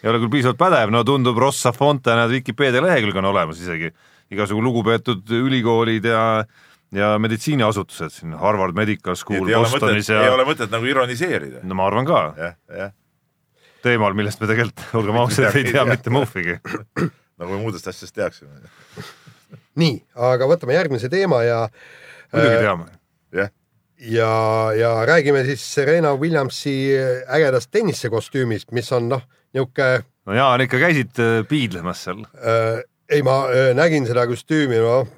ei 0.04 0.10
ole 0.12 0.22
küll 0.22 0.32
piisavalt 0.38 0.60
pädev, 0.60 0.94
no 0.94 1.04
tundub 1.08 1.38
Rossa 1.42 1.74
Fonte, 1.76 2.16
näed 2.16 2.32
Vikipeedia 2.38 2.82
lehekülg 2.84 3.20
on 3.20 3.30
olemas 3.34 3.60
isegi, 3.62 3.92
igasugu 4.32 4.64
lugupeetud 4.64 5.38
ülikoolid 5.42 6.08
ja 6.10 6.24
ja 6.96 7.12
meditsiiniasutused 7.22 8.14
siin, 8.14 8.34
Harvard 8.34 8.74
Medical 8.78 9.16
School 9.16 9.44
et 9.44 9.52
ei 9.52 9.58
ole 9.58 9.68
mõtet, 9.68 9.84
Bostonis 9.84 10.10
ei 10.10 10.26
ja 10.26 10.34
ole 10.34 10.46
mõtet 10.48 10.72
nagu 10.74 10.88
ironiseerida. 10.90 11.62
no 11.64 11.78
ma 11.78 11.86
arvan 11.86 12.08
ka, 12.08 12.22
jah, 12.38 12.56
jah, 12.80 12.94
teemal, 13.86 14.16
millest 14.18 14.42
me 14.42 14.50
tegelikult, 14.50 14.86
olgem 15.02 15.20
ausad, 15.22 15.54
ei 15.54 15.70
tea 15.70 15.86
mitte 15.86 16.14
muhvigi. 16.14 16.58
nagu 17.40 17.54
me 17.54 17.62
muudest 17.62 17.88
asjadest 17.92 18.18
teaksime. 18.18 18.72
nii, 19.80 19.96
aga 20.32 20.50
võtame 20.50 20.76
järgmise 20.78 21.12
teema 21.14 21.44
ja 21.46 21.62
muidugi 21.70 22.56
äh, 22.56 22.64
teame. 22.66 22.90
jah, 23.38 23.54
ja, 24.18 24.32
ja 24.80 24.94
räägime 25.06 25.46
siis 25.46 25.64
Serena 25.74 26.16
Williamsi 26.18 26.74
ägedast 27.28 27.72
tennisekostüümist, 27.72 28.74
mis 28.74 28.90
on 28.98 29.14
noh, 29.14 29.28
niisugune 29.54 30.04
no 30.30 30.38
Jaan, 30.38 30.62
ikka 30.66 30.80
käisid 30.82 31.20
äh, 31.24 31.42
piidlemas 31.50 32.04
seal? 32.06 32.24
äh, 32.38 32.82
ei, 33.10 33.22
ma 33.26 33.42
äh, 33.50 33.72
nägin 33.78 34.08
seda 34.10 34.28
kostüümi, 34.30 34.80
noh, 34.84 35.10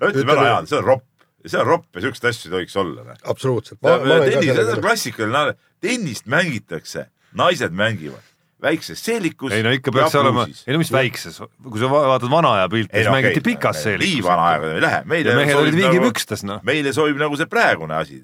no 0.00 0.12
ütleme 0.12 0.36
ära, 0.36 0.50
Jaan, 0.52 0.68
see 0.70 0.80
on 0.80 0.86
ropp, 0.88 1.06
see 1.46 1.60
on 1.60 1.68
ropp 1.70 1.88
ja 1.96 2.06
siukseid 2.06 2.30
asju 2.32 2.50
ei 2.50 2.56
tohiks 2.58 2.78
olla. 2.82 3.08
noh. 3.10 3.24
absoluutselt. 3.34 3.80
ma, 3.84 3.98
ma 4.02 4.20
tennis, 4.26 4.52
see 4.52 4.76
on 4.76 4.84
klassikaline, 4.84 5.58
tennist 5.84 6.30
mängitakse, 6.30 7.08
naised 7.38 7.74
mängivad 7.76 8.30
väikses 8.64 9.00
seelikus. 9.04 9.52
ei 9.52 9.62
no 9.62 9.72
ikka 9.74 9.92
peaks 9.92 10.14
olema, 10.18 10.46
ei 10.66 10.72
no 10.74 10.80
mis 10.80 10.92
väikses, 10.92 11.40
kui 11.62 11.80
sa 11.82 11.90
va- 11.92 12.04
vaatad 12.14 12.32
vana 12.32 12.54
aja 12.58 12.68
pilte, 12.72 12.96
siis 12.96 13.12
mängiti 13.12 13.42
pikas 13.44 13.76
nii 13.76 13.84
seelikus. 13.84 14.24
vana 14.24 14.46
aega 14.54 14.70
ei 14.72 14.84
lähe, 14.84 15.00
mehed 15.10 15.30
olid 15.34 15.52
sobib 15.52 15.74
nagu- 15.74 15.80
viigipükstes, 15.82 16.44
noh. 16.48 16.62
meile 16.66 16.94
sobib 16.96 17.20
nagu 17.20 17.36
see 17.36 17.50
praegune 17.50 17.98
asi. 17.98 18.22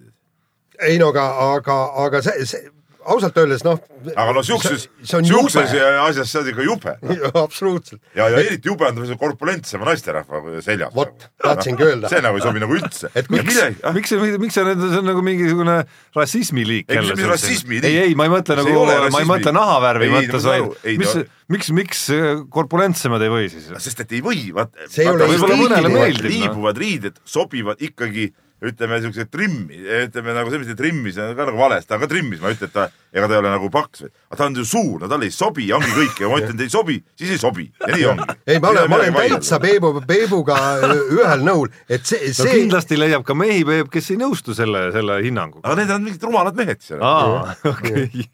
ei 0.81 0.99
no 1.03 1.11
aga, 1.13 1.27
aga, 1.51 1.79
aga 2.07 2.23
see, 2.25 2.47
see 2.49 2.71
ausalt 3.09 3.37
öeldes 3.41 3.63
noh. 3.65 3.79
aga 4.15 4.33
no 4.37 4.43
siukses, 4.45 4.87
siukses 5.03 5.75
asjas 6.05 6.31
see 6.31 6.41
on 6.41 6.51
ikka 6.53 6.67
jube. 6.67 6.95
absoluutselt, 7.45 8.01
ja, 8.17 8.29
ja 8.33 8.43
eriti 8.43 8.71
jube 8.71 8.87
on 8.89 9.01
see 9.09 9.19
korpulentsema 9.21 9.89
naisterahva 9.89 10.61
seljas. 10.65 10.93
Vot, 10.97 11.27
tahtsingi 11.43 11.87
öelda. 11.87 12.11
see 12.13 12.23
nagu 12.25 12.41
ei 12.41 12.45
sobi 12.45 12.63
nagu 12.63 12.77
üldse. 12.77 13.11
Et 13.15 13.31
miks- 13.33 13.61
miks 13.97 14.13
see, 14.13 14.39
miks 14.43 14.59
see 14.59 14.67
nüüd, 14.67 14.85
see 14.87 15.01
on 15.03 15.09
nagu 15.11 15.25
mingisugune 15.25 15.77
rassismi 16.17 16.67
liik 16.67 16.91
Ei, 16.93 17.03
mis 17.07 17.25
rassismi 17.31 17.79
liik? 17.79 17.89
ei, 17.89 18.11
ei, 18.11 18.19
ma 18.19 18.29
ei 18.29 18.35
mõtle 18.35 18.57
See 18.57 18.63
nagu 18.63 18.73
ei 18.73 18.81
ole, 18.83 19.13
ma 19.15 19.23
ei 19.25 19.31
mõtle 19.31 19.55
nahavärvi 19.57 20.09
Ei, 20.09 20.15
mõttes, 20.17 20.49
vaid. 20.51 20.69
Ei, 20.85 20.99
mis 21.01 21.15
no-, 21.17 21.25
miks, 21.55 21.73
miks 21.77 22.05
äh, 22.15 22.29
korpulentsemad 22.53 23.25
ei 23.27 23.33
või 23.33 23.49
siis? 23.53 23.71
sest 23.87 24.05
et 24.05 24.15
ei 24.19 24.23
või, 24.25 24.45
vaat. 24.57 24.75
Ei 24.91 25.09
Võib-olla 25.11 25.59
mõnele 25.59 25.93
meeldib, 25.93 26.27
noh. 26.27 26.37
liibuvad 26.37 26.81
riided 26.81 27.21
sobivad 27.29 27.83
ikkagi 27.85 28.31
ütleme 28.61 28.99
siukse 29.01 29.25
trimmi, 29.31 29.79
ütleme 30.05 30.35
nagu 30.37 30.51
see, 30.53 30.61
mis 30.61 30.69
ta 30.69 30.77
trimmis, 30.77 31.17
on 31.21 31.33
ka 31.39 31.47
nagu 31.49 31.61
valesti, 31.61 31.89
ta 31.89 31.97
on 31.97 32.03
ka 32.05 32.11
trimmis, 32.11 32.43
ma 32.43 32.51
ei 32.51 32.59
ütle, 32.59 32.69
et 32.69 32.75
ta, 32.75 32.87
ega 33.15 33.29
ta 33.29 33.37
ei 33.37 33.41
ole 33.41 33.53
nagu 33.55 33.71
paks, 33.73 34.05
aga 34.29 34.39
ta 34.41 34.49
on 34.51 34.59
ju 34.61 34.67
suur, 34.69 35.01
no 35.01 35.09
talle 35.11 35.31
ei 35.31 35.35
sobi 35.35 35.71
ongi 35.77 35.91
kõik 35.97 36.21
ja 36.21 36.31
ma 36.31 36.43
ütlen, 36.43 36.59
et 36.59 36.67
ei 36.67 36.73
sobi, 36.73 36.99
siis 37.19 37.35
ei 37.37 37.41
sobi 37.41 37.67
ja 37.73 37.91
nii 37.95 38.07
ongi. 38.13 38.29
ei, 38.45 38.61
ma 38.61 38.75
olen, 38.75 38.93
ma 38.93 39.01
olen 39.01 39.19
täitsa 39.19 39.61
Peebu, 39.63 39.95
Peebuga 40.09 40.61
ühel 41.17 41.45
nõul, 41.47 41.73
et 41.89 42.05
see, 42.05 42.21
no 42.29 42.37
see, 42.43 42.57
kindlasti 42.61 43.01
leiab 43.01 43.25
ka 43.29 43.37
mehi, 43.39 43.65
Peep, 43.69 43.93
kes 43.95 44.13
ei 44.13 44.21
nõustu 44.21 44.57
selle, 44.57 44.91
selle 44.97 45.21
hinnanguga. 45.25 45.65
aga 45.65 45.81
need 45.81 45.97
on 45.97 46.09
mingid 46.09 46.29
rumalad 46.29 46.61
mehed 46.61 46.85
seal. 46.85 47.01
aa, 47.01 47.55
okei. 47.73 48.29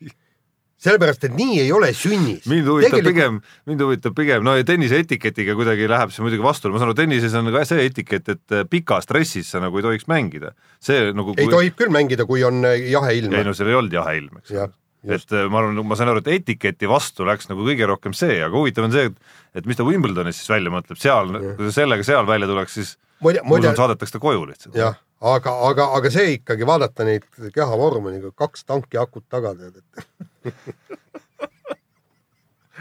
sellepärast, 0.83 1.25
et 1.29 1.37
nii 1.37 1.61
ei 1.63 1.73
ole 1.73 1.91
sünnis. 1.97 2.47
mind 2.51 2.69
huvitab 2.69 3.05
pigem, 3.07 3.41
mind 3.69 3.85
huvitab 3.85 4.17
pigem, 4.17 4.45
no 4.45 4.57
ja 4.59 4.65
tennise 4.69 5.01
etiketiga 5.03 5.57
kuidagi 5.59 5.89
läheb 5.91 6.13
see 6.15 6.25
muidugi 6.25 6.45
vastuolu, 6.45 6.77
ma 6.77 6.83
saan 6.83 6.91
aru, 6.91 6.99
tennises 6.99 7.37
on 7.39 7.49
ka 7.55 7.65
see 7.69 7.87
etikett, 7.89 8.29
et 8.35 8.57
äh, 8.57 8.67
pikas 8.69 9.09
dressis 9.09 9.53
sa 9.53 9.63
nagu 9.63 9.81
ei 9.81 9.87
tohiks 9.87 10.09
mängida. 10.13 10.53
see 10.83 11.13
nagu 11.17 11.37
ei 11.37 11.49
tohib 11.53 11.79
küll 11.79 11.95
mängida, 11.95 12.29
kui 12.29 12.45
on 12.45 12.65
äh, 12.69 12.91
jahe 12.93 13.17
ilm 13.23 13.37
ei. 13.37 13.47
no 13.47 13.57
seal 13.57 13.73
ei 13.73 13.79
olnud 13.79 13.97
jahe 13.97 14.19
ilm, 14.21 14.43
eks 14.43 14.53
jah, 14.53 14.75
et 15.07 15.33
äh, 15.33 15.49
ma 15.49 15.63
arvan, 15.63 15.81
ma 15.87 15.99
saan 15.99 16.13
aru, 16.13 16.21
et 16.25 16.31
etiketi 16.41 16.91
vastu 16.91 17.25
läks 17.29 17.49
nagu 17.49 17.65
kõige 17.65 17.89
rohkem 17.89 18.15
see, 18.17 18.37
aga 18.45 18.53
huvitav 18.53 18.89
on 18.89 18.95
see, 18.95 19.09
et 19.11 19.35
et 19.57 19.67
mis 19.69 19.79
ta 19.79 19.87
Wimbledonis 19.87 20.37
siis 20.37 20.53
välja 20.53 20.73
mõtleb, 20.73 21.01
seal, 21.01 21.33
kui 21.57 21.65
ta 21.65 21.73
sellega 21.73 22.05
seal 22.05 22.29
välja 22.29 22.49
tuleks, 22.51 22.77
siis 22.77 22.95
muide, 23.25 23.41
ma 23.41 23.55
muide 23.55 23.73
saadetakse 23.73 24.19
ta 24.19 24.21
koju 24.21 24.45
lihtsalt. 24.51 24.77
jah, 24.77 25.01
aga, 25.25 25.57
aga, 25.71 25.91
aga 25.97 26.13
see 26.13 26.37
ikkagi 26.37 26.69
vaadata 26.69 27.09
neid 27.09 27.25
kehavorme 27.55 28.13
nagu 28.19 28.33
kaks 28.37 28.69
tanki 28.69 29.01
akut 29.01 29.25
taga 29.33 29.55
tead, 29.57 29.81
et 29.81 30.27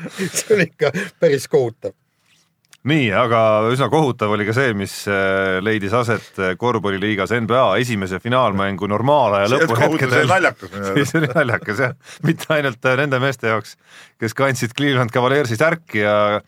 see 0.10 0.56
on 0.56 0.64
ikka 0.66 0.92
päris 1.20 1.48
kohutav. 1.52 1.94
nii, 2.86 3.08
aga 3.18 3.40
üsna 3.74 3.88
kohutav 3.90 4.36
oli 4.36 4.46
ka 4.46 4.54
see, 4.54 4.74
mis 4.78 4.94
äh, 5.10 5.58
leidis 5.66 5.94
aset 5.98 6.38
äh, 6.38 6.54
korvpalliliigas 6.62 7.34
NBA 7.46 7.64
esimese 7.82 8.20
finaalmängu 8.22 8.86
on 8.86 8.94
lõpuhetkedel. 8.94 10.28
naljakas. 10.30 10.76
see 11.02 11.22
oli 11.22 11.32
naljakas 11.34 11.82
jah, 11.88 11.96
mitte 12.28 12.52
ainult 12.58 12.86
äh, 12.86 12.98
nende 13.02 13.22
meeste 13.24 13.50
jaoks, 13.54 13.78
kes 14.22 14.38
kandsid 14.38 14.76
Cleveland 14.78 15.14
Cavaliersi 15.14 15.58
särki 15.60 16.06
ja 16.06 16.42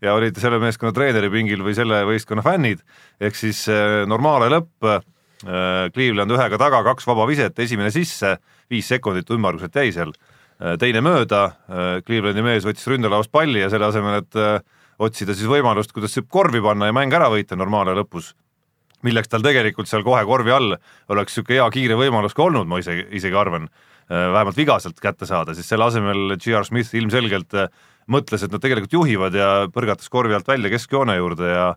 ja 0.00 0.14
olid 0.16 0.38
selle 0.40 0.56
meeskonna 0.62 0.94
treeneri 0.96 1.28
pingil 1.28 1.60
või 1.60 1.74
selle 1.76 1.98
võistkonna 2.08 2.40
fännid, 2.40 2.78
ehk 3.20 3.34
siis 3.36 3.66
nomaalaja 4.08 4.54
lõpp 4.54 4.86
Cleveland 5.92 6.32
ühega 6.32 6.56
taga, 6.56 6.80
kaks 6.86 7.04
vaba 7.04 7.26
viset, 7.28 7.52
esimene 7.60 7.90
sisse, 7.92 8.30
viis 8.72 8.88
sekundit 8.88 9.28
ümmarguselt 9.34 9.76
jäi 9.76 9.92
seal, 9.92 10.14
teine 10.80 11.00
mööda, 11.04 11.42
Clevelandi 12.04 12.44
mees 12.44 12.66
võttis 12.68 12.86
ründelaost 12.90 13.32
palli 13.32 13.62
ja 13.62 13.70
selle 13.72 13.88
asemel, 13.88 14.20
et 14.20 14.36
äh, 14.36 14.60
otsida 15.00 15.32
siis 15.36 15.48
võimalust, 15.48 15.94
kuidas 15.96 16.18
korvi 16.28 16.60
panna 16.64 16.90
ja 16.90 16.96
mäng 16.96 17.14
ära 17.16 17.30
võita 17.32 17.56
normaalaja 17.56 18.02
lõpus 18.02 18.34
milleks 19.06 19.30
tal 19.32 19.44
tegelikult 19.44 19.88
seal 19.88 20.04
kohe 20.04 20.20
korvi 20.28 20.52
all 20.52 20.74
oleks 21.12 21.32
niisugune 21.32 21.56
hea 21.56 21.68
kiire 21.72 21.96
võimalus 21.96 22.36
ka 22.36 22.44
olnud, 22.44 22.68
ma 22.68 22.80
isegi, 22.82 23.06
isegi 23.16 23.38
arvan, 23.38 23.70
vähemalt 24.10 24.58
vigaselt 24.58 25.00
kätte 25.00 25.28
saada, 25.28 25.54
siis 25.56 25.68
selle 25.70 25.86
asemel 25.86 26.34
G.R. 26.36 26.66
Smith 26.66 26.92
ilmselgelt 26.98 27.56
äh, 27.56 27.70
mõtles, 28.10 28.44
et 28.44 28.52
nad 28.52 28.62
tegelikult 28.62 28.98
juhivad 28.98 29.36
ja 29.36 29.50
põrgatas 29.72 30.10
korvi 30.12 30.36
alt 30.36 30.48
välja 30.50 30.72
keskjoone 30.72 31.16
juurde 31.20 31.54
ja 31.54 31.70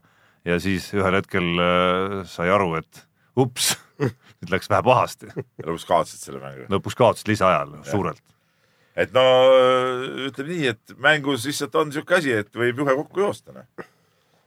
ja 0.43 0.57
siis 0.59 0.89
ühel 0.91 1.15
hetkel 1.15 1.45
äh, 1.63 2.19
sai 2.27 2.49
aru, 2.51 2.73
et 2.81 3.05
ups, 3.39 3.73
nüüd 4.01 4.51
läks 4.51 4.67
vähe 4.71 4.83
pahasti, 4.83 5.31
lõpuks 5.63 5.87
kaotasid 5.87 6.27
selle 6.27 6.41
mängu. 6.43 6.67
lõpuks 6.73 6.99
kaotasid 6.99 7.31
lisaajal 7.31 7.77
suurelt. 7.87 8.23
Et 8.95 9.13
no 9.13 9.23
ütleme 10.27 10.49
nii, 10.51 10.71
et 10.73 10.95
mängus 11.01 11.47
lihtsalt 11.49 11.75
on 11.81 11.93
siuke 11.93 12.19
asi, 12.19 12.33
et 12.43 12.51
võib 12.57 12.83
juhe 12.83 12.95
kokku 13.01 13.23
joosta, 13.25 13.55
noh. 13.55 13.87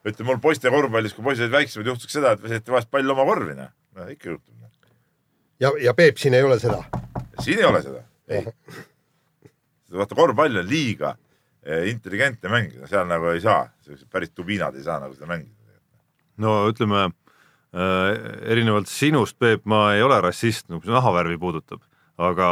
ütleme 0.07 0.31
mul 0.31 0.43
poiste 0.43 0.71
korvpallis, 0.71 1.15
kui 1.17 1.27
poisid 1.27 1.47
olid 1.47 1.57
väiksemad, 1.57 1.91
juhtuks 1.91 2.15
seda, 2.19 2.37
et 2.37 2.45
visati 2.45 2.75
vahest 2.75 2.91
pall 2.93 3.15
oma 3.15 3.27
korvi, 3.27 3.57
noh. 3.59 3.73
no 3.99 4.09
ikka 4.13 4.31
juhtub. 4.33 4.55
ja, 5.63 5.73
ja 5.83 5.95
Peep, 5.99 6.23
siin 6.23 6.39
ei 6.39 6.47
ole 6.47 6.59
seda. 6.63 6.83
siin 7.43 7.63
ei 7.63 7.69
ole 7.69 7.83
seda, 7.83 8.03
ei. 8.31 8.47
vaata, 9.99 10.15
korvpall 10.15 10.63
on 10.63 10.71
liiga 10.71 11.17
eh, 11.67 11.91
intelligentne 11.91 12.53
mäng, 12.53 12.81
seal 12.87 13.11
nagu 13.11 13.33
ei 13.35 13.43
saa, 13.43 13.67
sellised 13.83 14.11
päris 14.13 14.35
tubiinad 14.35 14.79
ei 14.79 14.87
saa 14.87 15.01
nagu 15.03 15.19
seda 15.19 15.31
mängida. 15.33 15.55
no 16.39 16.61
ütleme 16.71 17.09
äh, 17.09 18.13
erinevalt 18.47 18.87
sinust, 18.93 19.41
Peep, 19.43 19.67
ma 19.67 19.89
ei 19.97 20.07
ole 20.07 20.21
rassist, 20.23 20.69
mis 20.71 20.87
nahavärvi 20.87 21.39
puudutab, 21.41 21.83
aga 22.17 22.47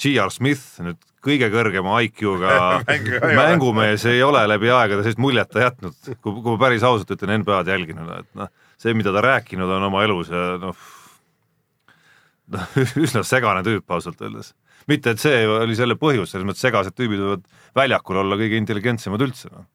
G.R. 0.00 0.32
Smith 0.32 0.80
nüüd 0.80 1.04
kõige 1.26 1.48
kõrgema 1.52 2.00
IQ-ga 2.06 2.58
mängumees 3.40 4.06
ei 4.10 4.22
ole 4.24 4.44
läbi 4.48 4.70
aegade 4.72 5.04
sellist 5.04 5.22
muljet 5.22 5.50
ta 5.52 5.64
jätnud, 5.66 5.96
kui, 6.20 6.32
kui 6.32 6.52
ma 6.52 6.58
päris 6.60 6.86
ausalt 6.86 7.10
ütlen, 7.16 7.40
NBA-d 7.42 7.72
jälginud, 7.74 8.12
et 8.20 8.30
noh, 8.38 8.52
see, 8.80 8.94
mida 8.96 9.14
ta 9.14 9.24
rääkinud 9.24 9.72
on 9.78 9.88
oma 9.88 10.04
elus 10.06 10.30
ja 10.32 10.44
noh, 10.62 10.86
noh 12.54 12.78
üsna 13.04 13.24
segane 13.26 13.64
tüüp 13.66 13.96
ausalt 13.96 14.22
öeldes. 14.22 14.54
mitte, 14.86 15.14
et 15.14 15.22
see 15.22 15.42
oli 15.50 15.76
selle 15.78 15.98
põhjus, 15.98 16.32
selles 16.32 16.46
mõttes 16.48 16.62
segased 16.64 16.94
tüübid 16.96 17.22
võivad 17.22 17.46
väljakul 17.76 18.22
olla 18.22 18.38
kõige 18.38 18.60
intelligentsemad 18.60 19.26
üldse 19.26 19.50
no. 19.52 19.66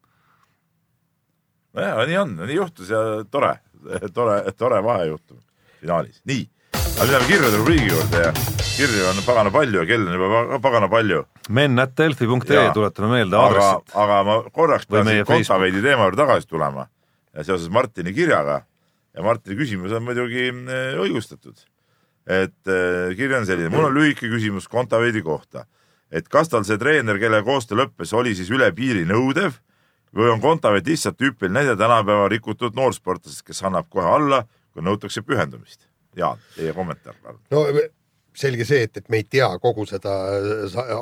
nojah, 1.77 2.03
nii 2.07 2.19
on, 2.23 2.35
nii 2.45 2.57
juhtus 2.57 2.91
ja 2.93 3.03
tore, 3.31 3.57
tore, 4.15 4.41
tore 4.57 4.81
vahejuhtum 4.85 5.41
finaalis, 5.81 6.21
nii. 6.29 6.45
Aga 6.99 7.05
nüüd 7.07 7.13
läheme 7.13 7.27
kirjade 7.29 7.57
rubriigi 7.59 7.87
juurde 7.91 8.19
ja 8.21 8.31
kirju 8.75 9.05
on 9.09 9.21
pagana 9.25 9.51
palju 9.53 9.79
ja 9.81 9.85
kell 9.89 10.07
on 10.07 10.13
juba 10.17 10.29
pa- 10.33 10.59
pagana 10.63 10.89
palju. 10.91 11.23
men.delfi.ee 11.49 12.65
tuletame 12.75 13.09
meelde 13.15 13.37
aga 13.37 13.47
aadressit., 13.47 13.95
aga 14.03 14.19
ma 14.27 14.35
korraks 14.53 14.85
pean 14.89 15.07
siin 15.09 15.25
Kontaveidi 15.25 15.81
teema 15.85 16.07
juurde 16.09 16.21
tagasi 16.21 16.47
tulema 16.47 16.87
ja 17.33 17.43
seoses 17.47 17.69
Martini 17.73 18.13
kirjaga 18.13 18.61
ja 19.15 19.23
Martini 19.25 19.57
küsimus 19.59 19.91
on 19.97 20.03
muidugi 20.07 20.47
eh, 20.51 21.01
õigustatud. 21.01 21.57
et 22.27 22.67
eh, 22.69 23.15
kiri 23.17 23.35
on 23.39 23.45
selline, 23.49 23.69
mul 23.73 23.89
on 23.89 23.95
lühike 23.97 24.29
küsimus 24.29 24.67
Kontaveidi 24.69 25.21
kohta, 25.25 25.65
et 26.11 26.27
kas 26.29 26.49
tal 26.53 26.63
see 26.67 26.77
treener, 26.77 27.17
kellega 27.19 27.43
koostöö 27.47 27.81
lõppes, 27.83 28.13
oli 28.13 28.35
siis 28.37 28.51
üle 28.53 28.69
piiri 28.77 29.05
nõudev 29.09 29.57
või 30.15 30.29
on 30.33 30.41
Kontaveit 30.43 30.87
lihtsalt 30.87 31.17
tüüpiline 31.17 31.61
näide 31.61 31.75
tänapäeva 31.79 32.27
rikutud 32.29 32.75
noorsportlasest, 32.75 33.45
kes 33.47 33.63
annab 33.63 33.87
kohe 33.89 34.05
alla, 34.05 34.43
kui 34.75 34.83
nõutakse 34.83 35.23
pühendumist. 35.23 35.87
Jaan, 36.17 36.39
teie 36.55 36.73
kommentaar 36.75 37.17
palun. 37.23 37.41
no 37.51 37.65
selge 38.41 38.65
see, 38.67 38.85
et, 38.87 38.97
et 38.97 39.09
me 39.11 39.19
ei 39.21 39.27
tea 39.27 39.47
kogu 39.61 39.85
seda 39.89 40.13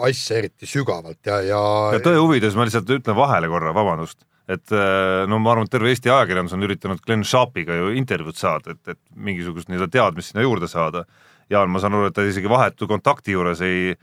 asja 0.08 0.40
eriti 0.40 0.68
sügavalt 0.70 1.30
ja, 1.30 1.40
ja, 1.46 1.62
ja 1.94 2.02
tõe 2.04 2.18
huvides 2.18 2.58
ma 2.58 2.66
lihtsalt 2.66 2.90
ütlen 2.98 3.18
vahele 3.18 3.50
korra, 3.52 3.74
vabandust, 3.76 4.24
et 4.50 4.74
äh, 4.74 5.26
no 5.30 5.38
ma 5.42 5.54
arvan, 5.54 5.70
et 5.70 5.74
terve 5.74 5.92
Eesti 5.94 6.10
ajakirjandus 6.10 6.56
on 6.58 6.66
üritanud 6.66 7.02
Glen 7.06 7.26
Sharpiga 7.28 7.78
ju 7.78 7.92
intervjuud 8.02 8.38
saada, 8.38 8.74
et, 8.74 8.96
et 8.96 9.02
mingisugust 9.14 9.70
nii-öelda 9.70 9.92
teadmist 9.94 10.34
sinna 10.34 10.46
juurde 10.46 10.70
saada. 10.72 11.06
Jaan, 11.50 11.70
ma 11.74 11.82
saan 11.82 11.98
aru, 11.98 12.10
et 12.10 12.18
ta 12.18 12.26
isegi 12.26 12.50
vahetu 12.50 12.90
kontakti 12.90 13.34
juures 13.34 13.62
ei, 13.66 13.94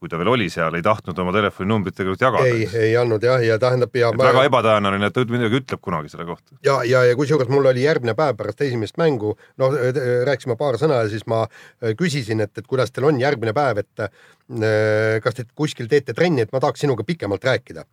kui 0.00 0.10
ta 0.12 0.18
veel 0.20 0.28
oli 0.34 0.50
seal, 0.52 0.74
ei 0.76 0.84
tahtnud 0.84 1.18
oma 1.22 1.32
telefoninumbrit 1.32 1.96
tegelikult 1.96 2.24
jagada. 2.26 2.50
ei, 2.50 2.66
ei 2.90 2.92
andnud 3.00 3.24
jah, 3.24 3.40
ja 3.44 3.56
tähendab 3.62 3.94
ja 3.96 4.10
et 4.12 4.20
väga 4.20 4.44
ebatõenäoline, 4.50 5.08
et 5.08 5.16
ta 5.16 5.24
midagi 5.30 5.60
ütleb 5.62 5.82
kunagi 5.84 6.12
selle 6.12 6.26
kohta. 6.28 6.58
ja, 6.66 6.76
ja, 6.88 7.04
ja 7.08 7.16
kusjuures 7.18 7.50
mul 7.52 7.70
oli 7.72 7.86
järgmine 7.86 8.16
päev 8.18 8.36
pärast 8.40 8.60
esimest 8.66 9.00
mängu, 9.00 9.34
noh, 9.62 9.76
rääkisime 10.28 10.58
paar 10.60 10.78
sõna 10.80 11.04
ja 11.04 11.10
siis 11.12 11.26
ma 11.30 11.44
äh, 11.46 11.94
küsisin, 11.98 12.44
et, 12.44 12.52
et 12.58 12.68
kuidas 12.68 12.92
teil 12.92 13.08
on 13.08 13.20
järgmine 13.22 13.56
päev, 13.56 13.80
et 13.84 14.06
kas 15.24 15.36
te 15.36 15.46
kuskil 15.56 15.88
teete 15.88 16.12
trenni, 16.16 16.44
et 16.44 16.52
ma 16.52 16.60
tahaks 16.60 16.84
sinuga 16.84 17.06
pikemalt 17.06 17.44
rääkida. 17.44 17.84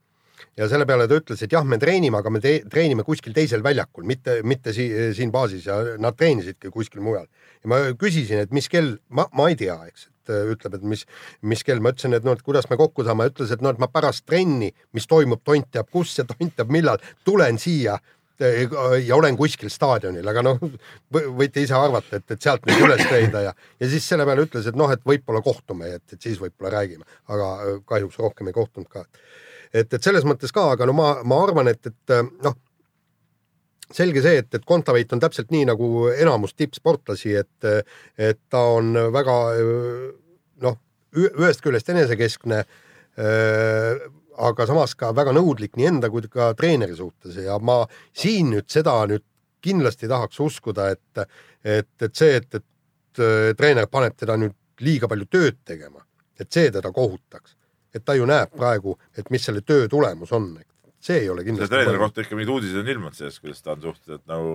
ja 0.58 0.68
selle 0.68 0.86
peale 0.86 1.08
ta 1.08 1.16
ütles, 1.16 1.40
et 1.46 1.52
jah, 1.54 1.64
me 1.64 1.78
treenime, 1.80 2.18
aga 2.18 2.30
me 2.30 2.42
te 2.44 2.58
treenime 2.70 3.06
kuskil 3.08 3.34
teisel 3.34 3.64
väljakul, 3.64 4.04
mitte, 4.04 4.42
mitte 4.44 4.74
si 4.76 4.90
siin 5.16 5.32
baasis 5.32 5.70
ja 5.70 5.80
nad 6.02 6.18
treenisidki 6.18 6.74
kuskil 6.74 7.02
mujal. 7.02 7.28
ja 7.64 7.72
ma 7.72 7.84
küsisin, 7.96 8.44
et 8.44 8.52
mis 8.52 8.68
kell, 8.68 8.98
ma, 9.10 9.30
ma 9.38 9.48
ei 9.48 9.56
tea, 9.56 9.78
eks, 9.88 10.11
et 10.22 10.34
äh, 10.34 10.48
ütleb, 10.54 10.78
et 10.78 10.88
mis, 10.94 11.06
mis 11.42 11.64
kell, 11.66 11.82
ma 11.84 11.94
ütlesin, 11.94 12.16
et 12.18 12.26
noh, 12.28 12.38
et 12.38 12.46
kuidas 12.46 12.70
me 12.70 12.78
kokku 12.80 13.06
saame, 13.08 13.30
ütles, 13.32 13.52
et 13.54 13.62
noh, 13.62 13.74
et 13.74 13.82
ma 13.82 13.90
pärast 13.92 14.26
trenni, 14.30 14.72
mis 14.94 15.08
toimub 15.10 15.44
tont 15.44 15.70
teab 15.72 15.90
kus 15.92 16.18
ja 16.20 16.28
tont 16.30 16.56
teab 16.56 16.74
millal, 16.74 17.02
tulen 17.26 17.60
siia 17.62 18.00
ja 19.06 19.16
olen 19.16 19.36
kuskil 19.38 19.70
staadionil, 19.70 20.26
aga 20.28 20.42
noh, 20.46 20.58
võite 21.14 21.62
ise 21.62 21.76
arvata, 21.78 22.18
et, 22.18 22.26
et 22.34 22.42
sealt 22.42 22.66
nüüd 22.66 22.88
üles 22.88 23.04
leida 23.12 23.44
ja, 23.46 23.52
ja 23.54 23.90
siis 23.92 24.08
selle 24.08 24.26
peale 24.26 24.48
ütles, 24.48 24.66
et 24.66 24.78
noh, 24.78 24.90
et 24.90 25.04
võib-olla 25.06 25.44
kohtume, 25.46 25.92
et, 26.00 26.06
et 26.10 26.18
siis 26.18 26.40
võib-olla 26.42 26.74
räägime, 26.80 27.06
aga 27.30 27.52
äh, 27.60 27.78
kahjuks 27.86 28.18
rohkem 28.22 28.50
ei 28.50 28.58
kohtunud 28.58 28.90
ka. 28.90 29.06
et, 29.74 29.94
et 29.94 30.02
selles 30.02 30.26
mõttes 30.26 30.54
ka, 30.56 30.72
aga 30.74 30.90
no 30.90 30.98
ma, 30.98 31.14
ma 31.28 31.42
arvan, 31.44 31.70
et, 31.70 31.86
et 31.86 32.16
äh, 32.18 32.26
noh, 32.42 32.58
selge 33.96 34.24
see, 34.24 34.42
et, 34.44 34.50
et 34.56 34.66
Kontaveit 34.68 35.12
on 35.14 35.22
täpselt 35.22 35.52
nii 35.52 35.66
nagu 35.70 36.08
enamus 36.14 36.56
tippsportlasi, 36.58 37.36
et, 37.42 37.90
et 38.18 38.40
ta 38.50 38.64
on 38.78 38.94
väga 39.14 39.36
noh, 40.66 40.80
ühest 41.18 41.64
küljest 41.66 41.92
enesekeskne 41.92 42.62
äh, 42.64 44.10
aga 44.42 44.68
samas 44.68 44.96
ka 44.98 45.12
väga 45.16 45.34
nõudlik 45.36 45.76
nii 45.78 45.90
enda 45.90 46.10
kui 46.12 46.24
ka 46.32 46.52
treeneri 46.58 46.96
suhtes 46.98 47.38
ja 47.44 47.58
ma 47.60 47.82
siin 48.14 48.54
nüüd 48.56 48.70
seda 48.72 48.96
nüüd 49.10 49.26
kindlasti 49.62 50.10
tahaks 50.10 50.40
uskuda, 50.42 50.90
et, 50.96 51.26
et, 51.64 51.92
et 52.02 52.16
see, 52.18 52.40
et, 52.40 52.56
et 52.58 53.22
äh, 53.22 53.52
treener 53.58 53.86
paneb 53.92 54.16
teda 54.18 54.38
nüüd 54.42 54.56
liiga 54.82 55.10
palju 55.12 55.28
tööd 55.30 55.60
tegema, 55.66 56.02
et 56.40 56.50
see 56.50 56.72
teda 56.74 56.90
kohutaks. 56.96 57.58
et 57.94 58.06
ta 58.06 58.14
ju 58.16 58.26
näeb 58.26 58.54
praegu, 58.56 58.96
et 59.20 59.30
mis 59.30 59.44
selle 59.44 59.62
töö 59.68 59.88
tulemus 59.92 60.32
on, 60.32 60.54
see 61.02 61.24
ei 61.24 61.30
ole 61.30 61.42
selle 61.42 61.48
kindlasti 61.50 61.74
treeneri 61.74 62.02
kohta 62.02 62.24
ikka 62.24 62.38
mingid 62.38 62.54
uudised 62.54 62.80
on 62.82 62.94
ilmunud 62.94 63.18
sellest, 63.18 63.42
kuidas 63.42 63.64
ta 63.66 63.74
on 63.74 63.82
suhteliselt 63.88 64.24
nagu, 64.30 64.54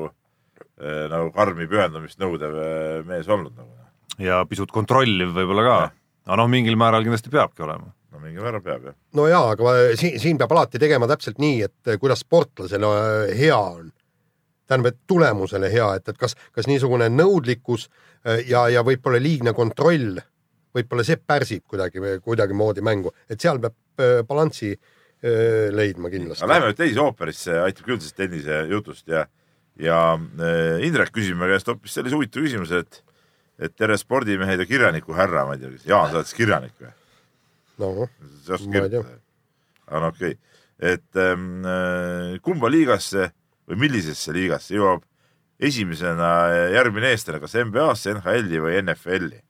nagu 1.13 1.33
karmi 1.35 1.67
pühendumist 1.71 2.23
nõudev 2.23 2.57
eh, 2.63 3.03
mees 3.09 3.29
olnud 3.29 3.57
nagu. 3.57 3.75
ja 4.23 4.43
pisut 4.49 4.73
kontrolliv 4.75 5.35
võib-olla 5.37 5.67
ka, 5.67 5.77
aga 6.29 6.41
noh, 6.43 6.51
mingil 6.53 6.79
määral 6.79 7.07
kindlasti 7.07 7.33
peabki 7.35 7.67
olema. 7.67 7.91
no 8.15 8.23
mingil 8.23 8.47
määral 8.47 8.63
peab 8.65 8.89
jah. 8.91 8.97
no 9.19 9.27
jaa, 9.31 9.51
aga 9.57 9.67
ma- 9.67 9.77
siin, 9.99 10.21
siin 10.23 10.39
peab 10.39 10.55
alati 10.55 10.83
tegema 10.83 11.11
täpselt 11.11 11.43
nii, 11.43 11.61
et 11.67 11.95
kuidas 12.01 12.23
sportlasele 12.23 12.95
hea 13.35 13.59
on. 13.59 13.91
tähendab, 14.67 14.95
et 14.95 15.03
tulemusele 15.07 15.71
hea, 15.73 15.93
et, 15.99 16.09
et 16.09 16.19
kas, 16.19 16.39
kas 16.55 16.71
niisugune 16.71 17.11
nõudlikkus 17.11 17.91
ja, 18.47 18.69
ja 18.71 18.83
võib-olla 18.87 19.21
liigne 19.23 19.53
kontroll, 19.55 20.19
võib-olla 20.75 21.05
see 21.07 21.19
pärsib 21.19 21.63
kuidagi, 21.71 22.03
kuidagimoodi 22.23 22.83
mängu, 22.83 23.13
et 23.31 23.41
seal 23.41 23.61
peab 23.63 23.77
balanssi 24.27 24.73
äh, 24.75 24.96
leidma 25.75 26.11
kindlasti 26.13 26.45
aga. 26.45 26.53
lähme 26.53 26.71
nüüd 26.71 26.79
teise 26.79 27.03
ooperisse, 27.03 27.59
aitab 27.65 27.89
küll 27.89 27.99
sellest 28.01 28.19
tennise 28.21 28.61
jutust 28.71 29.09
ja, 29.11 29.25
ja 29.81 30.01
eh, 30.17 30.87
Indrek 30.87 31.13
küsib 31.15 31.39
me 31.41 31.49
käest 31.51 31.71
hoopis 31.71 31.97
sellise 31.99 32.19
huvitava 32.19 32.47
küsimuse, 32.47 32.83
et, 32.85 33.01
et 33.69 33.77
tere 33.77 33.99
spordimehed 34.01 34.63
ja 34.63 34.69
kirjaniku 34.69 35.17
härra, 35.17 35.47
ma 35.49 35.57
ei 35.57 35.65
tea, 35.65 35.73
kas 35.75 35.89
Jaan, 35.91 36.13
sa 36.13 36.21
oled 36.21 36.31
siis 36.31 36.39
kirjanik 36.39 36.77
või? 36.83 36.93
noh, 37.83 38.05
oskad 38.05 38.71
Ma 38.73 38.85
ei 38.85 38.95
tea. 38.95 39.03
aga 39.87 40.05
no 40.05 40.13
okei 40.15 40.37
okay., 40.37 40.43
et 40.93 41.21
ähm, 41.21 41.65
kumba 42.45 42.69
liigasse 42.69 43.31
või 43.67 43.81
millisesse 43.87 44.35
liigasse 44.37 44.77
jõuab 44.77 45.05
esimesena 45.57 46.31
järgmine 46.75 47.15
eestlane, 47.15 47.41
kas 47.41 47.57
NBA-sse, 47.57 48.13
NHL-i 48.19 48.61
või 48.61 48.77
NFL-i? 48.83 49.41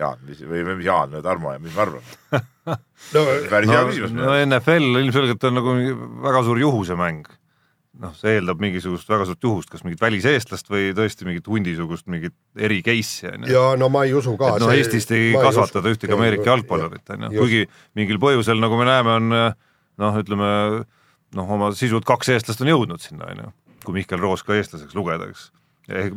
Jaan, 0.00 0.22
mis 0.24 0.40
või, 0.40 0.62
või 0.64 0.78
mis 0.78 0.88
Jaan, 0.88 1.18
Tarmo, 1.24 1.52
mis 1.60 1.74
me 1.76 1.82
arvame? 1.84 2.40
No 3.16 3.26
päris 3.50 3.72
hea 3.72 3.82
küsimus 3.90 4.16
no 4.16 4.32
NFL 4.38 5.02
ilmselgelt 5.02 5.46
on 5.50 5.60
nagu 5.60 5.76
väga 6.26 6.42
suur 6.46 6.60
juhusemäng. 6.62 7.28
noh, 8.00 8.12
see 8.16 8.38
eeldab 8.38 8.62
mingisugust 8.62 9.08
väga 9.10 9.26
suurt 9.28 9.42
juhust, 9.44 9.70
kas 9.72 9.82
mingit 9.84 10.00
väliseestlast 10.00 10.70
või 10.72 10.94
tõesti 10.96 11.26
mingit 11.28 11.48
hundisugust 11.50 12.06
mingit 12.08 12.36
eri 12.56 12.80
case'i 12.86 13.34
on 13.34 13.44
ju. 13.48 13.56
ja 13.56 13.64
no 13.80 13.90
ma 13.92 14.06
ei 14.08 14.14
usu 14.16 14.36
ka. 14.40 14.54
et 14.54 14.64
noh, 14.64 14.72
Eestist 14.72 15.12
ei 15.16 15.34
kasvatada 15.36 15.92
ühtegi 15.92 16.16
Ameerika 16.16 16.52
jalgpallurit 16.52 17.16
on 17.16 17.28
ju, 17.28 17.42
kuigi 17.42 17.66
mingil 17.98 18.22
põhjusel, 18.22 18.62
nagu 18.62 18.78
me 18.80 18.88
näeme, 18.88 19.18
on 19.18 19.36
noh, 20.00 20.22
ütleme 20.22 20.50
noh, 21.36 21.54
oma 21.56 21.70
sisult 21.76 22.06
kaks 22.08 22.32
eestlast 22.34 22.62
on 22.64 22.72
jõudnud 22.72 23.02
sinna 23.02 23.30
on 23.30 23.44
ju, 23.44 23.52
kui 23.86 24.00
Mihkel 24.00 24.22
Roos 24.22 24.44
ka 24.46 24.56
eestlaseks 24.56 24.96
lugeda, 24.98 25.28
eks. 25.30 25.50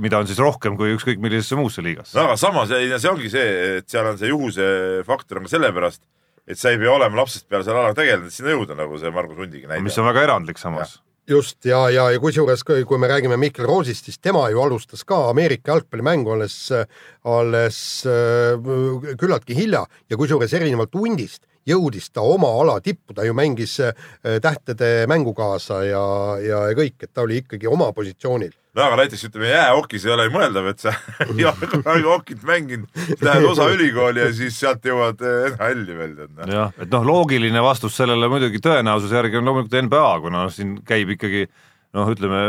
mida 0.01 0.19
on 0.21 0.29
siis 0.29 0.41
rohkem 0.41 0.77
kui 0.79 0.93
ükskõik 0.95 1.21
millisesse 1.23 1.57
muusse 1.57 1.83
liigasse. 1.85 2.15
no 2.17 2.27
aga 2.29 2.37
samas 2.39 2.71
see 2.71 3.11
ongi 3.11 3.31
see, 3.33 3.77
et 3.79 3.89
seal 3.89 4.09
on 4.11 4.19
see 4.19 4.31
juhuse 4.31 4.67
faktor 5.07 5.41
on 5.41 5.47
ka 5.47 5.55
sellepärast, 5.55 6.03
et 6.47 6.59
sa 6.59 6.73
ei 6.73 6.79
pea 6.81 6.91
olema 6.91 7.21
lapsest 7.21 7.47
peale 7.47 7.65
selle 7.65 7.79
alaga 7.79 8.01
tegelenud, 8.01 8.29
et 8.29 8.35
sinna 8.35 8.53
jõuda, 8.55 8.77
nagu 8.79 8.99
see 8.99 9.11
Margus 9.13 9.39
Hundigi 9.39 9.67
näide. 9.69 9.83
mis 9.85 9.97
on 9.97 10.09
väga 10.09 10.27
erandlik 10.27 10.61
samas. 10.61 10.99
just 11.29 11.65
ja, 11.65 11.85
ja, 11.89 12.09
ja 12.11 12.19
kusjuures, 12.19 12.65
kui 12.67 12.99
me 12.99 13.07
räägime 13.07 13.37
Mihkel 13.39 13.65
Roosist, 13.65 14.05
siis 14.09 14.19
tema 14.19 14.49
ju 14.51 14.61
alustas 14.61 15.05
ka 15.07 15.29
Ameerika 15.29 15.71
jalgpallimängu 15.71 16.35
alles, 16.35 16.57
alles 17.23 17.79
äh, 18.05 19.15
küllaltki 19.17 19.55
hilja 19.55 19.85
ja 20.09 20.19
kusjuures 20.19 20.53
erinevalt 20.53 20.95
hundist 20.99 21.45
jõudis 21.69 22.09
ta 22.11 22.23
oma 22.27 22.49
ala 22.61 22.79
tippu, 22.83 23.15
ta 23.15 23.25
ju 23.25 23.35
mängis 23.35 23.77
äh, 23.79 23.93
tähtede 24.43 25.07
mängu 25.07 25.33
kaasa 25.33 25.83
ja, 25.87 26.03
ja 26.43 26.65
ja 26.69 26.75
kõik, 26.77 26.99
et 27.03 27.13
ta 27.13 27.23
oli 27.23 27.39
ikkagi 27.43 27.67
oma 27.67 27.91
positsioonil. 27.95 28.53
No 28.73 28.85
aga 28.87 28.99
näiteks 29.03 29.27
ütleme 29.29 29.51
jäähokis 29.51 30.05
ei 30.07 30.13
ole 30.15 30.27
mõeldav, 30.33 30.69
et 30.71 30.85
sa 30.85 30.93
ei 31.27 31.45
ole 31.49 31.69
kunagi 31.71 32.07
hokit 32.07 32.45
mänginud, 32.47 33.03
lähed 33.21 33.49
osa 33.49 33.67
ülikooli 33.73 34.23
ja 34.23 34.31
siis 34.35 34.57
sealt 34.59 34.85
jõuad 34.87 35.21
NHL-i 35.53 35.99
veel 35.99 36.15
tead 36.21 36.55
jah, 36.55 36.73
et 36.77 36.89
noh, 36.93 37.05
loogiline 37.07 37.63
vastus 37.63 37.97
sellele 37.99 38.29
muidugi 38.31 38.61
tõenäosuse 38.63 39.19
järgi 39.21 39.39
on 39.39 39.49
loomulikult 39.49 39.77
NBA, 39.87 40.09
kuna 40.25 40.47
siin 40.53 40.79
käib 40.87 41.13
ikkagi 41.17 41.45
noh, 41.93 42.09
ütleme 42.09 42.39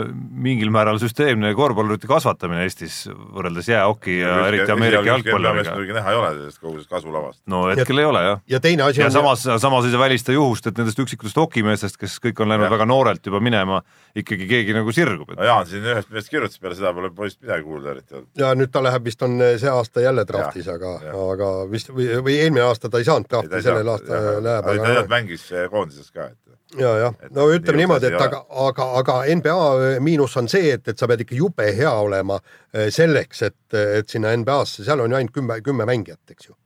mingil 0.45 0.71
määral 0.73 0.99
süsteemne 1.03 1.51
korvpallurite 1.57 2.09
kasvatamine 2.09 2.65
Eestis 2.65 3.03
võrreldes 3.11 3.69
jäähoki 3.69 4.17
ja 4.23 4.37
eriti 4.49 4.73
Ameerika 4.73 5.05
jalgpalliga. 5.11 5.75
muidugi 5.75 5.97
näha 5.99 6.15
ei 6.15 6.21
ole 6.21 6.31
sellest 6.39 6.61
kogu 6.63 6.77
sellest 6.77 6.93
kasvulavast. 6.95 7.41
no 7.53 7.65
hetkel 7.69 8.01
ei 8.01 8.09
ole 8.09 8.23
jah. 8.25 8.41
ja 8.55 8.61
teine 8.65 8.87
asi 8.87 9.03
ja 9.03 9.11
on 9.11 9.17
samas, 9.17 9.45
samas 9.61 9.89
ei 9.89 9.93
saa 9.93 10.01
välista 10.01 10.33
juhust, 10.33 10.71
et 10.71 10.81
nendest 10.81 11.03
üksikutest 11.05 11.41
hokimeestest, 11.43 11.99
kes 12.01 12.17
kõik 12.25 12.41
on 12.41 12.53
läinud 12.55 12.69
Jah. 12.69 12.75
väga 12.77 12.89
noorelt 12.89 13.27
juba 13.29 13.41
minema, 13.45 13.83
ikkagi 14.17 14.49
keegi 14.49 14.77
nagu 14.77 14.93
sirgub, 14.97 15.35
et 15.35 15.41
no 15.41 15.49
Jaan 15.51 15.69
siin 15.69 15.85
ühest 15.85 16.09
mehest 16.15 16.33
kirjutas, 16.33 16.61
peale 16.63 16.79
seda 16.81 16.95
pole 16.97 17.13
poisist 17.15 17.43
midagi 17.45 17.69
kuulda 17.69 17.93
eriti 17.93 18.25
ja 18.41 18.55
nüüd 18.57 18.73
ta 18.73 18.83
läheb 18.85 19.05
vist 19.11 19.23
on 19.27 19.37
see 19.61 19.71
aasta 19.71 20.07
jälle 20.07 20.25
draftis, 20.29 20.67
Ja, 20.67 20.79
aga 20.79 20.95
ja., 21.05 21.13
aga 21.35 21.51
vist 21.69 21.93
või, 21.93 22.09
või 22.25 22.39
eelmine 22.41 22.65
aasta 22.65 22.89
ta 22.89 23.03
ei 23.03 23.05
saanud 23.05 23.29
drafti, 23.29 23.61
sellel 23.63 23.93
aastal 23.93 24.41
läheb, 24.45 24.73
ta 24.89 25.05
mängis 25.13 25.51
eh, 25.53 25.69
koondises 25.71 26.09
ka, 26.15 26.31
et 26.33 26.44
ja, 26.79 26.93
jah, 26.99 27.19
no 27.35 27.47
ütleme 27.55 27.83
niimoodi, 27.83 28.11
et 28.11 28.21
aga, 28.21 28.41
aga, 28.67 28.89
aga 29.01 29.19
NBA 29.39 29.99
miinus 30.05 30.37
on 30.41 30.49
see, 30.51 30.73
et, 30.77 30.87
et 30.91 30.99
sa 30.99 31.09
pead 31.11 31.25
ikka 31.25 31.37
jube 31.39 31.69
hea 31.77 31.93
olema 32.05 32.39
eh, 32.41 32.91
selleks, 32.95 33.45
et, 33.49 33.79
et 34.01 34.11
sinna 34.11 34.35
NBA-sse, 34.41 34.87
seal 34.87 35.05
on 35.05 35.13
ju 35.13 35.21
ainult 35.21 35.35
kümme, 35.35 35.61
kümme 35.65 35.87
mängijat, 35.89 36.23
eks 36.35 36.51
ju, 36.51 36.57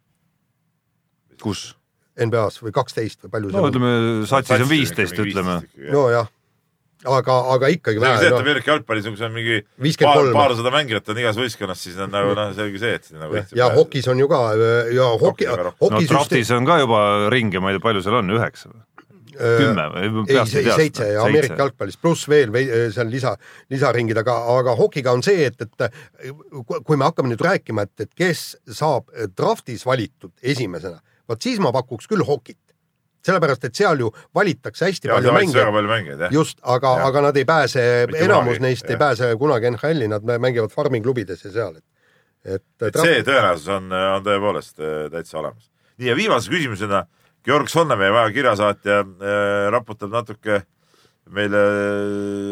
kus? 1.42 1.68
NBA-s 2.18 2.64
või 2.64 2.74
kaksteist 2.74 3.22
või 3.26 3.36
palju 3.36 3.52
no 3.52 3.54
seal 3.54 3.68
on. 3.68 3.70
ütleme, 3.70 3.94
satsis 4.26 4.64
on 4.64 4.70
viisteist, 4.72 5.20
ütleme. 5.22 5.60
nojah, 5.92 6.26
aga, 7.06 7.36
aga 7.54 7.70
ikkagi 7.74 8.00
see 8.00 8.08
on 8.08 8.18
see, 8.18 8.26
et 8.26 8.34
vähe, 8.34 8.42
Ameerika 8.42 8.72
jalgpallis 8.72 9.06
on, 9.06 9.14
kui 9.14 9.26
on 9.28 9.36
mingi 9.36 9.60
53. 9.84 10.08
paar, 10.08 10.32
paarsada 10.34 10.74
mängijat 10.74 11.12
on 11.12 11.22
igas 11.22 11.38
võistkonnas, 11.38 11.84
siis 11.86 12.00
on 12.02 12.10
nagu 12.14 12.34
noh, 12.34 12.50
selge 12.56 12.82
see, 12.82 12.98
et 12.98 13.10
nagu 13.14 13.38
noh, 13.38 13.56
ja 13.60 13.70
hokis 13.76 14.10
on 14.10 14.24
ju 14.24 14.30
ka 14.30 14.42
ja 14.96 15.12
hoki, 15.14 15.46
Hokis 15.46 15.68
no 15.68 15.74
hokisüsteem 15.84 16.14
draftis 16.16 16.54
on 16.56 16.66
ka 16.68 16.80
juba 16.82 17.02
ringe, 17.34 17.62
ma 17.62 17.70
ei 17.70 17.78
tea, 17.78 17.86
palju 17.86 18.02
seal 18.06 18.18
on, 18.18 18.34
üheksa 18.38 18.72
või? 18.72 18.82
Kümme 19.38 19.84
või? 19.94 20.24
ei, 20.28 20.36
seitse 20.76 21.06
ja 21.12 21.22
Ameerika 21.24 21.56
jalgpallis 21.62 21.96
pluss 22.02 22.28
veel 22.28 22.50
vei- 22.52 22.68
seal 22.94 23.10
lisa, 23.12 23.36
lisaringid, 23.70 24.18
aga, 24.24 24.34
aga 24.58 24.74
hokiga 24.78 25.12
on 25.14 25.22
see, 25.22 25.46
et, 25.46 25.60
et 25.62 25.92
kui- 26.66 26.80
kui 26.84 26.96
me 26.98 27.06
hakkame 27.06 27.30
nüüd 27.32 27.44
rääkima, 27.44 27.84
et, 27.86 28.06
et 28.06 28.14
kes 28.18 28.56
saab 28.74 29.12
draftis 29.38 29.84
valitud 29.86 30.32
esimesena, 30.42 30.98
vot 31.28 31.42
siis 31.42 31.60
ma 31.62 31.70
pakuks 31.72 32.08
küll 32.10 32.24
hokit. 32.26 32.58
sellepärast, 33.28 33.64
et 33.66 33.74
seal 33.74 33.98
ju 34.00 34.08
valitakse 34.34 34.86
hästi 34.86 35.08
ja 35.08 35.14
palju 35.18 35.32
mängijaid 35.34 35.56
just, 36.32 36.58
aga 36.62 36.92
aga 37.08 37.20
nad 37.28 37.36
ei 37.36 37.44
pääse, 37.44 37.82
enamus 38.06 38.54
kunagi, 38.54 38.62
neist 38.62 38.86
ei 38.86 38.94
jah. 38.94 38.98
pääse 39.02 39.30
kunagi 39.38 39.70
NHL-i, 39.74 40.08
nad 40.08 40.22
mängivad 40.38 40.70
farming 40.72 41.04
klubides 41.04 41.42
ja 41.44 41.50
seal, 41.52 41.74
et, 41.76 41.84
et, 42.54 42.62
et 42.88 42.96
see 43.02 43.18
tõenäosus 43.26 43.68
on, 43.74 43.90
on 43.92 44.24
tõepoolest 44.24 44.78
täitsa 45.12 45.38
olemas. 45.42 45.66
nii 45.98 46.08
ja 46.08 46.16
viimase 46.16 46.48
küsimusena 46.54 47.02
Georg 47.48 47.70
Sonne, 47.72 47.96
meie 47.96 48.12
väga 48.12 48.32
kirjasaatja 48.36 48.98
äh, 49.00 49.68
raputab 49.72 50.12
natuke 50.12 50.62
meile 51.32 51.60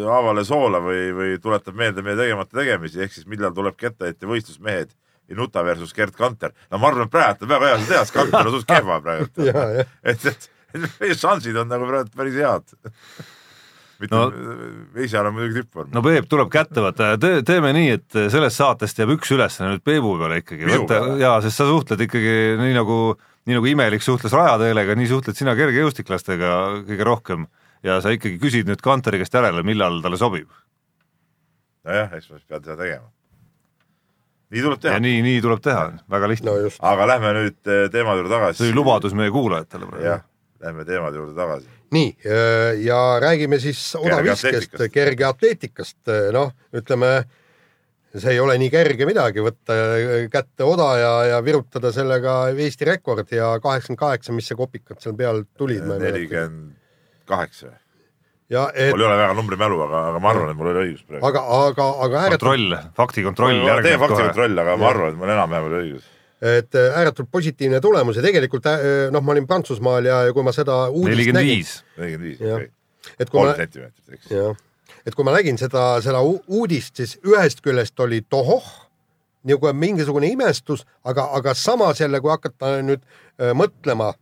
haavale 0.04 0.44
soola 0.44 0.80
või, 0.84 1.08
või 1.16 1.36
tuletab 1.40 1.76
meelde 1.78 2.04
meie 2.04 2.16
tegemata 2.18 2.58
tegemisi, 2.58 3.00
ehk 3.04 3.14
siis 3.14 3.28
millal 3.30 3.54
tuleb 3.56 3.76
kettaheitja 3.80 4.28
võistlusmehed 4.28 4.92
Inuta 5.32 5.64
versus 5.66 5.90
Gerd 5.96 6.14
Kanter. 6.14 6.52
no 6.70 6.78
ma 6.78 6.86
arvan, 6.92 7.08
et 7.08 7.10
praegu 7.10 7.46
on 7.46 7.50
väga 7.50 7.70
hea 7.72 7.78
seda 7.80 7.88
teha, 7.94 8.02
sest 8.04 8.14
Kanter 8.14 8.46
on 8.46 8.54
suht 8.54 8.68
kehva 8.68 9.00
praegu. 9.02 9.30
ja, 9.48 9.64
jah, 9.80 9.88
et, 10.12 10.26
et 10.76 10.84
meie 11.00 11.16
šansid 11.18 11.56
on 11.58 11.72
nagu 11.72 11.88
praegu 11.88 12.12
päris 12.14 12.36
head. 12.38 12.76
mitte 14.00 14.12
No- 14.12 14.28
Veisial 14.94 15.26
on 15.30 15.34
muidugi 15.38 15.62
tippvorm 15.62 15.94
no 15.96 16.02
Peep 16.04 16.28
tuleb 16.28 16.50
kätte 16.52 16.82
võtta 16.84 17.14
ja 17.14 17.20
tee, 17.20 17.40
teeme 17.48 17.72
nii, 17.72 17.94
et 17.96 18.18
sellest 18.30 18.60
saatest 18.60 19.00
jääb 19.00 19.14
üks 19.16 19.32
ülesanne 19.32 19.72
nüüd 19.72 19.84
Peebu 19.88 20.12
peale 20.20 20.42
ikkagi 20.42 20.68
peale? 20.68 21.16
ja 21.22 21.38
sest 21.44 21.62
sa 21.62 21.66
suhtled 21.70 22.04
ikkagi 22.06 22.36
nii 22.60 22.76
nagu, 22.76 22.98
nii 23.46 23.56
nagu 23.56 23.68
Imelik 23.70 24.02
suhtles 24.02 24.34
Rajateelega, 24.34 24.96
nii 24.98 25.08
suhtled 25.10 25.38
sina 25.38 25.54
kergejõustiklastega 25.58 26.52
kõige 26.88 27.06
rohkem 27.06 27.46
ja 27.86 28.00
sa 28.02 28.12
ikkagi 28.14 28.40
küsid 28.42 28.70
nüüd 28.70 28.82
Kanteri 28.84 29.20
käest 29.22 29.36
järele, 29.36 29.62
millal 29.66 30.00
talle 30.04 30.18
sobib. 30.20 30.48
nojah, 31.86 32.16
eks 32.18 32.30
ma 32.30 32.40
siis 32.40 32.48
pean 32.48 32.64
seda 32.64 32.76
tegema. 32.80 33.06
nii 34.50 34.64
tuleb 34.66 34.80
ja 34.80 34.88
teha. 34.88 35.02
nii, 35.04 35.22
nii 35.28 35.44
tuleb 35.44 35.62
teha, 35.62 35.86
väga 36.16 36.32
lihtne 36.32 36.50
no 36.50 36.74
aga 36.90 37.08
lähme 37.12 37.32
nüüd 37.38 37.70
eh, 37.70 37.86
teemade 37.94 38.22
juurde 38.22 38.34
tagasi. 38.34 38.58
see 38.58 38.68
oli 38.70 38.78
lubadus 38.80 39.14
meie 39.14 39.34
kuulajatele 39.34 39.90
praegu 39.92 40.10
jah, 40.10 40.26
lähme 40.66 40.86
teemade 40.88 41.22
juurde 41.22 41.38
tagasi. 41.38 41.70
nii 41.94 42.14
ja 42.82 43.00
räägime 43.22 43.62
siis 43.62 43.82
odaviskest, 44.00 44.74
Kergeatleetikast. 44.74 44.92
kergeatleetikast, 44.98 46.00
noh, 46.34 46.50
ütleme 46.74 47.12
see 48.14 48.32
ei 48.32 48.40
ole 48.40 48.56
nii 48.60 48.70
kerge 48.72 49.06
midagi, 49.08 49.42
võtta 49.44 49.76
kätte 50.32 50.66
oda 50.66 50.88
ja, 51.00 51.12
ja 51.32 51.40
virutada 51.44 51.92
sellega 51.94 52.38
Eesti 52.54 52.88
rekord 52.88 53.32
ja 53.34 53.56
kaheksakümmend 53.62 54.00
kaheksa, 54.00 54.36
mis 54.36 54.48
see 54.48 54.58
kopikad 54.58 55.02
seal 55.02 55.16
peal 55.18 55.42
tulid. 55.58 55.84
nelikümmend 56.00 56.76
kaheksa. 57.26 57.72
ja 58.50 58.68
et 58.74 58.92
mul 58.94 59.02
ei 59.02 59.08
ole 59.08 59.16
väga 59.18 59.36
numbrimälu, 59.36 59.78
aga, 59.88 60.02
aga 60.10 60.20
ma 60.22 60.30
arvan, 60.32 60.52
et 60.52 60.58
mul 60.58 60.70
oli 60.72 60.82
õigus 60.84 61.06
praegu. 61.06 61.24
aga, 61.26 61.42
aga, 61.68 61.86
aga 62.06 62.20
ääretult, 62.24 62.44
kontroll, 62.50 62.76
faktikontroll 63.00 63.72
tee 63.86 63.96
faktikontroll, 64.02 64.60
aga 64.64 64.76
ma 64.80 64.92
arvan, 64.92 65.14
et 65.14 65.20
mul 65.22 65.32
enam-vähem 65.34 65.68
oli 65.70 65.80
õigus. 65.82 66.12
et 66.52 66.78
ääretult 66.86 67.32
positiivne 67.32 67.80
tulemus 67.82 68.20
ja 68.20 68.24
tegelikult 68.24 68.70
äh, 68.70 68.86
noh, 69.14 69.24
ma 69.24 69.34
olin 69.34 69.50
Prantsusmaal 69.50 70.08
ja, 70.08 70.22
ja 70.28 70.36
kui 70.36 70.46
ma 70.46 70.54
seda 70.54 70.86
uudist 70.92 71.12
nelikümmend 71.16 71.42
nägin, 71.42 71.58
viis, 71.58 71.74
nelikümmend 71.98 72.30
viis, 72.30 72.46
okei. 72.46 72.72
et 73.18 73.32
kui 73.32 73.40
kolm 73.42 73.58
sentimeetrit, 73.58 74.16
eks. 74.20 74.64
Et 75.06 75.14
kui 75.14 75.24
ma 75.26 75.34
nägin 75.36 75.58
seda, 75.58 75.96
seda 76.04 76.20
uudist, 76.22 76.96
siis 76.98 77.16
ühest 77.26 77.62
küljest 77.64 78.00
oli 78.02 78.22
tohoh, 78.28 78.66
nagu 79.46 79.72
mingisugune 79.78 80.28
imestus, 80.34 80.82
aga, 81.06 81.28
aga 81.38 81.54
samas 81.54 82.00
jälle, 82.00 82.20
kui 82.20 82.32
hakata 82.32 82.76
nüüd 82.82 83.02
äh, 83.02 83.52
mõtlema, 83.54 84.12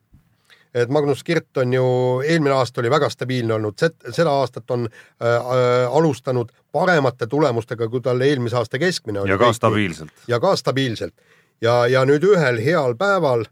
et 0.75 0.91
Magnus 0.93 1.23
Kirt 1.25 1.57
on 1.63 1.73
ju, 1.73 1.85
eelmine 2.27 2.57
aasta 2.57 2.83
oli 2.83 2.91
väga 2.93 3.09
stabiilne 3.09 3.55
olnud, 3.57 3.79
seda 4.11 4.33
aastat 4.43 4.71
on 4.75 4.89
äh, 4.89 5.29
äh, 5.29 5.87
alustanud 5.89 6.53
paremate 6.75 7.27
tulemustega, 7.31 7.89
kui 7.89 8.03
tal 8.05 8.21
eelmise 8.27 8.59
aasta 8.61 8.81
keskmine 8.83 9.23
oli. 9.23 9.33
ja 9.33 9.39
ka. 9.39 9.53
stabiilselt. 9.53 10.13
ja 10.29 10.41
ka 10.43 10.57
stabiilselt 10.61 11.15
ja, 11.63 11.85
ja 11.91 12.05
nüüd 12.09 12.25
ühel 12.27 12.61
heal 12.65 12.97
päeval 12.99 13.47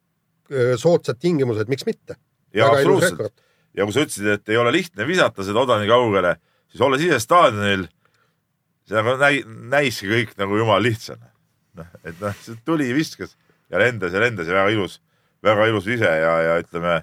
öö, 0.51 0.76
soodsad 0.76 1.20
tingimused, 1.20 1.70
miks 1.72 1.87
mitte? 1.87 2.16
ja 2.55 2.68
absoluutselt. 2.68 3.33
ja 3.76 3.87
kui 3.87 3.95
sa 3.95 4.07
ütlesid, 4.07 4.28
et 4.35 4.53
ei 4.53 4.59
ole 4.61 4.72
lihtne 4.74 5.07
visata 5.09 5.47
seda 5.47 5.62
oda 5.64 5.78
nii 5.80 5.91
kaugele, 5.91 6.37
siis 6.72 6.82
olles 6.84 7.04
ise 7.04 7.20
staadionil, 7.22 7.86
see 8.88 8.98
nagu 8.98 9.16
näi-, 9.20 9.44
näiski 9.72 10.10
kõik 10.10 10.36
nagu 10.40 10.58
jumala 10.58 10.82
lihtsana. 10.84 11.30
noh, 11.78 11.88
et 12.04 12.18
noh, 12.20 12.40
tuli, 12.66 12.90
viskas 12.92 13.36
ja 13.72 13.80
lendas 13.80 14.12
ja 14.12 14.20
lendas 14.20 14.48
ja 14.48 14.56
väga 14.58 14.72
ilus, 14.74 14.98
väga 15.44 15.68
ilus 15.70 15.86
vise 15.88 16.08
ja, 16.08 16.32
ja 16.46 16.56
ütleme, 16.60 16.98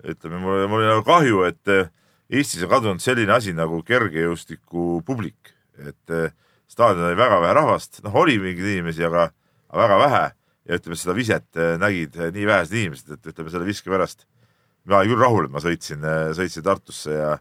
ütleme, 0.00 0.40
mul, 0.40 0.64
mul 0.70 0.80
oli 0.80 0.92
nagu 0.92 1.04
kahju, 1.04 1.42
et 1.48 1.72
eh, 1.72 1.90
Eestis 2.30 2.62
on 2.62 2.70
kadunud 2.70 3.02
selline 3.02 3.34
asi 3.34 3.52
nagu 3.56 3.80
kergejõustiku 3.84 5.00
publik, 5.04 5.52
et 5.82 6.14
eh, 6.14 6.32
staadionil 6.70 7.10
oli 7.10 7.20
väga 7.20 7.40
vähe 7.42 7.56
rahvast, 7.58 8.00
noh, 8.06 8.16
oli 8.22 8.38
mingeid 8.40 8.76
inimesi, 8.76 9.04
aga, 9.08 9.28
aga 9.72 9.82
väga 9.84 10.02
vähe. 10.04 10.26
Ja 10.70 10.76
ütleme, 10.78 10.96
seda 10.96 11.16
viset 11.16 11.58
eh, 11.58 11.74
nägid 11.80 12.16
nii 12.36 12.46
vähesed 12.46 12.76
inimesed, 12.78 13.16
et 13.16 13.32
ütleme 13.32 13.52
selle 13.52 13.68
viske 13.68 13.90
pärast 13.92 14.28
ma 14.88 15.00
olin 15.02 15.12
küll 15.12 15.20
rahul, 15.20 15.46
et 15.46 15.52
ma 15.52 15.60
sõitsin, 15.62 16.04
sõitsin 16.36 16.64
Tartusse 16.64 17.12
ja, 17.12 17.34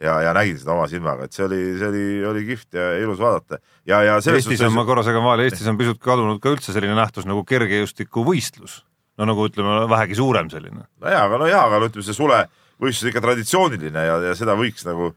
ja, 0.00 0.16
ja 0.24 0.34
nägin 0.36 0.58
seda 0.60 0.74
oma 0.74 0.86
silmaga, 0.90 1.26
et 1.26 1.36
see 1.36 1.44
oli, 1.44 1.60
see 1.78 1.88
oli, 1.88 2.04
oli 2.30 2.44
kihvt 2.48 2.78
ja 2.78 2.86
ilus 3.02 3.20
vaadata 3.20 3.58
ja, 3.88 4.00
ja 4.06 4.16
selles 4.24 4.46
Eestis 4.46 4.64
on, 4.66 4.74
ma 4.76 4.84
korra 4.88 5.04
segan 5.06 5.24
vahele, 5.24 5.48
Eestis 5.48 5.68
on 5.70 5.78
pisut 5.80 6.00
kadunud 6.02 6.40
ka 6.42 6.54
üldse 6.54 6.74
selline 6.76 6.96
nähtus 6.96 7.28
nagu 7.28 7.44
kergejõustikuvõistlus. 7.48 8.80
no 9.20 9.28
nagu 9.28 9.46
ütleme, 9.50 9.84
vähegi 9.90 10.16
suurem 10.16 10.50
selline. 10.50 10.86
no 10.86 11.12
jaa, 11.12 11.26
aga 11.28 11.40
no 11.42 11.50
jaa, 11.50 11.66
aga 11.68 11.82
no 11.82 11.90
ütleme, 11.90 12.06
see 12.06 12.16
sule 12.16 12.42
võistlus 12.80 13.06
on 13.06 13.12
ikka 13.12 13.24
traditsiooniline 13.26 14.06
ja, 14.06 14.18
ja 14.30 14.34
seda 14.38 14.56
võiks 14.58 14.86
nagu, 14.88 15.12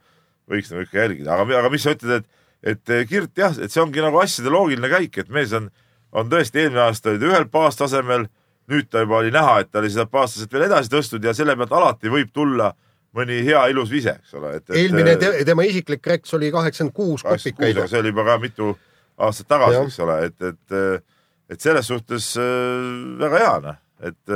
võiks 0.52 0.72
nagu 0.74 0.86
ikka 0.86 1.04
jälgida, 1.06 1.38
aga, 1.38 1.60
aga 1.64 1.72
mis 1.72 1.88
sa 1.88 1.96
ütled, 1.96 2.28
et, 2.64 2.86
et 2.92 3.10
Kirt 3.10 3.40
jah, 3.40 3.56
et 3.56 3.72
see 3.72 3.84
ongi 3.84 4.04
nagu 4.04 4.20
asjade 4.20 4.52
loogiline 4.52 4.92
käik, 4.92 5.24
et 5.24 5.32
mees 5.32 5.56
on, 5.56 5.72
on 6.12 6.32
tõesti 6.32 6.66
eelmine 6.66 6.90
aasta 6.90 7.14
oli 7.14 7.22
ta 7.22 7.32
ühel 7.32 7.48
baastasemel, 7.52 8.28
nüüd 8.72 8.92
ta 8.92 9.04
juba 9.04 9.22
oli 9.22 9.32
näha, 9.32 9.62
et 9.64 9.72
ta 9.72 9.80
oli 9.80 9.92
seda 9.92 10.10
baastaset 10.12 10.52
veel 10.52 10.68
edasi 10.68 10.92
tõstnud 10.92 11.24
ja 11.24 11.34
selle 11.36 11.56
pealt 11.60 11.72
alati 11.76 12.12
võib 12.12 12.32
tulla 12.36 12.74
mõni 13.18 13.42
hea 13.46 13.62
ilus 13.74 13.92
vise, 13.94 14.16
eks 14.22 14.34
ole, 14.40 14.56
eelmine 14.74 15.16
te, 15.22 15.32
tema 15.48 15.66
isiklik 15.68 16.06
reks 16.14 16.34
oli 16.38 16.50
kaheksakümmend 16.54 16.96
kuus 16.98 17.26
kopikaid. 17.26 17.84
see 17.90 18.00
oli 18.02 18.14
juba 18.14 18.26
ka 18.32 18.40
mitu 18.42 18.74
aastat 19.22 19.52
tagasi, 19.54 19.84
eks 19.86 20.00
ole, 20.06 20.18
et, 20.30 20.50
et, 20.50 21.06
et 21.54 21.68
selles 21.70 21.88
suhtes 21.88 22.34
äh, 22.42 22.90
väga 23.22 23.46
hea 23.46 23.54
noh, 23.68 23.80
et 24.10 24.36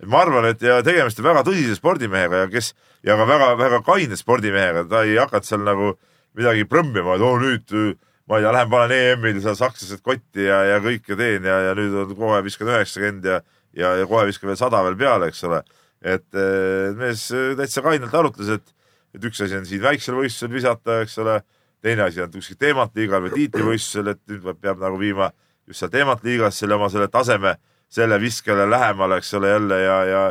et 0.00 0.08
ma 0.08 0.22
arvan, 0.24 0.46
et 0.48 0.62
ja 0.64 0.78
tegemist 0.84 1.18
on 1.20 1.26
väga 1.26 1.42
tõsise 1.44 1.74
spordimehega 1.76 2.46
ja 2.46 2.52
kes 2.52 2.70
ja 3.04 3.16
ka 3.20 3.26
väga-väga 3.28 3.82
kaine 3.84 4.16
spordimehega, 4.16 4.86
ta 4.88 5.02
ei 5.04 5.18
hakanud 5.20 5.48
seal 5.48 5.66
nagu 5.66 5.90
midagi 6.38 6.64
prõmmima, 6.68 7.18
et 7.18 7.24
oo 7.26 7.34
nüüd 7.40 7.74
äh, 7.76 7.90
ma 8.30 8.38
ei 8.38 8.44
tea, 8.44 8.52
lähen 8.54 8.70
panen 8.70 8.92
EM-il 8.94 9.40
seal 9.42 9.56
sakslased 9.58 10.02
kotti 10.06 10.46
ja, 10.46 10.60
ja 10.68 10.78
kõike 10.82 11.16
teen 11.18 11.46
ja, 11.48 11.56
ja 11.66 11.74
nüüd 11.74 11.96
on 11.98 12.12
kohe 12.14 12.38
viskan 12.46 12.70
üheksakümmend 12.70 13.26
ja, 13.26 13.40
ja, 13.74 13.94
ja 13.98 14.06
kohe 14.06 14.28
viskan 14.28 14.52
veel 14.52 14.60
sada 14.60 14.84
veel 14.86 14.98
peale, 15.00 15.30
eks 15.32 15.42
ole. 15.48 15.58
Et 16.02 16.38
eh, 16.38 16.90
mees 16.96 17.26
täitsa 17.58 17.82
kainelt 17.84 18.14
arutles, 18.14 18.48
et, 18.56 18.76
et 19.14 19.24
üks 19.24 19.42
asi 19.44 19.58
on 19.58 19.66
siin 19.68 19.82
väiksel 19.84 20.16
võistlusel 20.18 20.54
visata, 20.54 21.00
eks 21.04 21.18
ole, 21.22 21.40
teine 21.84 22.06
asi 22.08 22.22
on 22.24 22.32
kuskil 22.32 22.58
teemat 22.60 22.94
liigal 22.96 23.24
või 23.26 23.34
tiitlivõistlusel, 23.36 24.14
et 24.14 24.22
nüüd 24.30 24.48
peab 24.60 24.80
nagu 24.82 25.00
viima 25.00 25.30
just 25.68 25.82
seal 25.82 25.92
teemat 25.92 26.24
liigas 26.26 26.58
selle 26.60 26.76
oma 26.78 26.88
selle 26.92 27.08
taseme 27.12 27.56
selle 27.90 28.20
viskele 28.22 28.68
lähemale, 28.70 29.18
eks 29.18 29.34
ole 29.34 29.48
jälle 29.50 29.80
ja, 29.82 29.96
ja, 30.06 30.24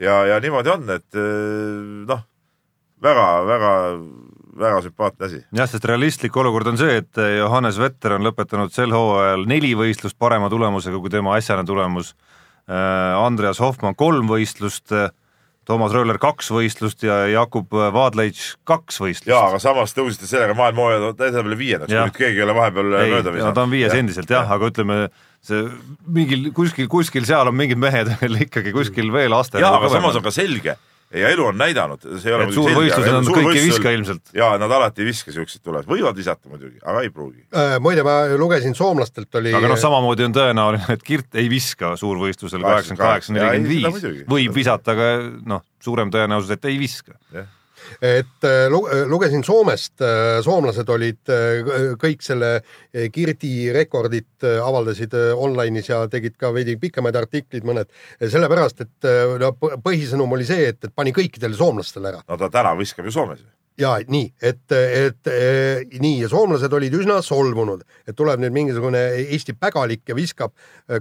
ja, 0.00 0.14
ja 0.32 0.40
niimoodi 0.40 0.72
on, 0.72 0.86
et 0.94 1.18
eh, 1.20 2.04
noh, 2.08 2.22
väga 3.02 4.80
sümpaatne 4.84 5.26
asi. 5.26 5.40
jah, 5.52 5.68
sest 5.68 5.84
realistlik 5.88 6.36
olukord 6.36 6.72
on 6.72 6.78
see, 6.80 7.00
et 7.02 7.20
Johannes 7.38 7.78
Vetter 7.80 8.16
on 8.16 8.26
lõpetanud 8.26 8.72
sel 8.74 8.92
hooajal 8.94 9.46
neli 9.48 9.72
võistlust 9.78 10.18
parema 10.18 10.50
tulemusega 10.52 11.00
kui 11.00 11.12
tema 11.12 11.36
äsjane 11.38 11.64
tulemus. 11.68 12.14
Andreas 12.72 13.60
Hoffmann 13.62 13.98
kolm 13.98 14.30
võistlust, 14.30 14.92
Toomas 15.68 15.92
Rööler 15.94 16.18
kaks 16.18 16.48
võistlust 16.50 17.04
ja 17.06 17.20
Jakub 17.30 17.70
Vaadleitš 17.70 18.56
kaks 18.66 18.98
võistlust. 19.02 19.30
ja, 19.30 19.44
aga 19.50 19.60
samas 19.62 19.94
tõusite 19.94 20.26
sellega 20.26 20.56
maailma 20.58 20.86
hooaja 20.86 21.12
tasemele 21.18 21.58
viiendaks, 21.58 21.92
kui 21.92 22.00
nüüd 22.00 22.16
keegi 22.16 22.42
ei 22.42 22.46
ole 22.46 22.56
vahepeal 22.56 22.88
mööda 22.94 23.34
no 23.38 23.52
ta 23.54 23.66
on 23.66 23.74
viies 23.74 23.94
endiselt 23.94 24.30
jah, 24.32 24.48
aga 24.50 24.72
ütleme 24.72 24.96
see 25.42 25.66
mingil 26.06 26.48
kuskil, 26.56 26.88
kuskil 26.90 27.26
seal 27.28 27.50
on 27.50 27.58
mingid 27.58 27.78
mehed 27.82 28.10
veel 28.20 28.40
ikkagi 28.46 28.74
kuskil 28.74 29.12
veel 29.14 29.34
aste. 29.38 29.62
jaa, 29.62 29.76
aga 29.78 29.92
samas 29.92 30.18
on 30.18 30.26
ka 30.26 30.34
selge 30.34 30.78
ja 31.20 31.30
elu 31.32 31.46
on 31.46 31.58
näidanud, 31.60 32.04
see 32.20 32.30
ei 32.30 32.36
ole 32.36 32.46
et 32.48 32.56
suurvõistlusel 32.56 33.16
on 33.18 33.28
kõik 33.28 33.48
ei 33.52 33.64
viska 33.66 33.92
ilmselt. 33.94 34.32
ja 34.36 34.52
nad 34.60 34.72
alati 34.78 35.04
ei 35.04 35.08
viska 35.10 35.34
siukseid 35.34 35.62
tulemusi, 35.64 35.90
võivad 35.90 36.18
visata 36.18 36.50
muidugi, 36.50 36.80
aga 36.82 37.04
ei 37.04 37.12
pruugi. 37.14 37.44
Äh, 37.52 37.76
muide, 37.84 38.04
ma 38.06 38.16
lugesin 38.38 38.76
soomlastelt 38.78 39.40
oli. 39.40 39.54
aga 39.56 39.72
noh, 39.72 39.80
samamoodi 39.80 40.28
on 40.28 40.36
tõenäoline, 40.36 40.86
et 40.96 41.04
Kirt 41.06 41.40
ei 41.40 41.50
viska 41.52 41.94
suurvõistlusel 42.00 42.64
kaheksakümmend 42.64 43.04
kaheksa, 43.06 43.36
nelikümmend 43.36 43.72
viis 43.72 44.30
võib 44.30 44.56
visata, 44.56 44.96
aga 44.96 45.10
noh, 45.54 45.66
suurem 45.82 46.12
tõenäosus, 46.14 46.54
et 46.56 46.70
ei 46.70 46.80
viska. 46.80 47.18
Et 48.00 48.46
äh, 48.48 48.66
lu- 48.72 48.86
lugesin 49.10 49.44
Soomest, 49.44 50.02
soomlased 50.44 50.88
olid 50.92 51.32
äh, 51.32 51.94
kõik 52.00 52.22
selle 52.24 52.54
äh, 52.60 53.08
Kirdi 53.12 53.70
rekordit 53.74 54.44
äh, 54.46 54.58
avaldasid 54.62 55.14
äh, 55.18 55.32
online'is 55.36 55.90
ja 55.90 56.02
tegid 56.12 56.36
ka 56.40 56.52
veidi 56.54 56.76
pikemaid 56.80 57.16
artikleid 57.18 57.66
mõned, 57.68 57.90
sellepärast 58.20 58.84
et 58.84 59.08
äh, 59.08 59.34
no 59.42 59.52
põhisõnum 59.58 60.32
oli 60.36 60.46
see, 60.48 60.68
et, 60.72 60.80
et 60.84 60.94
pani 60.94 61.14
kõikidele 61.16 61.56
soomlastele 61.58 62.12
ära 62.12 62.22
no 62.26 62.38
ta 62.40 62.50
täna 62.52 62.74
viskab 62.78 63.06
ju 63.08 63.14
Soomes. 63.14 63.44
ja 63.80 63.94
nii, 64.08 64.32
et, 64.42 64.64
et 64.72 65.30
nii 66.00 66.18
ja 66.22 66.28
soomlased 66.32 66.72
olid 66.76 66.94
üsna 66.98 67.20
solvunud, 67.24 67.84
et 68.08 68.16
tuleb 68.16 68.42
nüüd 68.42 68.52
mingisugune 68.54 69.00
Eesti 69.22 69.54
pägalik 69.58 70.02
ja 70.08 70.16
viskab 70.18 70.52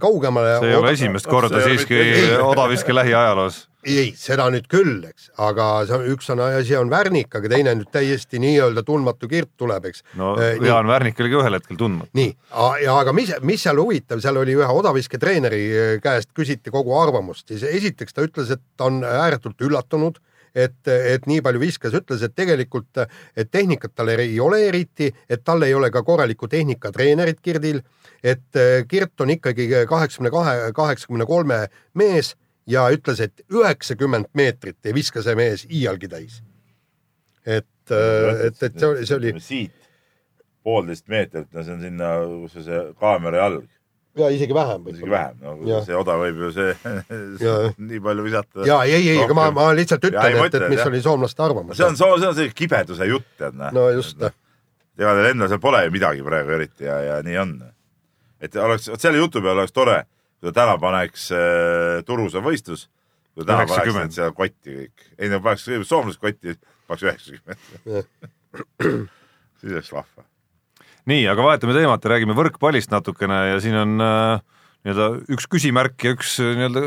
kaugemale. 0.01 0.57
see 0.61 0.71
ei 0.71 0.79
ole 0.79 0.93
esimest 0.95 1.27
korda 1.29 1.63
siiski 1.65 1.99
odaviske 2.41 2.95
lähiajaloos. 2.95 3.67
ei, 3.87 4.11
seda 4.17 4.47
nüüd 4.53 4.67
küll, 4.71 5.01
eks, 5.09 5.29
aga 5.41 5.67
üks 6.11 6.29
on 6.33 6.41
asi 6.45 6.75
on 6.77 6.91
Värnik, 6.91 7.31
aga 7.37 7.49
teine 7.51 7.73
nüüd 7.77 7.89
täiesti 7.93 8.41
nii-öelda 8.41 8.83
tundmatu 8.87 9.29
Kirt 9.31 9.51
tuleb, 9.59 9.87
eks. 9.89 10.03
no 10.19 10.33
Eh, 10.41 10.57
nii. 10.59 10.69
Jaan 10.69 10.89
Värnik 10.89 11.19
oli 11.21 11.31
ka 11.33 11.41
ühel 11.41 11.57
hetkel 11.57 11.79
tundmatu. 11.79 12.11
nii, 12.17 12.33
aga 12.93 13.13
mis, 13.13 13.33
mis 13.45 13.63
seal 13.65 13.79
huvitav, 13.81 14.21
seal 14.23 14.37
oli 14.41 14.57
ühe 14.57 14.73
odavisketreeneri 14.81 15.61
eh, 15.69 15.93
käest 16.03 16.31
küsiti 16.37 16.73
kogu 16.73 16.95
arvamust, 16.99 17.47
siis 17.49 17.63
esiteks 17.67 18.13
ta 18.13 18.25
ütles, 18.25 18.51
et 18.53 18.61
ta 18.77 18.89
on 18.89 19.01
ääretult 19.07 19.61
üllatunud, 19.65 20.19
et, 20.55 20.81
et 20.87 21.25
nii 21.29 21.41
palju 21.41 21.61
viskas, 21.61 21.95
ütles, 21.97 22.21
et 22.25 22.35
tegelikult, 22.35 23.01
et 23.35 23.51
tehnikat 23.51 23.95
tal 23.95 24.11
ei 24.13 24.37
ole 24.43 24.65
eriti, 24.67 25.09
et 25.29 25.43
tal 25.43 25.63
ei 25.63 25.73
ole 25.73 25.89
ka 25.91 26.03
korralikku 26.03 26.49
tehnikatreenerit 26.51 27.41
Kirdil, 27.41 27.81
et 28.21 28.59
eh, 28.59 28.85
Kirt 28.87 29.25
on 29.25 29.33
ikkagi 29.33 29.69
kaheksakümne 29.89 30.33
kahe, 30.33 30.71
kaheksakümne 30.77 31.25
kolme 31.25 31.65
mees 31.97 32.35
ja 32.71 32.85
ütles, 32.95 33.19
et 33.27 33.43
üheksakümmend 33.51 34.31
meetrit 34.37 34.79
ei 34.87 34.95
viska 34.95 35.23
see 35.25 35.35
mees 35.39 35.65
iialgi 35.69 36.07
täis. 36.11 36.39
et, 37.45 37.67
et, 37.91 38.63
et 38.63 38.79
see 38.79 38.87
oli, 38.87 39.05
see 39.09 39.17
oli 39.19 39.35
siit 39.41 39.77
poolteist 40.63 41.07
meetrit, 41.09 41.47
no 41.53 41.63
see 41.65 41.73
on 41.73 41.81
sinna, 41.81 42.09
kus 42.43 42.53
see- 42.59 42.65
see 42.67 42.81
kaamera 43.01 43.39
jalg, 43.41 43.63
ja 44.19 44.27
isegi 44.29 44.53
vähem 44.53 44.83
isegi 44.91 45.09
vähem, 45.09 45.39
no 45.41 45.79
see 45.87 45.95
oda 45.97 46.17
võib 46.21 46.41
ju 46.45 46.51
see 46.53 46.75
Ja. 47.41 47.55
nii 47.89 48.01
palju 48.03 48.25
visata. 48.27 48.67
ja 48.67 48.81
ei, 48.85 48.99
ei, 49.13 49.17
aga 49.23 49.33
ma, 49.37 49.47
ma 49.55 49.69
lihtsalt 49.77 50.05
ütlen, 50.11 50.37
et, 50.45 50.55
et 50.59 50.67
mis 50.69 50.81
jah. 50.83 50.91
oli 50.91 51.01
soomlaste 51.01 51.41
arvamus. 51.47 51.77
see 51.79 51.87
on, 51.87 51.97
see 51.97 52.27
on 52.29 52.35
see 52.37 52.51
kibeduse 52.55 53.07
jutt, 53.09 53.25
tead 53.41 53.57
näe. 53.57 53.73
no 53.73 53.87
just, 53.95 54.21
ega 54.21 55.15
teil 55.17 55.31
endal 55.31 55.49
seal 55.49 55.63
pole 55.63 55.81
ju 55.87 55.93
midagi 55.97 56.21
praegu 56.27 56.57
eriti 56.59 56.85
ja, 56.85 56.99
ja 57.07 57.19
nii 57.25 57.37
on. 57.41 57.55
et 58.41 58.55
oleks, 58.61 58.89
vot 58.93 59.01
selle 59.01 59.17
jutu 59.23 59.41
peale 59.41 59.63
oleks 59.63 59.73
tore, 59.73 60.03
kui 60.41 60.49
ta 60.49 60.63
täna 60.63 60.77
paneks 60.81 61.27
äh, 61.37 62.01
Turusa 62.05 62.41
võistlus, 62.41 62.87
kui 63.35 63.45
ta 63.45 63.53
täna 63.53 63.67
paneks 63.69 63.91
90. 63.93 64.01
need 64.01 64.17
seal 64.17 64.33
kotti 64.35 64.77
kõik. 64.79 65.09
ei 65.19 65.29
no 65.29 65.39
paneks 65.45 65.67
kõigepealt 65.67 65.91
soomlased 65.91 66.21
kotti, 66.23 66.55
paneks 66.89 67.05
üheksakümmend. 67.05 68.09
siis 69.61 69.75
oleks 69.75 69.91
vahva. 69.93 70.25
nii, 71.13 71.27
aga 71.29 71.45
vahetame 71.45 71.77
teemat 71.77 72.07
ja 72.07 72.13
räägime 72.15 72.37
võrkpallist 72.37 72.93
natukene 72.93 73.37
ja 73.51 73.61
siin 73.61 73.77
on 73.77 74.01
äh, 74.01 74.41
nii-öelda 74.81 75.07
üks 75.37 75.45
küsimärk 75.51 76.07
ja 76.07 76.15
üks 76.17 76.33
äh, 76.41 76.55
nii-öelda 76.57 76.85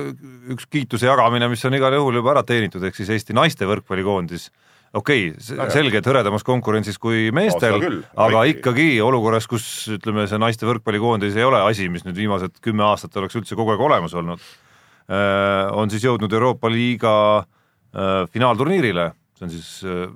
üks 0.57 0.67
kiituse 0.67 1.07
jagamine, 1.07 1.47
mis 1.53 1.63
on 1.69 1.79
igal 1.79 1.95
juhul 1.95 2.19
juba 2.19 2.35
ära 2.35 2.43
teenitud, 2.47 2.83
ehk 2.83 2.99
siis 2.99 3.15
Eesti 3.15 3.39
naiste 3.39 3.71
võrkpallikoondis. 3.71 4.51
Okei 4.95 5.29
okay, 5.31 5.57
Väga., 5.59 5.71
selge, 5.75 6.01
et 6.01 6.09
hõredamas 6.09 6.45
konkurentsis 6.47 6.99
kui 7.03 7.29
meestel 7.35 7.79
aga 7.79 8.03
aga 8.27 8.45
ikkagi. 8.53 8.89
olukorras, 9.05 9.49
kus 9.51 9.67
ütleme, 9.97 10.27
see 10.31 10.41
naiste 10.41 10.69
võrkpallikoondis 10.69 11.37
ei 11.39 11.47
ole 11.47 11.63
asi, 11.67 11.89
mis 11.93 12.07
nüüd 12.07 12.19
viimased 12.19 12.61
kümme 12.65 12.87
aastat 12.87 13.17
oleks 13.21 13.37
üldse 13.41 13.59
kogu 13.59 13.75
aeg 13.75 13.85
olemas 13.85 14.15
olnud, 14.17 14.43
on 15.75 15.93
siis 15.93 16.07
jõudnud 16.07 16.33
Euroopa 16.33 16.71
liiga 16.73 17.15
äh, 17.43 18.25
finaalturniirile, 18.33 19.11
see 19.39 19.49
on 19.49 19.53
siis 19.53 19.71
äh, 19.85 20.07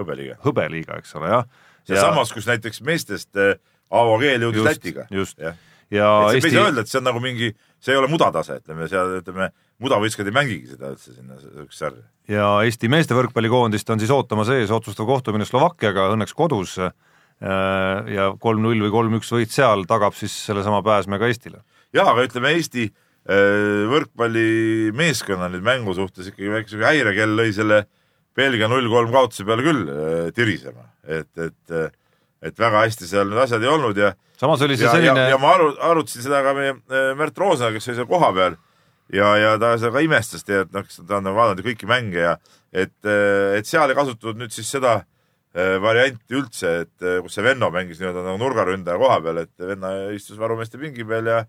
hõbeliga. 0.00 0.38
hõbeliiga, 0.44 0.98
eks 1.02 1.14
ole, 1.18 1.30
jah. 1.32 1.48
sealsamas, 1.88 2.32
kus 2.34 2.48
näiteks 2.50 2.82
meestest 2.86 3.38
äh, 3.38 3.56
Keel 3.88 4.42
jõudis 4.44 4.60
Just, 4.60 4.68
Lätiga. 4.68 5.06
just. 5.10 5.38
jah, 5.40 5.56
ja 5.94 6.08
et 6.28 6.36
ei 6.36 6.42
Eesti 6.42 6.54
saa 6.54 6.68
öelda, 6.68 6.84
et 6.84 6.90
see 6.90 7.00
on 7.00 7.06
nagu 7.08 7.22
mingi, 7.22 7.50
see 7.80 7.94
ei 7.94 8.00
ole 8.00 8.10
mudatase, 8.12 8.58
ütleme 8.62 8.88
seal, 8.90 9.18
ütleme, 9.22 9.50
mudavõistkond 9.82 10.30
ei 10.30 10.36
mängigi 10.36 10.72
seda 10.74 10.92
üldse 10.92 11.14
sinna 11.14 11.38
siukest 11.40 11.80
sarja. 11.80 12.04
ja 12.30 12.48
Eesti 12.66 12.90
meeste 12.92 13.16
võrkpallikoondist 13.16 13.90
on 13.94 14.02
siis 14.02 14.12
ootamas 14.14 14.52
ees 14.54 14.72
otsustav 14.74 15.08
kohtumine 15.08 15.48
Slovakkiaga 15.48 16.10
õnneks 16.14 16.36
kodus 16.36 16.76
äh, 16.82 16.92
ja 18.14 18.30
kolm-null 18.40 18.86
või 18.86 18.94
kolm-üks 18.94 19.32
võit 19.34 19.54
seal 19.54 19.86
tagab 19.88 20.16
siis 20.18 20.34
sellesama 20.48 20.82
pääsme 20.86 21.20
ka 21.20 21.30
Eestile. 21.30 21.62
ja 21.96 22.08
aga 22.12 22.26
ütleme, 22.28 22.52
Eesti 22.58 22.88
äh, 22.88 23.86
võrkpallimeeskonna 23.94 25.48
nüüd 25.54 25.64
mängu 25.66 25.96
suhtes 25.96 26.32
ikkagi 26.32 26.52
väike 26.58 26.74
siuke 26.74 26.90
häirekell 26.90 27.38
lõi 27.38 27.54
selle 27.56 27.86
Belgia 28.38 28.68
null 28.70 28.86
kolm 28.92 29.14
kaotuse 29.14 29.46
peale 29.48 29.64
küll 29.66 29.88
äh, 29.88 30.28
tirisema, 30.36 30.92
et, 31.08 31.32
et, 31.40 31.96
et 32.42 32.58
väga 32.58 32.84
hästi 32.86 33.08
seal 33.10 33.28
need 33.30 33.42
asjad 33.42 33.64
ei 33.64 33.70
olnud 33.72 33.98
ja 33.98 34.12
samas 34.38 34.62
oli 34.62 34.78
see 34.78 34.86
ja, 34.86 34.94
selline 34.94 35.26
ja, 35.26 35.34
ja 35.34 35.42
ma 35.42 35.52
aru, 35.56 35.72
arutasin 35.90 36.24
seda 36.24 36.42
ka 36.46 36.54
meie 36.56 36.76
äh, 36.76 37.12
Märt 37.18 37.38
Roosna, 37.38 37.72
kes 37.74 37.90
oli 37.90 37.98
seal 37.98 38.10
kohapeal 38.10 38.56
ja, 39.12 39.34
ja 39.40 39.52
ta 39.60 39.74
seda 39.78 39.92
ka 39.96 40.04
imestas, 40.04 40.46
tead, 40.46 40.72
noh, 40.74 40.86
ta 40.86 41.20
on 41.20 41.30
vaadanud 41.32 41.64
kõiki 41.66 41.88
mänge 41.90 42.22
ja 42.22 42.34
et, 42.72 42.98
et 43.04 43.68
seal 43.68 43.90
ei 43.90 43.98
kasutatud 43.98 44.38
nüüd 44.38 44.54
siis 44.54 44.70
seda 44.70 45.00
äh, 45.00 45.76
varianti 45.82 46.38
üldse, 46.38 46.74
et 46.84 47.06
äh, 47.06 47.20
kus 47.24 47.38
see 47.38 47.46
Venno 47.46 47.72
mängis 47.74 48.02
nii-öelda 48.02 48.26
nagu 48.26 48.42
nurgaründaja 48.42 49.00
koha 49.00 49.22
peal, 49.24 49.42
et 49.46 49.70
venna 49.72 49.94
istus 50.14 50.38
varumeeste 50.40 50.80
pingi 50.80 51.06
peal 51.08 51.32
ja 51.32 51.42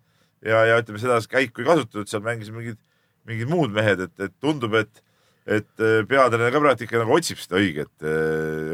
ja, 0.46 0.64
ja 0.70 0.80
ütleme, 0.80 1.02
seda 1.02 1.20
käiku 1.30 1.64
ei 1.64 1.68
kasutatud, 1.68 2.10
seal 2.10 2.24
mängisid 2.26 2.56
mingid, 2.56 2.80
mingid 3.28 3.52
muud 3.52 3.74
mehed, 3.76 4.06
et, 4.08 4.16
et 4.24 4.36
tundub, 4.42 4.76
et 4.80 5.04
et 5.50 5.82
äh, 5.82 6.02
peatreener 6.06 6.54
ka 6.54 6.62
praegu 6.62 6.86
ikka 6.86 7.02
nagu 7.02 7.16
otsib 7.16 7.40
seda 7.42 7.58
õiget, 7.58 7.94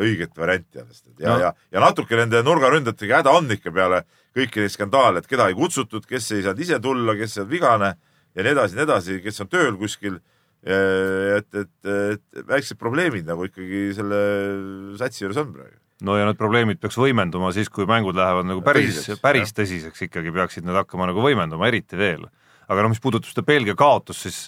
õiget 0.03 0.33
varianti 0.35 0.81
alles. 0.81 1.03
ja 1.19 1.29
No. 1.31 1.37
ja, 1.39 1.53
ja 1.71 1.83
natuke 1.83 2.17
nende 2.19 2.41
nurgaründajatega 2.43 3.21
häda 3.21 3.35
on 3.37 3.47
ikka 3.55 3.71
peale 3.71 4.03
kõiki 4.35 4.59
neid 4.59 4.73
skandaale, 4.73 5.21
et 5.23 5.29
keda 5.31 5.47
ei 5.47 5.55
kutsutud, 5.55 6.03
kes 6.09 6.33
ei 6.35 6.43
saanud 6.43 6.59
ise 6.65 6.79
tulla, 6.83 7.15
kes 7.15 7.37
on 7.43 7.47
vigane 7.49 7.93
ja 8.35 8.43
nii 8.43 8.51
edasi, 8.51 8.75
nii 8.75 8.83
edasi, 8.85 9.19
kes 9.23 9.43
on 9.45 9.51
tööl 9.51 9.77
kuskil. 9.79 10.19
et, 10.65 11.45
et, 11.53 11.73
et 11.85 12.45
väiksed 12.49 12.79
probleemid 12.81 13.27
nagu 13.27 13.45
ikkagi 13.45 13.91
selle 13.93 14.21
satsi 14.97 15.21
juures 15.21 15.37
on 15.37 15.51
praegu. 15.53 15.77
no 16.07 16.15
ja 16.17 16.25
need 16.25 16.39
probleemid 16.39 16.79
peaks 16.81 16.97
võimenduma 16.97 17.51
siis, 17.53 17.69
kui 17.69 17.85
mängud 17.85 18.17
lähevad 18.17 18.49
nagu 18.49 18.63
päris 18.65 19.03
päris 19.21 19.53
tõsiseks 19.53 20.07
ikkagi 20.07 20.33
peaksid 20.33 20.65
need 20.65 20.79
hakkama 20.79 21.05
nagu 21.11 21.21
võimenduma, 21.21 21.69
eriti 21.69 21.99
veel. 21.99 22.25
aga 22.65 22.81
noh, 22.81 22.89
mis 22.95 23.03
puudutab 23.03 23.29
seda 23.29 23.45
Belgia 23.45 23.77
kaotust, 23.77 24.25
siis 24.25 24.39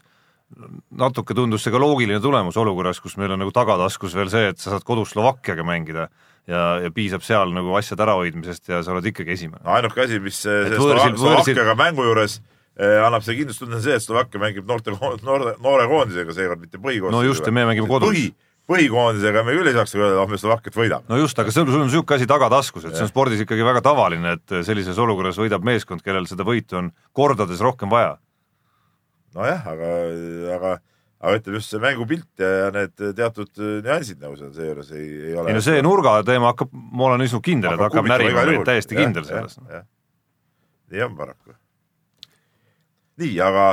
natuke 0.98 1.36
tundus 1.36 1.66
see 1.66 1.74
ka 1.74 1.80
loogiline 1.82 2.22
tulemus 2.24 2.58
olukorras, 2.58 3.02
kus 3.04 3.18
meil 3.20 3.34
on 3.36 3.42
nagu 3.44 3.52
tagataskus 3.56 4.16
veel 4.16 4.30
see, 4.32 4.48
et 4.54 4.62
sa 4.62 4.72
saad 4.74 4.86
kodus 4.88 5.12
Slovakkiaga 5.12 5.66
mängida 5.68 6.08
ja, 6.48 6.62
ja 6.86 6.92
piisab 6.96 7.26
seal 7.28 7.52
nagu 7.56 7.76
asjade 7.76 8.06
ärahoidmisest 8.06 8.72
ja 8.72 8.80
sa 8.84 8.96
oled 8.96 9.06
ikkagi 9.12 9.36
esimene. 9.36 9.62
ainuke 9.68 10.06
asi, 10.06 10.22
mis 10.24 10.40
Et 10.46 10.72
selle 10.72 10.80
võõrsil- 10.80 11.20
Slovakkiaga 11.20 11.76
mängu 11.76 12.08
juures 12.08 12.40
eh, 12.80 13.00
annab 13.04 13.26
see 13.28 13.36
kindlustunde, 13.42 13.76
on 13.76 13.84
see, 13.84 13.96
et 14.00 14.06
Slovakkia 14.06 14.40
mängib 14.42 14.68
noorte, 14.70 14.96
noore, 15.26 15.56
noore 15.60 15.88
koondisega 15.92 16.36
seekord, 16.36 16.62
mitte 16.64 16.78
põhikoondisega. 16.80 17.18
No 17.18 17.24
just, 17.28 17.46
ja 17.46 17.52
me 17.52 17.66
mängime 17.68 17.90
kodus. 17.92 18.08
põhi, 18.14 18.30
põhikoondisega 18.72 19.44
me 19.48 19.56
küll 19.58 19.68
ei 19.72 19.76
saaks 19.76 19.96
öelda, 19.98 20.22
oh 20.22 20.30
me 20.32 20.40
Slovakkiat 20.40 20.78
võidame. 20.80 21.04
no 21.10 21.18
just, 21.20 21.40
aga 21.40 21.52
sul, 21.52 21.68
sul 21.68 21.82
on 21.84 21.90
niisugune 21.90 22.20
asi 22.22 22.28
tagataskus, 22.30 22.86
et 22.88 22.96
see 22.96 23.04
on 23.08 23.12
spordis 23.12 23.44
ikkagi 23.44 23.66
väga 23.68 23.82
tavaline, 23.84 24.38
et 24.40 24.56
sellises 24.68 24.98
olukorras 25.02 25.40
võidab 25.42 25.66
meeskond, 25.68 26.04
kellel 26.06 26.28
seda 26.30 26.48
võitu 26.48 26.80
on 26.80 26.92
kordades 27.18 27.60
rohkem 27.64 27.92
vaja. 27.92 28.16
nojah, 29.36 29.66
aga, 29.68 29.90
aga 30.56 30.78
aga 31.18 31.40
ütleme 31.40 31.58
just 31.58 31.74
see 31.74 31.82
mängupilt 31.82 32.42
ja, 32.42 32.50
ja 32.62 32.66
need 32.74 32.94
teatud 33.18 33.50
äh, 33.58 33.78
nüansid 33.86 34.20
nagu 34.22 34.38
seal 34.38 34.52
seejuures 34.54 34.92
ei, 34.94 35.08
ei 35.32 35.38
ole. 35.38 35.50
ei 35.50 35.58
no 35.58 35.64
see 35.66 35.80
nurga 35.86 36.20
teema 36.28 36.52
hakkab, 36.52 36.74
ma 36.74 37.08
olen 37.10 37.26
üsna 37.26 37.42
kindel, 37.46 37.74
et 37.74 37.86
hakkab 37.88 38.10
närima, 38.10 38.36
ma 38.38 38.44
olen 38.46 38.68
täiesti 38.68 38.98
kindel 38.98 39.26
selles. 39.26 39.58
nii 40.94 41.04
on 41.08 41.18
paraku. 41.18 41.56
nii, 43.24 43.34
aga 43.42 43.66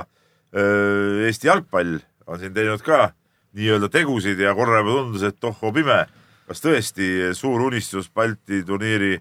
öö, 0.57 1.27
Eesti 1.29 1.51
jalgpall 1.51 1.99
on 2.27 2.41
siin 2.41 2.57
teinud 2.57 2.85
ka 2.85 3.11
nii-öelda 3.55 3.93
tegusid 3.93 4.41
ja 4.41 4.55
korra 4.57 4.81
juba 4.81 4.97
tundus, 5.03 5.29
et 5.29 5.45
ohoo 5.45 5.73
pime, 5.77 6.01
kas 6.49 6.65
tõesti 6.65 7.11
suur 7.37 7.69
unistus 7.69 8.09
Balti 8.09 8.65
turniiri 8.65 9.19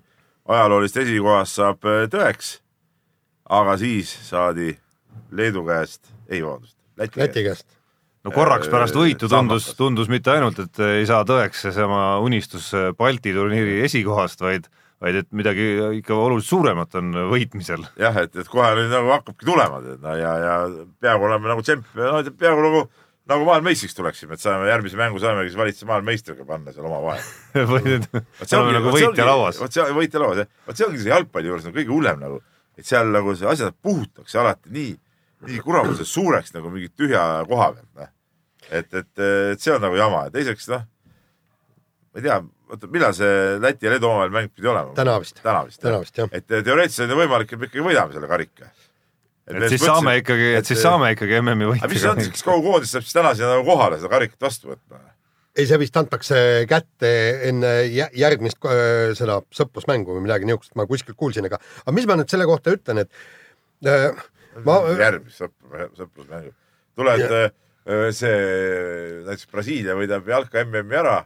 ajaloolist 0.47 1.03
esikohast 1.03 1.59
saab 1.59 1.83
öö, 1.83 2.07
tõeks. 2.07 2.55
aga 3.51 3.75
siis 3.77 4.15
saadi 4.29 4.71
Leedu 5.35 5.65
käest, 5.67 6.12
ei 6.29 6.43
vabandust, 6.43 6.77
Läti, 6.97 7.19
Läti 7.19 7.43
käest. 7.47 7.65
no 8.23 8.31
korraks 8.31 8.69
pärast 8.71 8.95
võitu 8.95 9.27
tundus, 9.31 9.71
tundus 9.79 10.07
mitte 10.11 10.31
ainult, 10.35 10.59
et 10.63 10.79
ei 10.85 11.05
saa 11.09 11.23
tõeks 11.27 11.65
seesama 11.67 12.17
unistus 12.23 12.71
Balti 12.97 13.33
turniiri 13.35 13.79
esikohast, 13.87 14.41
vaid, 14.45 14.67
vaid 15.03 15.15
et 15.23 15.31
midagi 15.35 15.65
ikka 15.99 16.15
oluliselt 16.15 16.49
suuremat 16.53 16.95
on 17.01 17.11
võitmisel. 17.33 17.83
jah, 17.99 18.15
et, 18.23 18.35
et 18.35 18.47
kohe 18.47 18.69
nüüd 18.77 18.91
nagu 18.93 19.09
hakkabki 19.15 19.45
tulema 19.49 19.81
no, 19.83 20.15
ja, 20.19 20.35
ja 20.47 20.59
peaaegu 21.03 21.27
oleme 21.31 21.51
nagu 21.51 21.65
tšempion, 21.65 22.05
no 22.05 22.37
peaaegu 22.39 22.63
nagu, 22.69 22.83
nagu 23.33 23.45
maailmameistriks 23.47 23.95
tuleksime, 23.95 24.37
et 24.37 24.43
saame 24.43 24.67
järgmise 24.71 24.97
mängu 24.99 25.19
saamegi 25.23 25.51
siis 25.51 25.59
valitsuse 25.59 25.85
maailmameistriga 25.89 26.45
panna 26.47 26.71
seal 26.75 26.87
omavahel. 26.87 27.23
Vot 27.73 28.49
see 28.49 28.57
ongi- 28.59 28.73
nagu 28.79 28.91
võitja 28.91 29.09
ongi- 29.11 29.27
lauas. 29.27 29.59
vot 29.63 29.71
see 29.75 29.85
võitja 29.99 30.19
lauas 30.23 30.41
jah, 30.43 30.49
vot 30.67 30.79
see 30.79 30.87
ongi 30.87 31.03
see 31.03 31.11
jalgpalli 31.13 31.51
juures 31.51 31.67
nagu 31.67 31.77
kõige 31.81 31.93
hullem 31.95 32.19
nagu, 32.23 32.39
et 32.77 32.87
seal 32.87 33.11
nagu 33.15 33.35
see 33.39 33.47
asjad 33.51 33.75
puhutakse 33.83 34.39
alati 34.41 34.71
nii, 34.75 34.91
nii 35.47 35.61
kuramuse 35.63 36.05
suureks 36.07 36.53
nagu 36.55 36.71
mingi 36.73 36.89
tühja 36.93 37.23
koha 37.49 37.71
pealt, 37.75 37.89
noh. 37.99 38.11
et, 38.69 38.89
et, 38.93 39.11
et 39.53 39.63
see 39.63 39.73
on 39.75 39.83
nagu 39.83 39.97
jama 39.99 40.25
ja 40.27 40.33
teiseks 40.33 40.69
noh, 40.71 40.85
ma 42.13 42.21
ei 42.21 42.27
tea, 42.27 42.39
oota, 42.69 42.89
millal 42.93 43.15
see 43.17 43.59
Läti 43.63 43.87
ja 43.87 43.93
Leedu 43.95 44.09
omavahel 44.09 44.33
mäng 44.33 44.53
pidi 44.53 44.71
olema? 44.71 44.95
täna 44.97 45.17
vist, 45.21 45.39
täna 45.43 45.63
vist, 45.67 45.81
täna 45.83 46.01
vist 46.03 46.17
jah. 46.17 46.31
et 46.31 46.47
teoreetiliselt 46.49 47.07
on 47.09 47.15
ju 47.15 47.21
võimalik, 47.23 47.53
et 47.53 47.61
me 47.61 47.69
ikkagi 47.69 47.87
võidame 47.87 48.17
selle 48.17 48.29
karika. 48.31 48.69
et 49.49 49.69
siis 49.73 49.83
saame 49.83 50.19
ikkagi, 50.21 50.51
et 50.59 50.69
siis 50.69 50.83
saame 50.83 51.13
ikkagi 51.17 51.41
MM-i 51.41 51.73
aga 51.79 51.91
mis 51.91 52.05
see 52.05 52.13
on 52.13 52.21
siis, 52.21 52.35
kas 52.37 52.47
kogu 52.47 52.63
koondis 52.69 52.93
saab 52.95 53.07
siis 53.07 53.17
täna 53.17 53.33
sinna 53.37 53.55
nagu 53.55 53.67
kohale 53.67 53.99
seda 54.01 54.13
karikat 54.13 54.47
vastu 54.49 54.73
võtma? 54.73 55.01
ei, 55.53 55.67
see 55.69 55.79
vist 55.81 55.97
antakse 55.99 56.37
kätte 56.69 57.13
enne 57.49 57.73
jä- 57.93 58.11
järgmist 58.17 58.61
äh, 58.65 59.13
seda 59.17 59.39
sõprusmängu 59.53 60.15
või 60.15 60.25
midagi 60.25 60.49
niisugust, 60.49 60.73
ma 60.79 60.87
kuskilt 60.89 61.17
kuulsin, 61.19 61.45
aga, 61.49 61.59
aga 61.85 61.95
mis 61.95 62.07
ma 62.09 62.17
nüüd 62.17 62.31
selle 62.31 62.47
kohta 62.49 62.73
ütlen, 62.73 63.03
et 63.03 63.89
äh, 63.89 64.23
ma, 64.65 64.79
järgmist 64.99 65.41
sõpr-, 65.41 65.89
sõprusmängu. 65.97 66.53
tuled 66.95 67.23
Ja- 67.25 67.43
äh, 67.45 68.09
see, 68.15 68.37
näiteks 69.25 69.49
Brasiilia 69.51 69.97
võidab 69.97 70.27
jalka 70.29 70.63
MM-i 70.63 70.99
ära 71.01 71.17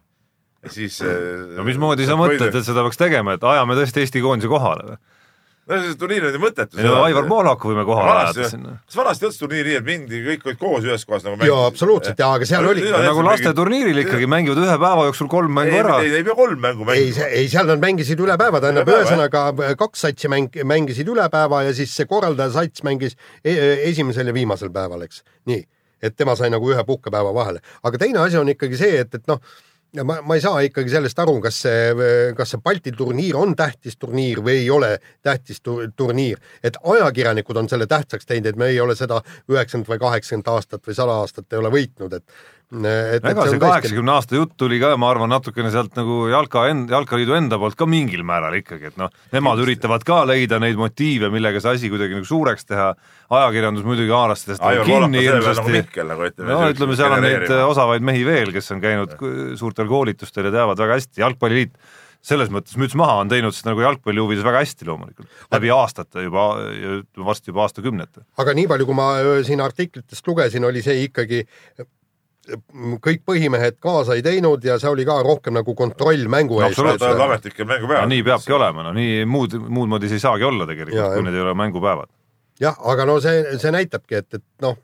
ja 0.63 0.73
siis. 0.73 1.01
no 1.01 1.65
mismoodi 1.67 2.07
sa 2.07 2.17
mõtled, 2.19 2.49
et 2.49 2.65
seda 2.65 2.85
peaks 2.87 2.97
tegema, 2.97 3.37
et 3.37 3.43
ajame 3.43 3.77
tõesti 3.77 4.03
Eesti 4.03 4.23
koondise 4.23 4.49
kohale 4.51 4.93
või? 4.93 4.97
No 5.67 5.79
see 5.83 5.95
turniir 5.99 6.25
on 6.27 6.35
ju 6.35 6.41
mõttetu. 6.41 6.79
ei 6.79 6.85
no 6.85 6.95
Aivar 7.03 7.27
Poolaku 7.29 7.71
võime 7.71 7.83
kohale 7.87 8.13
ajada 8.21 8.49
sinna. 8.51 8.73
kas 8.85 8.97
vanasti 8.99 9.25
ei 9.25 9.29
olnud 9.29 9.41
turniiri 9.41 9.73
nii, 9.73 9.79
et 9.81 9.87
mindi, 9.87 10.21
kõik 10.25 10.47
olid 10.47 10.59
koos 10.61 10.87
ühes 10.87 11.05
kohas 11.07 11.25
nagu 11.27 11.49
jaa, 11.49 11.67
absoluutselt 11.67 12.23
ja, 12.23 12.29
aga 12.37 12.49
seal 12.49 12.67
oli, 12.71 12.85
nagu 12.91 13.25
lasteturniiril 13.27 14.01
ikkagi 14.05 14.29
mängivad 14.31 14.61
ühe 14.63 14.77
päeva 14.83 15.07
jooksul 15.09 15.31
kolm 15.31 15.51
ei, 15.51 15.57
mängu 15.59 15.79
ära 15.81 15.99
ei, 16.03 16.13
ei 16.19 16.27
pea 16.27 16.37
kolm 16.39 16.63
mängu 16.63 16.87
ei, 16.87 17.07
mängima. 17.07 17.29
ei 17.41 17.51
seal 17.51 17.71
nad 17.71 17.83
mängisid 17.83 18.23
üle 18.23 18.37
päeva, 18.39 18.61
tähendab 18.63 18.91
ühesõnaga 18.93 19.73
kaks 19.83 20.05
satsi 20.07 20.31
mäng, 20.31 20.59
mängisid 20.67 21.11
üle 21.11 21.27
päeva 21.33 21.63
ja 21.67 21.75
siis 21.77 21.95
see 21.95 22.09
korraldaja 22.09 22.55
sats 22.55 22.85
mängis 22.87 23.17
e 23.43 23.57
esimesel 23.91 24.31
ja 24.31 24.35
viimasel 24.35 24.71
päeval, 24.73 25.03
eks. 25.07 25.23
nii, 25.51 25.63
et 26.01 26.15
tema 26.15 26.37
sai 26.39 26.51
nagu 26.53 26.71
ühe 26.71 26.83
puhkepäeva 26.87 27.33
vahele, 27.35 27.63
aga 27.83 27.99
teine 28.01 28.23
asi 28.23 28.39
on 28.39 28.55
ikkagi 28.55 28.79
see, 28.79 29.01
et, 29.03 29.19
et 29.19 29.27
noh, 29.27 29.41
ja 29.95 30.03
ma, 30.03 30.19
ma 30.21 30.35
ei 30.35 30.41
saa 30.43 30.61
ikkagi 30.65 30.91
sellest 30.91 31.19
aru, 31.21 31.37
kas 31.43 31.61
see, 31.63 32.09
kas 32.37 32.53
see 32.53 32.61
Balti 32.63 32.91
turniir 32.95 33.37
on 33.39 33.55
tähtis 33.57 33.97
turniir 33.99 34.41
või 34.45 34.61
ei 34.63 34.69
ole 34.73 34.91
tähtis 35.25 35.61
tu 35.63 35.79
turniir, 35.95 36.41
et 36.63 36.77
ajakirjanikud 36.83 37.61
on 37.63 37.69
selle 37.71 37.87
tähtsaks 37.87 38.27
teinud, 38.27 38.51
et 38.51 38.59
me 38.59 38.71
ei 38.73 38.79
ole 38.83 38.95
seda 38.99 39.21
üheksakümmend 39.49 39.91
või 39.93 40.01
kaheksakümmend 40.03 40.53
aastat 40.53 40.87
või 40.87 40.97
sada 40.99 41.17
aastat 41.23 41.53
ei 41.53 41.61
ole 41.61 41.73
võitnud, 41.73 42.19
et 42.19 42.37
et, 42.67 43.23
ega 43.23 43.45
see 43.47 43.59
kaheksakümne 43.61 44.11
aasta 44.11 44.35
jutt 44.35 44.57
tuli 44.59 44.79
ka, 44.81 44.89
ma 44.99 45.07
arvan, 45.13 45.31
natukene 45.31 45.69
sealt 45.71 45.93
nagu 45.95 46.25
jalka 46.31 46.65
end-, 46.71 46.91
jalkaliidu 46.91 47.37
enda 47.37 47.59
poolt 47.61 47.77
ka 47.79 47.87
mingil 47.87 48.25
määral 48.27 48.57
ikkagi, 48.59 48.91
et 48.91 48.97
noh, 48.99 49.13
nemad 49.31 49.61
üritavad 49.63 50.03
ka 50.07 50.23
leida 50.27 50.59
neid 50.59 50.79
motiive, 50.79 51.31
millega 51.33 51.61
see 51.63 51.77
asi 51.77 51.91
kuidagi 51.93 52.17
nagu 52.17 52.27
suureks 52.27 52.67
teha, 52.67 52.89
ajakirjandus 53.39 53.87
muidugi 53.87 54.11
haaras 54.11 54.43
sellest 54.43 54.65
nagu 54.65 54.83
kinni 54.87 55.21
nagu 55.21 55.23
hirmsasti, 55.29 55.75
Mihkel 55.77 56.11
nagu 56.11 56.27
ütleme. 56.27 56.51
no 56.51 56.73
ütleme, 56.73 56.99
seal 56.99 57.15
on 57.15 57.23
neid 57.23 57.55
osavaid 57.69 58.09
mehi 58.11 58.27
veel, 58.27 58.51
kes 58.55 58.75
on 58.75 58.83
käinud 58.83 59.15
suurtel 59.59 59.87
koolitustel 59.87 60.51
ja 60.51 60.57
teavad 60.59 60.83
väga 60.83 60.99
hästi, 60.99 61.23
jalgpalliliit 61.23 61.79
selles 62.27 62.49
mõttes 62.51 62.75
müts 62.81 62.95
maha 62.97 63.21
on 63.21 63.29
teinud 63.31 63.55
seda 63.55 63.71
nagu 63.71 63.83
jalgpalli 63.85 64.19
huvides 64.19 64.43
väga 64.43 64.63
hästi 64.65 64.87
loomulikult, 64.89 65.29
läbi 65.53 65.69
aastate 65.71 66.25
juba, 66.25 66.47
varsti 67.23 67.53
juba 67.53 67.63
aastakümnete. 67.67 68.25
aga 68.41 68.55
nii 68.57 68.67
palju, 68.67 68.87
kui 68.89 68.97
ma 68.97 69.11
öö, 69.21 69.43
siin 69.47 69.63
artiklitest 69.63 70.27
lugesin, 70.27 70.65
oli 70.67 70.83
see 70.83 71.05
ikkagi 71.05 71.45
kõik 73.03 73.23
põhimehed 73.27 73.77
kaasa 73.83 74.15
ei 74.17 74.23
teinud 74.25 74.63
ja 74.65 74.77
see 74.79 74.89
oli 74.89 75.05
ka 75.07 75.19
rohkem 75.25 75.53
nagu 75.57 75.75
kontroll 75.75 76.27
mängu 76.31 76.59
No 76.61 76.67
eest. 76.67 76.79
absoluutselt. 76.79 77.19
ametlikel 77.27 77.65
mängupäeval. 77.69 78.05
no 78.07 78.13
nii 78.13 78.23
peabki 78.23 78.53
olema, 78.55 78.83
no 78.87 78.93
nii 78.95 79.25
muud, 79.25 79.57
muud 79.67 79.89
moodi 79.91 80.07
see 80.11 80.19
ei 80.21 80.25
saagi 80.25 80.47
olla 80.47 80.63
Jaa, 80.65 80.73
tegelikult, 80.73 81.13
kui 81.13 81.23
need 81.27 81.35
ei 81.39 81.45
ole 81.45 81.53
mängupäevad. 81.59 82.09
jah, 82.63 82.77
aga 82.93 83.05
no 83.05 83.19
see, 83.23 83.43
see 83.61 83.71
näitabki, 83.75 84.15
et, 84.21 84.33
et 84.39 84.43
noh, 84.65 84.77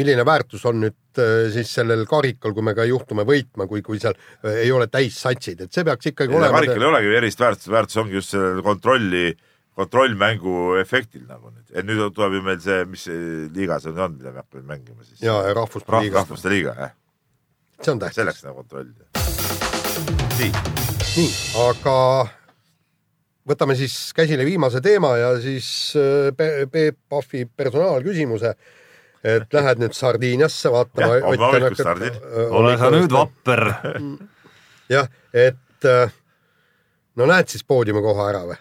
milline 0.00 0.24
väärtus 0.24 0.64
on 0.66 0.80
nüüd 0.86 1.20
äh, 1.20 1.50
siis 1.52 1.68
sellel 1.76 2.06
karikal, 2.08 2.54
kui 2.56 2.64
me 2.64 2.72
ka 2.74 2.86
juhtume 2.88 3.26
võitma, 3.28 3.66
kui, 3.68 3.82
kui 3.84 4.00
seal 4.00 4.14
äh, 4.16 4.62
ei 4.64 4.72
ole 4.72 4.86
täissatsid, 4.88 5.60
et 5.66 5.72
see 5.72 5.84
peaks 5.84 6.08
ikkagi 6.14 6.32
olema. 6.34 6.56
karikal 6.56 6.80
ei 6.82 6.88
olegi 6.94 7.12
erilist 7.18 7.40
väärtust, 7.44 7.68
väärtus 7.70 8.00
ongi 8.00 8.16
just 8.16 8.32
sellel 8.32 8.62
kontrolli, 8.64 9.34
kontrollmängu 9.76 10.74
efektil 10.80 11.22
nagu 11.28 11.48
nüüd, 11.52 11.68
et 11.72 11.86
nüüd 11.88 12.00
tuleb 12.16 12.34
ju 12.38 12.42
meil 12.44 12.58
see, 12.60 12.82
mis 12.88 13.04
liiga 13.52 13.78
see 13.80 13.92
nüüd 13.92 14.02
on, 14.06 14.16
mida 14.18 14.32
me 14.32 14.42
hakkame 14.42 14.64
mängima 14.72 15.04
siis. 15.04 15.20
ja, 15.24 15.36
ja 15.46 15.54
rahvuste 15.56 16.00
liiga, 16.02 16.18
rahvuste 16.22 16.52
liiga, 16.52 16.74
jah, 16.76 16.92
see 17.84 17.92
on 17.92 17.98
tähtis. 17.98 18.16
selleks 18.20 18.44
nagu 18.44 18.62
kontroll. 18.62 18.92
nii, 20.38 20.52
nii, 21.16 21.32
aga 21.66 21.96
võtame 23.48 23.76
siis 23.78 23.96
käsile 24.16 24.46
viimase 24.46 24.80
teema 24.84 25.16
ja 25.18 25.34
siis 25.42 25.68
äh, 25.98 26.30
Pe- 26.36 26.66
Peep 26.70 26.98
Pahvi 27.08 27.44
personaalküsimuse. 27.56 28.54
et 29.24 29.54
lähed 29.54 29.78
nüüd 29.78 29.94
Sardiiniasse 29.94 30.70
vaatama. 30.74 31.14
Jah, 31.14 31.26
homme 31.28 31.46
hommikul 31.46 31.76
stardin. 31.78 32.16
ole 32.50 32.72
sa 32.78 32.90
nüüd 32.90 33.12
vapper. 33.14 33.68
jah, 34.96 35.08
et 35.32 35.86
äh, 35.86 36.12
no 37.16 37.26
näed 37.30 37.48
siis 37.48 37.64
poodiumi 37.64 38.02
koha 38.02 38.28
ära 38.32 38.44
või? 38.50 38.58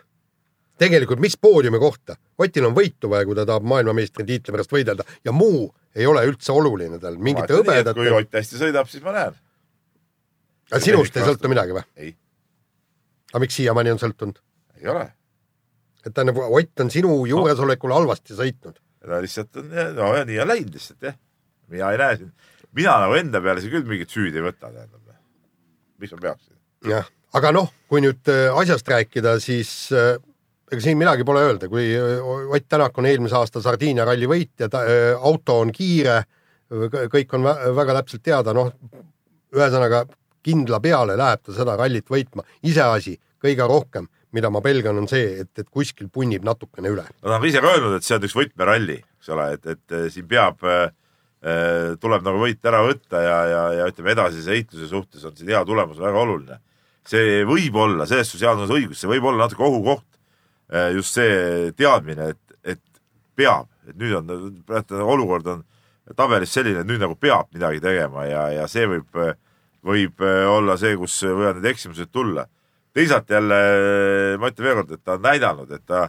tegelikult 0.81 1.19
mis 1.21 1.37
poodiumi 1.37 1.77
kohta, 1.79 2.15
Otil 2.41 2.65
on 2.65 2.73
võitu 2.73 3.09
vaja, 3.09 3.25
kui 3.25 3.35
ta 3.37 3.45
tahab 3.45 3.65
maailmameistritiitli 3.69 4.53
pärast 4.53 4.71
võidelda 4.73 5.05
ja 5.25 5.33
muu 5.33 5.67
ei 5.95 6.07
ole 6.07 6.23
üldse 6.29 6.53
oluline 6.55 6.99
tal, 7.01 7.17
mingite 7.19 7.49
kui 7.51 7.61
hõbedate, 7.61 8.11
Ott 8.17 8.37
hästi 8.37 8.59
sõidab, 8.59 8.89
siis 8.91 9.03
ma 9.03 9.15
näen. 9.15 9.39
aga 10.71 10.81
sinust 10.83 11.17
ei 11.17 11.27
sõltu 11.27 11.51
midagi 11.51 11.75
või? 11.75 11.83
ei, 11.99 12.13
aga 13.31 13.43
miks 13.43 13.57
siiamaani 13.59 13.95
on 13.95 14.01
sõltunud? 14.01 14.39
ei 14.79 14.87
ole. 14.91 15.05
et 16.05 16.13
tähendab, 16.13 16.39
Ott 16.47 16.85
on 16.85 16.93
sinu 16.93 17.17
juuresolekul 17.29 17.95
halvasti 17.97 18.37
sõitnud. 18.37 18.79
ta 19.03 19.21
lihtsalt 19.23 19.61
on, 19.61 19.75
no 19.97 20.13
ja 20.15 20.25
nii 20.27 20.39
on 20.43 20.51
läinud 20.53 20.79
lihtsalt 20.79 21.09
jah. 21.09 21.19
mina 21.71 21.91
ei 21.91 22.01
näe 22.01 22.19
siin, 22.21 22.33
mina 22.77 22.97
nagu 23.05 23.19
enda 23.19 23.43
peale 23.43 23.63
siin 23.63 23.75
küll 23.75 23.87
mingit 23.89 24.13
süüd 24.13 24.35
ei 24.35 24.47
võta, 24.47 24.71
tähendab. 24.71 25.15
miks 25.99 26.15
ma 26.15 26.23
peaksin? 26.29 26.55
jah, 26.87 27.11
aga 27.37 27.51
noh, 27.55 27.71
kui 27.91 28.03
nüüd 28.03 28.31
äh, 28.31 28.47
asjast 28.63 28.87
rääkida, 28.87 29.39
siis 29.43 29.91
äh, 29.91 30.15
ega 30.71 30.81
siin 30.83 30.99
midagi 30.99 31.25
pole 31.27 31.43
öelda, 31.49 31.67
kui 31.71 31.89
äh, 31.95 32.21
Ott 32.23 32.69
Tänak 32.69 32.97
on 32.97 33.09
eelmise 33.09 33.35
aasta 33.39 33.61
Sardiinia 33.61 34.05
ralli 34.07 34.29
võitja, 34.29 34.69
auto 35.19 35.59
on 35.65 35.71
kiire, 35.75 36.21
kõik 37.11 37.35
on 37.35 37.43
vä 37.49 37.55
väga 37.75 37.97
täpselt 37.99 38.23
teada, 38.23 38.53
noh, 38.55 38.71
ühesõnaga 39.51 40.05
kindla 40.45 40.79
peale 40.83 41.17
läheb 41.19 41.43
ta 41.45 41.55
seda 41.55 41.75
rallit 41.79 42.07
võitma, 42.09 42.45
iseasi 42.67 43.17
kõige 43.41 43.67
rohkem, 43.67 44.07
mida 44.35 44.51
ma 44.53 44.61
pelgan, 44.63 45.01
on 45.01 45.09
see, 45.11 45.41
et, 45.43 45.51
et 45.59 45.67
kuskil 45.69 46.09
punnib 46.13 46.45
natukene 46.47 46.91
üle. 46.93 47.05
no 47.21 47.29
ta 47.29 47.37
on 47.37 47.47
ise 47.49 47.61
ka 47.63 47.73
öelnud, 47.73 47.97
et 47.97 48.07
see 48.07 48.17
on 48.17 48.27
üks 48.27 48.37
võtmeralli, 48.37 48.97
eks 49.19 49.31
ole, 49.35 49.47
et, 49.57 49.69
et 49.75 49.97
eh, 49.97 50.07
siin 50.13 50.27
peab 50.29 50.65
äh,, 50.65 50.89
tuleb 52.01 52.25
nagu 52.25 52.37
võit 52.43 52.69
ära 52.69 52.83
võtta 52.85 53.23
ja, 53.25 53.37
ja, 53.49 53.61
ja 53.79 53.89
ütleme 53.89 54.13
edasise 54.13 54.53
heitluse 54.53 54.91
suhtes 54.91 55.25
on 55.25 55.33
siin 55.37 55.49
hea 55.49 55.63
tulemus 55.65 55.97
väga 55.97 56.21
oluline. 56.21 56.59
see 57.09 57.41
võib 57.49 57.79
olla, 57.81 58.05
selles 58.05 58.29
suhtes 58.29 58.45
Jaan 58.45 58.61
on 58.61 58.75
õigus, 58.77 59.01
see 59.01 59.09
võib 59.09 59.25
olla 59.25 59.47
natuke 59.47 59.65
ohukoht. 59.65 60.05
Just 60.95 61.17
see 61.17 61.71
teadmine, 61.77 62.31
et, 62.31 62.55
et 62.63 62.81
peab, 63.35 63.67
et 63.89 63.97
nüüd 63.99 64.15
on, 64.21 64.31
olukord 65.03 65.47
on 65.51 65.63
tabelis 66.15 66.53
selline, 66.55 66.83
et 66.83 66.89
nüüd 66.89 67.01
nagu 67.01 67.17
peab 67.19 67.51
midagi 67.55 67.81
tegema 67.83 68.25
ja, 68.27 68.47
ja 68.55 68.67
see 68.71 68.87
võib, 68.87 69.19
võib 69.83 70.23
olla 70.23 70.77
see, 70.79 70.95
kus 70.99 71.17
võivad 71.27 71.59
need 71.59 71.71
eksimused 71.73 72.11
tulla. 72.11 72.47
teisalt 72.93 73.29
jälle 73.29 73.59
ma 74.39 74.51
ütlen 74.51 74.67
veel 74.67 74.79
kord, 74.81 74.91
et 74.91 75.03
ta 75.03 75.15
on 75.17 75.25
näidanud, 75.27 75.71
et 75.71 75.85
ta 75.87 76.07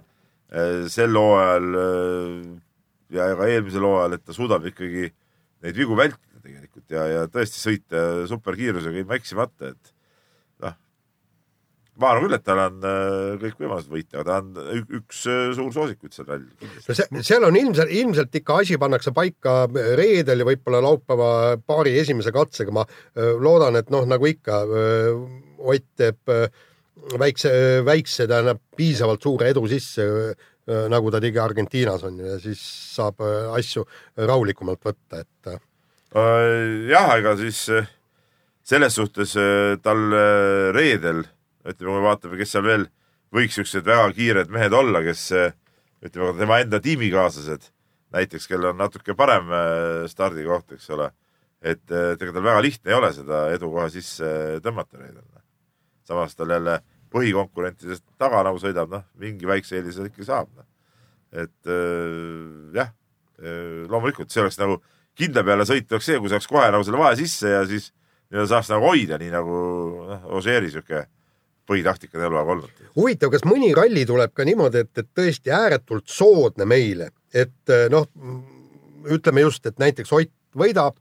sel 0.92 1.16
hooajal 1.16 1.68
ja 3.12 3.28
ka 3.38 3.48
eelmisel 3.48 3.86
hooajal, 3.86 4.16
et 4.16 4.24
ta 4.24 4.36
suudab 4.36 4.66
ikkagi 4.68 5.08
neid 5.62 5.78
vigu 5.78 5.96
vältida. 5.98 6.40
tegelikult 6.42 6.90
ja, 6.90 7.02
ja 7.06 7.26
tõesti 7.30 7.60
sõita 7.60 8.00
superkiirusega 8.26 8.98
ilma 8.98 9.14
eksimata, 9.14 9.68
et 9.70 9.91
ma 12.00 12.12
arvan 12.12 12.26
küll, 12.26 12.36
et 12.38 12.44
tal 12.46 12.60
on 12.62 12.86
äh, 12.88 13.34
kõik 13.42 13.58
võimalused 13.60 13.92
võita, 13.92 14.22
aga 14.22 14.24
ta 14.28 14.36
on 14.40 14.82
üks 14.98 15.22
äh, 15.28 15.42
suur 15.56 15.72
soosikuid 15.74 16.16
seal 16.16 16.28
rallil. 16.30 16.72
no 16.88 16.96
see, 16.96 17.22
seal 17.28 17.46
on 17.48 17.58
ilmselt, 17.60 17.92
ilmselt 17.98 18.38
ikka 18.40 18.58
asi 18.62 18.78
pannakse 18.80 19.14
paika 19.16 19.56
reedel 19.98 20.44
ja 20.44 20.48
võib-olla 20.48 20.82
laupäeva 20.84 21.30
paari 21.60 21.94
esimese 22.00 22.32
katsega, 22.34 22.74
ma 22.74 22.86
loodan, 23.14 23.76
et 23.80 23.92
noh, 23.92 24.08
nagu 24.08 24.30
ikka, 24.30 24.62
Ott 25.62 25.84
teeb 25.94 26.30
väikse, 27.22 27.50
väikse, 27.86 28.24
tähendab 28.26 28.58
piisavalt 28.74 29.22
suure 29.22 29.52
edu 29.52 29.62
sisse, 29.70 30.02
nagu 30.90 31.12
ta 31.14 31.20
tegi 31.22 31.38
Argentiinas 31.38 32.02
on 32.08 32.18
ju, 32.18 32.32
ja 32.32 32.40
siis 32.42 32.62
saab 32.96 33.22
asju 33.54 33.84
rahulikumalt 34.18 34.82
võtta, 34.82 35.22
et 35.22 35.52
Äh, 36.12 36.90
jah, 36.90 37.14
ega 37.16 37.32
siis 37.40 37.64
äh, 37.72 37.86
selles 38.68 38.98
suhtes 38.98 39.32
äh, 39.40 39.78
tal 39.80 40.12
äh, 40.12 40.68
reedel, 40.76 41.22
ütleme, 41.66 41.92
kui 41.92 41.98
me 42.00 42.06
vaatame, 42.06 42.38
kes 42.40 42.54
seal 42.54 42.66
veel 42.66 42.88
võiks 43.32 43.56
siuksed 43.58 43.86
väga 43.86 44.10
kiired 44.16 44.50
mehed 44.52 44.74
olla, 44.76 45.02
kes 45.04 45.28
äh, 45.36 45.54
ütleme, 46.04 46.34
tema 46.38 46.60
enda 46.62 46.80
tiimikaaslased 46.82 47.70
näiteks, 48.12 48.48
kellel 48.50 48.72
on 48.72 48.80
natuke 48.82 49.16
parem 49.18 49.50
äh, 49.52 50.04
stardikoht, 50.10 50.74
eks 50.76 50.90
ole. 50.94 51.10
et 51.62 51.92
äh, 51.94 52.12
ega 52.18 52.32
tal 52.34 52.44
väga 52.44 52.62
lihtne 52.64 52.90
ei 52.90 52.96
ole 52.96 53.12
seda 53.14 53.44
edu 53.54 53.70
kohe 53.70 53.86
sisse 53.94 54.58
tõmmata 54.64 54.98
reedel. 54.98 55.22
samas 56.04 56.34
tal 56.36 56.50
jälle 56.50 56.80
põhikonkurentidest 57.12 58.04
taga 58.18 58.42
nagu 58.42 58.58
sõidab, 58.58 58.90
noh, 58.90 59.04
mingi 59.20 59.46
väikse 59.46 59.78
eelise 59.78 60.08
ikka 60.08 60.26
saab. 60.26 60.50
et 61.32 61.70
äh, 61.70 62.74
jah, 62.76 62.92
loomulikult 63.88 64.30
see 64.30 64.42
oleks 64.42 64.58
nagu 64.60 64.82
kindla 65.18 65.42
peale 65.44 65.64
sõit 65.66 65.90
oleks 65.90 66.06
see, 66.06 66.18
kui 66.20 66.30
saaks 66.30 66.46
kohe 66.46 66.68
nagu 66.70 66.84
selle 66.84 67.00
vahe 67.00 67.16
sisse 67.16 67.48
ja 67.48 67.64
siis 67.66 67.90
nii-öelda 68.30 68.50
saaks 68.52 68.70
nagu 68.72 68.86
hoida, 68.86 69.18
nii 69.18 69.32
nagu 69.32 69.56
noh, 70.08 70.28
Ožeeri 70.38 70.70
sihuke 70.72 71.06
põhitaktika 71.68 72.20
eluaeg 72.20 72.50
olnud. 72.56 72.82
huvitav, 72.96 73.32
kas 73.32 73.46
mõni 73.48 73.72
ralli 73.76 74.04
tuleb 74.08 74.34
ka 74.34 74.46
niimoodi, 74.46 74.84
et, 74.84 74.92
et 74.98 75.08
tõesti 75.14 75.54
ääretult 75.54 76.10
soodne 76.10 76.66
meile, 76.68 77.12
et 77.32 77.72
eh, 77.72 77.86
noh, 77.92 78.08
ütleme 79.12 79.46
just, 79.46 79.66
et 79.66 79.78
näiteks 79.82 80.12
Ott 80.12 80.32
võidab 80.58 80.98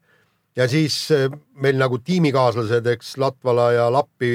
ja 0.58 0.68
siis 0.72 0.96
eh, 1.16 1.28
meil 1.62 1.80
nagu 1.80 2.00
tiimikaaslased, 2.00 2.88
eks 2.94 3.16
Latvala 3.22 3.72
ja 3.76 3.90
Lappi 3.94 4.32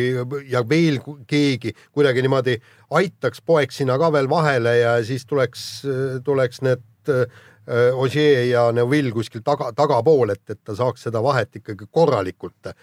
ja 0.51 0.63
veel 0.69 1.01
keegi 1.27 1.75
kuidagi 1.91 2.25
niimoodi 2.27 2.59
aitaks, 2.99 3.43
poeks 3.43 3.83
sinna 3.83 3.99
ka 3.99 4.13
veel 4.13 4.31
vahele 4.31 4.79
ja 4.81 4.97
siis 5.05 5.27
tuleks, 5.27 5.67
tuleks 6.25 6.63
need 6.67 6.85
eh, 7.67 7.95
Ogier 7.95 8.45
ja 8.49 8.67
Neville 8.75 9.13
kuskil 9.15 9.43
taga, 9.47 9.71
tagapool, 9.77 10.33
et, 10.35 10.43
et 10.51 10.61
ta 10.65 10.77
saaks 10.79 11.07
seda 11.09 11.23
vahet 11.25 11.59
ikkagi 11.61 11.89
korralikult 11.93 12.71
eh, 12.71 12.77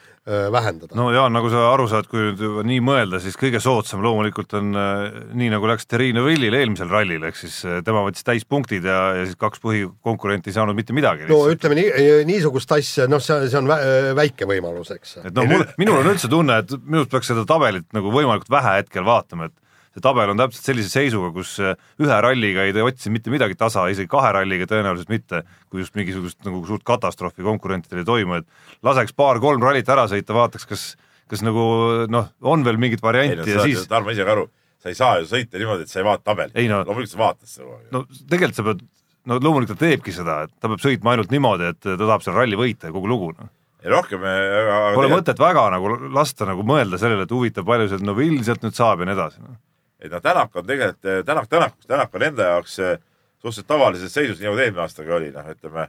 vähendada. 0.53 0.95
no 0.97 1.09
Jaan, 1.13 1.33
nagu 1.35 1.51
sa 1.51 1.65
aru 1.71 1.87
saad, 1.91 2.09
kui 2.11 2.29
nüüd 2.31 2.61
nii 2.69 2.81
mõelda, 2.83 3.21
siis 3.23 3.37
kõige 3.39 3.61
soodsam 3.63 4.03
loomulikult 4.05 4.55
on 4.59 4.73
äh, 4.79 5.07
nii 5.33 5.49
nagu 5.53 5.69
läks 5.69 5.87
Terrine 5.89 6.23
Villil 6.25 6.55
eelmisel 6.59 6.91
rallil, 6.91 7.23
ehk 7.29 7.39
siis 7.39 7.59
äh, 7.67 7.81
tema 7.85 8.05
võttis 8.05 8.27
täispunktid 8.27 8.85
ja, 8.89 8.99
ja 9.19 9.25
siis 9.27 9.39
kaks 9.39 9.63
põhikonkurenti 9.63 10.51
ei 10.51 10.59
saanud 10.59 10.77
mitte 10.77 10.95
midagi. 10.95 11.27
no 11.31 11.43
ütleme 11.51 11.79
nii, 11.79 12.21
niisugust 12.29 12.71
asja, 12.77 13.09
noh, 13.11 13.23
see, 13.23 13.49
see 13.49 13.59
on 13.59 13.71
vä 13.71 13.79
väike 14.19 14.47
võimalus, 14.49 14.93
eks. 14.95 15.17
et 15.23 15.33
noh, 15.35 15.49
mul, 15.49 15.65
minul 15.81 16.01
on 16.01 16.13
üldse 16.13 16.31
tunne, 16.31 16.61
et 16.63 16.77
minu 16.83 17.03
arust 17.03 17.13
peaks 17.13 17.33
seda 17.33 17.47
tabelit 17.49 17.89
nagu 17.95 18.13
võimalikult 18.13 18.51
vähe 18.53 18.79
hetkel 18.81 19.05
vaatama, 19.07 19.49
et 19.51 19.57
see 19.93 20.03
tabel 20.03 20.33
on 20.33 20.41
täpselt 20.41 20.71
sellise 20.71 20.89
seisuga, 20.89 21.29
kus 21.35 21.55
äh, 21.61 21.77
ühe 22.01 22.19
ralliga 22.25 22.65
ei 22.65 22.75
siin 22.97 23.13
mitte 23.15 23.33
midagi 23.33 23.57
tasa, 23.59 23.85
isegi 23.93 24.09
kahe 24.11 24.33
ralliga 24.35 24.67
tõenäoliselt 24.69 25.13
mitte, 25.13 25.43
kui 25.69 25.83
just 25.83 25.95
mingisugust 25.99 26.41
nagu 26.47 26.63
suurt 26.69 26.85
katastroofi 26.87 27.45
konkurentidel 27.45 28.01
ei 28.01 28.09
toimu, 28.09 28.41
et 28.41 28.85
laseks 28.85 29.15
paar-kolm 29.17 29.61
rallit 29.63 29.89
ära 29.89 30.07
sõita, 30.11 30.35
vaataks, 30.37 30.69
kas 30.69 30.85
kas 31.33 31.43
nagu 31.45 31.63
noh, 32.11 32.29
on 32.53 32.65
veel 32.65 32.79
mingit 32.81 32.99
ei 32.99 33.03
no 33.03 33.07
varianti 33.07 33.55
ja 33.55 33.65
siis 33.65 33.87
Tarmo 33.89 34.13
ise 34.13 34.25
ka 34.27 34.35
aru, 34.35 34.45
sa 34.81 34.91
ei 34.91 34.97
saa 34.97 35.17
ju 35.21 35.29
sõita 35.31 35.59
niimoodi, 35.61 35.87
et 35.87 35.93
sa 35.93 36.01
ei 36.01 36.07
vaata 36.07 36.25
tabelit. 36.29 36.55
Ei 36.59 36.69
no- 36.71 36.83
loomulikult 36.83 37.13
sa 37.15 37.21
vaatad 37.23 37.49
seda 37.49 37.79
no 37.95 38.03
tegelikult 38.19 38.59
sa 38.59 38.67
pead, 38.69 38.85
no 39.31 39.39
loomulikult 39.39 39.79
ta 39.79 39.87
teebki 39.87 40.15
seda, 40.15 40.43
et 40.47 40.55
ta 40.59 40.71
peab 40.71 40.83
sõitma 40.83 41.15
ainult 41.15 41.33
niimoodi, 41.33 41.73
et 41.73 41.81
ta 41.83 41.97
tahab 41.99 42.25
seal 42.25 42.37
ralli 42.37 42.59
võita 42.59 42.89
ja 42.89 42.95
kogu 42.95 43.11
lugu 43.11 43.33
noh. 43.37 43.51
ei 43.83 43.91
rohkem, 43.93 44.23
aga 44.23 44.79
Pole 44.97 45.11
mõtet 45.13 45.43
väga 45.43 45.67
nagu 45.73 45.93
lasta 46.13 46.49
nagu 46.49 46.65
mõelda 46.67 46.99
sellele, 47.01 47.27
et 47.27 47.35
huvitav, 47.35 47.67
palju 47.67 47.91
sealt 47.91 48.07
Novil 48.07 48.41
sealt 48.45 48.65
nüüd 48.65 48.77
saab 48.77 49.03
ja 49.03 49.09
nii 49.09 49.17
edasi 49.17 49.43
noh. 49.43 49.59
Et 50.03 50.11
noh, 50.11 50.21
Tänak 50.21 50.55
on 50.59 50.67
tegelikult, 50.67 51.25
Tänak 51.25 51.49
Tänakuks, 51.49 51.87
Tänak 51.87 52.15
on 52.15 52.27
enda 52.29 52.49
jaoks 52.51 52.79
eh, 52.83 52.97
suhteliselt 53.39 53.67
tavalises 53.67 54.13
seisus, 54.13 54.39
nii 54.39 54.49
nagu 54.49 54.59
eelmine 54.59 54.83
aastaga 54.83 55.15
oli, 55.17 55.31
noh, 55.35 55.47
ütleme, 55.55 55.87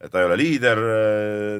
et 0.00 0.12
ta 0.12 0.22
ei 0.22 0.28
ole 0.28 0.36
liider, 0.40 0.80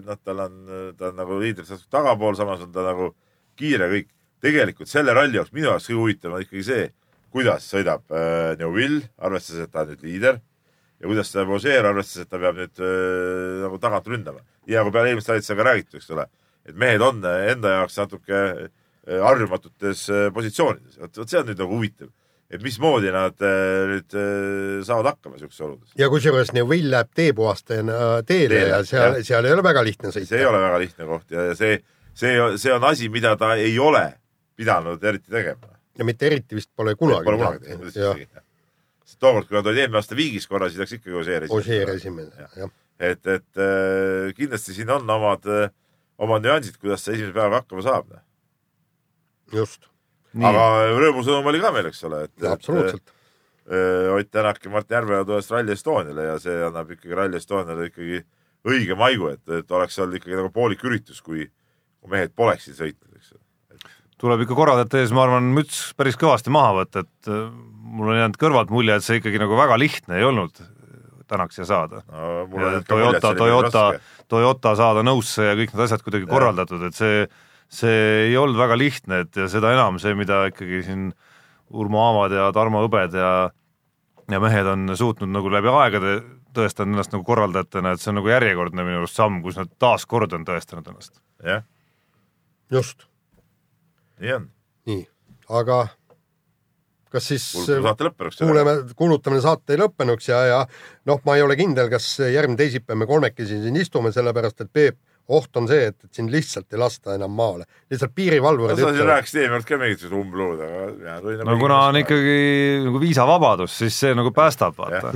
noh, 0.07 0.19
tal 0.25 0.43
on, 0.47 0.59
ta 0.99 1.11
on 1.11 1.19
nagu 1.19 1.39
liider 1.41 1.67
tagapool, 1.91 2.37
samas 2.39 2.65
on 2.67 2.73
ta 2.75 2.85
nagu 2.87 3.13
kiire 3.59 3.89
kõik. 3.93 4.13
tegelikult 4.47 4.91
selle 4.91 5.15
ralli 5.17 5.39
jaoks 5.39 5.51
minu 5.57 5.71
jaoks 5.71 5.87
kõige 5.89 5.99
huvitavam 5.99 6.37
on 6.37 6.43
ikkagi 6.45 6.63
see, 6.63 6.83
kuidas 7.33 7.65
sõidab 7.73 8.05
äh, 8.15 8.53
Neuvill, 8.61 9.01
arvestades, 9.17 9.65
et 9.65 9.73
ta 9.73 9.83
on 9.83 9.93
nüüd 9.93 10.05
liider 10.05 10.37
ja 11.01 11.09
kuidas 11.09 11.31
sõidab 11.33 11.55
Ožeer, 11.57 11.89
arvestades, 11.89 12.27
et 12.27 12.31
ta 12.31 12.41
peab 12.43 12.59
nüüd 12.61 12.83
äh, 12.85 13.63
nagu 13.65 13.81
tagant 13.83 14.11
ründama. 14.13 14.45
ja 14.69 14.85
kui 14.85 14.93
peale 14.95 15.11
eelmist 15.11 15.31
rallit 15.31 15.49
sai 15.49 15.57
ka 15.57 15.67
räägitud, 15.67 15.99
eks 15.99 16.13
ole, 16.15 16.27
et 16.69 16.77
mehed 16.77 17.03
on 17.03 17.25
enda 17.25 17.75
jaoks 17.79 17.99
natuke 18.03 18.43
äh, 18.53 18.69
harjumatutes 19.07 20.07
äh, 20.11 20.29
positsioonides, 20.35 20.99
vot, 21.01 21.19
vot 21.21 21.31
see 21.31 21.41
on 21.41 21.51
nüüd 21.51 21.61
nagu 21.63 21.77
huvitav, 21.79 22.11
et 22.51 22.63
mismoodi 22.63 23.13
nad 23.15 23.43
äh, 23.45 23.85
nüüd 23.91 24.17
äh, 24.19 24.81
saavad 24.87 25.13
hakkama 25.13 25.39
siukses 25.41 25.63
oludes. 25.67 25.93
ja 25.99 26.09
kusjuures 26.11 26.53
Neville 26.57 26.91
läheb 26.95 27.13
teepuhastajana 27.15 28.01
teele 28.27 28.57
Teele, 28.57 28.73
ja 28.73 28.81
seal 28.87 29.21
seal 29.27 29.47
ei 29.47 29.55
ole 29.55 29.65
väga 29.67 29.85
lihtne 29.87 30.13
see 30.15 30.25
ei 30.25 30.31
sõita. 30.31 30.49
ole 30.51 30.63
väga 30.65 30.81
lihtne 30.83 31.09
koht 31.11 31.37
ja 31.37 31.47
ja 31.51 31.55
see, 31.59 31.79
see, 32.15 32.35
see 32.59 32.75
on 32.75 32.89
asi, 32.91 33.11
mida 33.13 33.37
ta 33.39 33.55
ei 33.61 33.79
ole 33.79 34.05
pidanud 34.59 35.05
eriti 35.05 35.31
tegema. 35.31 35.71
ja 35.99 36.09
mitte 36.09 36.27
eriti 36.27 36.59
vist 36.59 36.73
pole 36.75 36.97
kunagi 36.99 37.31
Pole 37.31 37.43
kunagi 37.43 37.65
teinud, 37.71 37.95
jah, 37.95 38.19
teinud. 38.19 38.45
tookord, 39.19 39.49
kui 39.49 39.61
nad 39.61 39.71
olid 39.71 39.85
eelmine 39.85 40.03
aasta 40.03 40.19
viigis 40.19 40.51
korra, 40.51 40.71
siis 40.71 40.83
läks 40.83 40.99
ikkagi 40.99 41.19
Ožeer 41.23 41.47
Ožeer 41.51 41.95
esimene, 41.95 42.51
jah. 42.59 42.75
et, 42.99 43.23
et 43.23 43.63
äh, 43.63 44.35
kindlasti 44.39 44.75
siin 44.77 44.91
on 44.91 45.11
omad, 45.19 45.47
omad 46.19 46.47
nüansid, 46.47 46.79
kuidas 46.83 47.07
see 47.07 47.21
esimese 47.21 47.35
päevaga 47.39 47.63
hakkama 47.63 47.87
saab. 47.87 48.15
just, 49.55 49.91
aga 50.37 50.65
rõõmusõnum 50.97 51.51
oli 51.53 51.61
ka 51.63 51.73
meil, 51.75 51.91
eks 51.91 52.03
ole, 52.09 52.25
et, 52.29 52.49
absoluutselt. 52.51 53.03
et 53.03 53.15
Ott 53.67 54.29
Tänak 54.31 54.61
ja 54.63 54.71
Mart 54.71 54.91
Järvela 54.91 55.25
tulevad 55.27 55.49
Rally 55.51 55.73
Estoniale 55.75 56.27
ja 56.29 56.37
see 56.39 56.55
annab 56.63 56.93
ikkagi 56.95 57.17
Rally 57.19 57.41
Estoniale 57.41 57.89
ikkagi 57.89 58.21
õige 58.67 58.95
maigu, 58.99 59.33
et, 59.35 59.43
et 59.59 59.73
oleks 59.75 59.99
olnud 59.99 60.21
ikkagi 60.21 60.39
nagu 60.39 60.53
poolik 60.55 60.85
üritus, 60.87 61.19
kui, 61.23 61.49
mehed 62.07 62.31
poleksid 62.39 62.77
sõitnud, 62.79 63.17
eks 63.19 63.33
ole. 63.35 63.91
tuleb 64.23 64.45
ikka 64.45 64.55
korraldajate 64.55 65.03
ees, 65.03 65.15
ma 65.15 65.25
arvan, 65.27 65.51
müts 65.57 65.81
päris 65.99 66.15
kõvasti 66.21 66.53
maha 66.55 66.77
võtta, 66.79 67.03
et 67.03 67.31
äh, 67.31 67.49
mul 67.97 68.13
on 68.13 68.21
jäänud 68.21 68.39
kõrvalt 68.39 68.71
mulje, 68.71 68.95
et 68.95 69.07
see 69.07 69.19
ikkagi 69.19 69.43
nagu 69.43 69.59
väga 69.59 69.79
lihtne 69.83 70.21
ei 70.21 70.29
olnud 70.29 70.63
tänaks 71.27 71.59
siia 71.59 71.67
saada. 71.67 72.05
no 72.07 72.71
ja 72.71 72.83
Toyota, 72.87 73.35
Toyota 73.35 73.85
Toyota 74.29 74.75
saada 74.79 75.03
nõusse 75.07 75.43
ja 75.47 75.57
kõik 75.59 75.75
need 75.75 75.85
asjad 75.87 76.03
kuidagi 76.03 76.29
korraldatud, 76.31 76.83
et 76.89 76.95
see, 76.99 77.27
see 77.73 78.29
ei 78.29 78.37
olnud 78.39 78.59
väga 78.59 78.79
lihtne, 78.79 79.25
et 79.25 79.37
ja 79.37 79.49
seda 79.51 79.73
enam 79.75 80.01
see, 80.03 80.15
mida 80.19 80.45
ikkagi 80.51 80.83
siin 80.87 81.11
Urmo 81.75 82.03
Aavad 82.05 82.35
ja 82.37 82.51
Tarmo 82.55 82.85
Hõbed 82.85 83.17
ja 83.19 83.31
ja 84.31 84.41
mehed 84.43 84.67
on 84.67 84.91
suutnud 84.99 85.31
nagu 85.31 85.51
läbi 85.53 85.71
aegade 85.71 86.17
tõestanud 86.57 86.97
ennast 86.97 87.13
nagu 87.15 87.25
korraldajatena, 87.27 87.93
et 87.95 88.03
see 88.03 88.11
on 88.13 88.19
nagu 88.21 88.31
järjekordne 88.31 88.87
minu 88.87 89.03
arust 89.03 89.19
samm, 89.19 89.43
kus 89.45 89.59
nad 89.61 89.71
taas 89.83 90.07
kord 90.09 90.33
on 90.35 90.47
tõestanud 90.47 90.89
ennast. 90.91 91.21
jah, 91.45 91.63
just, 92.73 93.07
nii 94.23 94.35
on. 94.39 94.51
nii, 94.91 95.05
aga 95.61 95.85
kas 97.13 97.29
siis 97.31 97.45
kuuleme, 98.41 98.77
kuulutame 98.99 99.41
saate 99.45 99.79
lõppenuks 99.81 100.31
ja, 100.31 100.41
ja 100.51 100.63
noh, 101.09 101.21
ma 101.27 101.37
ei 101.37 101.45
ole 101.45 101.57
kindel, 101.59 101.91
kas 101.93 102.09
järgmine 102.21 102.59
teisipäev 102.61 102.99
me 103.01 103.09
kolmekesi 103.09 103.61
siin 103.63 103.79
istume, 103.81 104.13
sellepärast 104.13 104.65
et 104.65 104.73
Peep, 104.73 104.99
oht 105.29 105.59
on 105.59 105.67
see, 105.67 105.89
et, 105.91 105.97
et 106.07 106.19
sind 106.21 106.31
lihtsalt 106.31 106.71
ei 106.75 106.79
lasta 106.79 107.17
enam 107.17 107.33
maale. 107.35 107.67
lihtsalt 107.91 108.13
piirivalvurid 108.15 108.77
sa 108.77 108.85
siin 108.85 108.95
ütlevad, 108.95 109.11
rääkisid 109.11 109.41
eelmine 109.41 109.57
kord 109.57 109.69
ka 109.69 109.79
mingisugused 109.81 110.19
umbluud, 110.21 110.61
aga 110.63 110.85
mina 110.93 111.17
tulin 111.25 111.43
no 111.49 111.57
kuna 111.59 111.81
on. 111.89 111.99
ikkagi 112.03 112.37
nagu 112.85 113.01
viisavabadus, 113.03 113.75
siis 113.83 113.99
see 114.05 114.15
nagu 114.19 114.31
päästab, 114.37 114.77
vaata. 114.79 115.11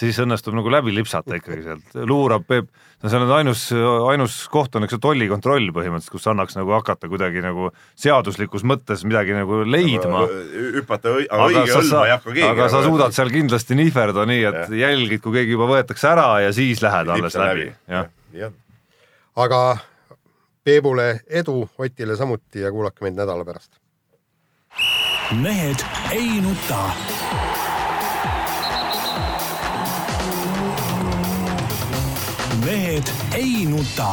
siis 0.00 0.20
õnnestub 0.24 0.56
nagu 0.58 0.72
läbi 0.72 0.92
lipsata 0.96 1.40
ikkagi 1.40 1.64
sealt, 1.64 1.96
luurab 2.08 2.44
Peep, 2.48 2.68
no 3.02 3.12
see 3.12 3.22
on 3.22 3.32
ainus, 3.38 3.64
ainus 4.12 4.38
koht 4.52 4.76
on 4.76 4.84
eks 4.84 4.98
ju 4.98 5.00
tollikontroll 5.08 5.72
põhimõtteliselt, 5.72 6.12
kus 6.18 6.28
annaks 6.28 6.60
nagu 6.60 6.76
hakata 6.76 7.08
kuidagi 7.08 7.44
nagu 7.44 7.72
seaduslikus 7.96 8.68
mõttes 8.68 9.06
midagi 9.08 9.36
nagu 9.36 9.64
leidma. 9.64 10.26
hüpata, 10.76 11.16
aga 11.24 11.48
õige 11.48 11.66
hõlma 11.72 12.04
ei 12.04 12.16
hakka 12.18 12.32
keegi. 12.34 12.48
aga 12.52 12.70
sa 12.76 12.84
suudad 12.84 13.16
seal 13.16 13.32
kindlasti 13.32 13.80
nihverda 13.80 14.28
nii, 14.28 14.46
et 14.52 14.78
jälgid, 14.84 15.24
kui 15.24 15.40
keegi 15.40 15.56
juba 15.56 15.72
võetakse 15.72 16.12
ära 16.12 16.30
ja 16.44 16.52
siis 16.52 16.84
lähed 16.84 17.16
alles 17.16 17.40
läbi, 17.40 17.70
jah. 17.88 18.12
Aga 19.38 19.78
Peebule 20.64 21.20
edu, 21.30 21.68
Otile 21.78 22.16
samuti 22.16 22.60
ja 22.60 22.72
kuulake 22.74 23.04
meid 23.04 23.14
nädala 23.14 23.44
pärast. 23.44 23.78
mehed 25.42 25.84
ei 26.12 26.40
nuta 26.40 26.80
mehed 32.64 33.12
ei 33.36 33.66
nuta 33.66 34.10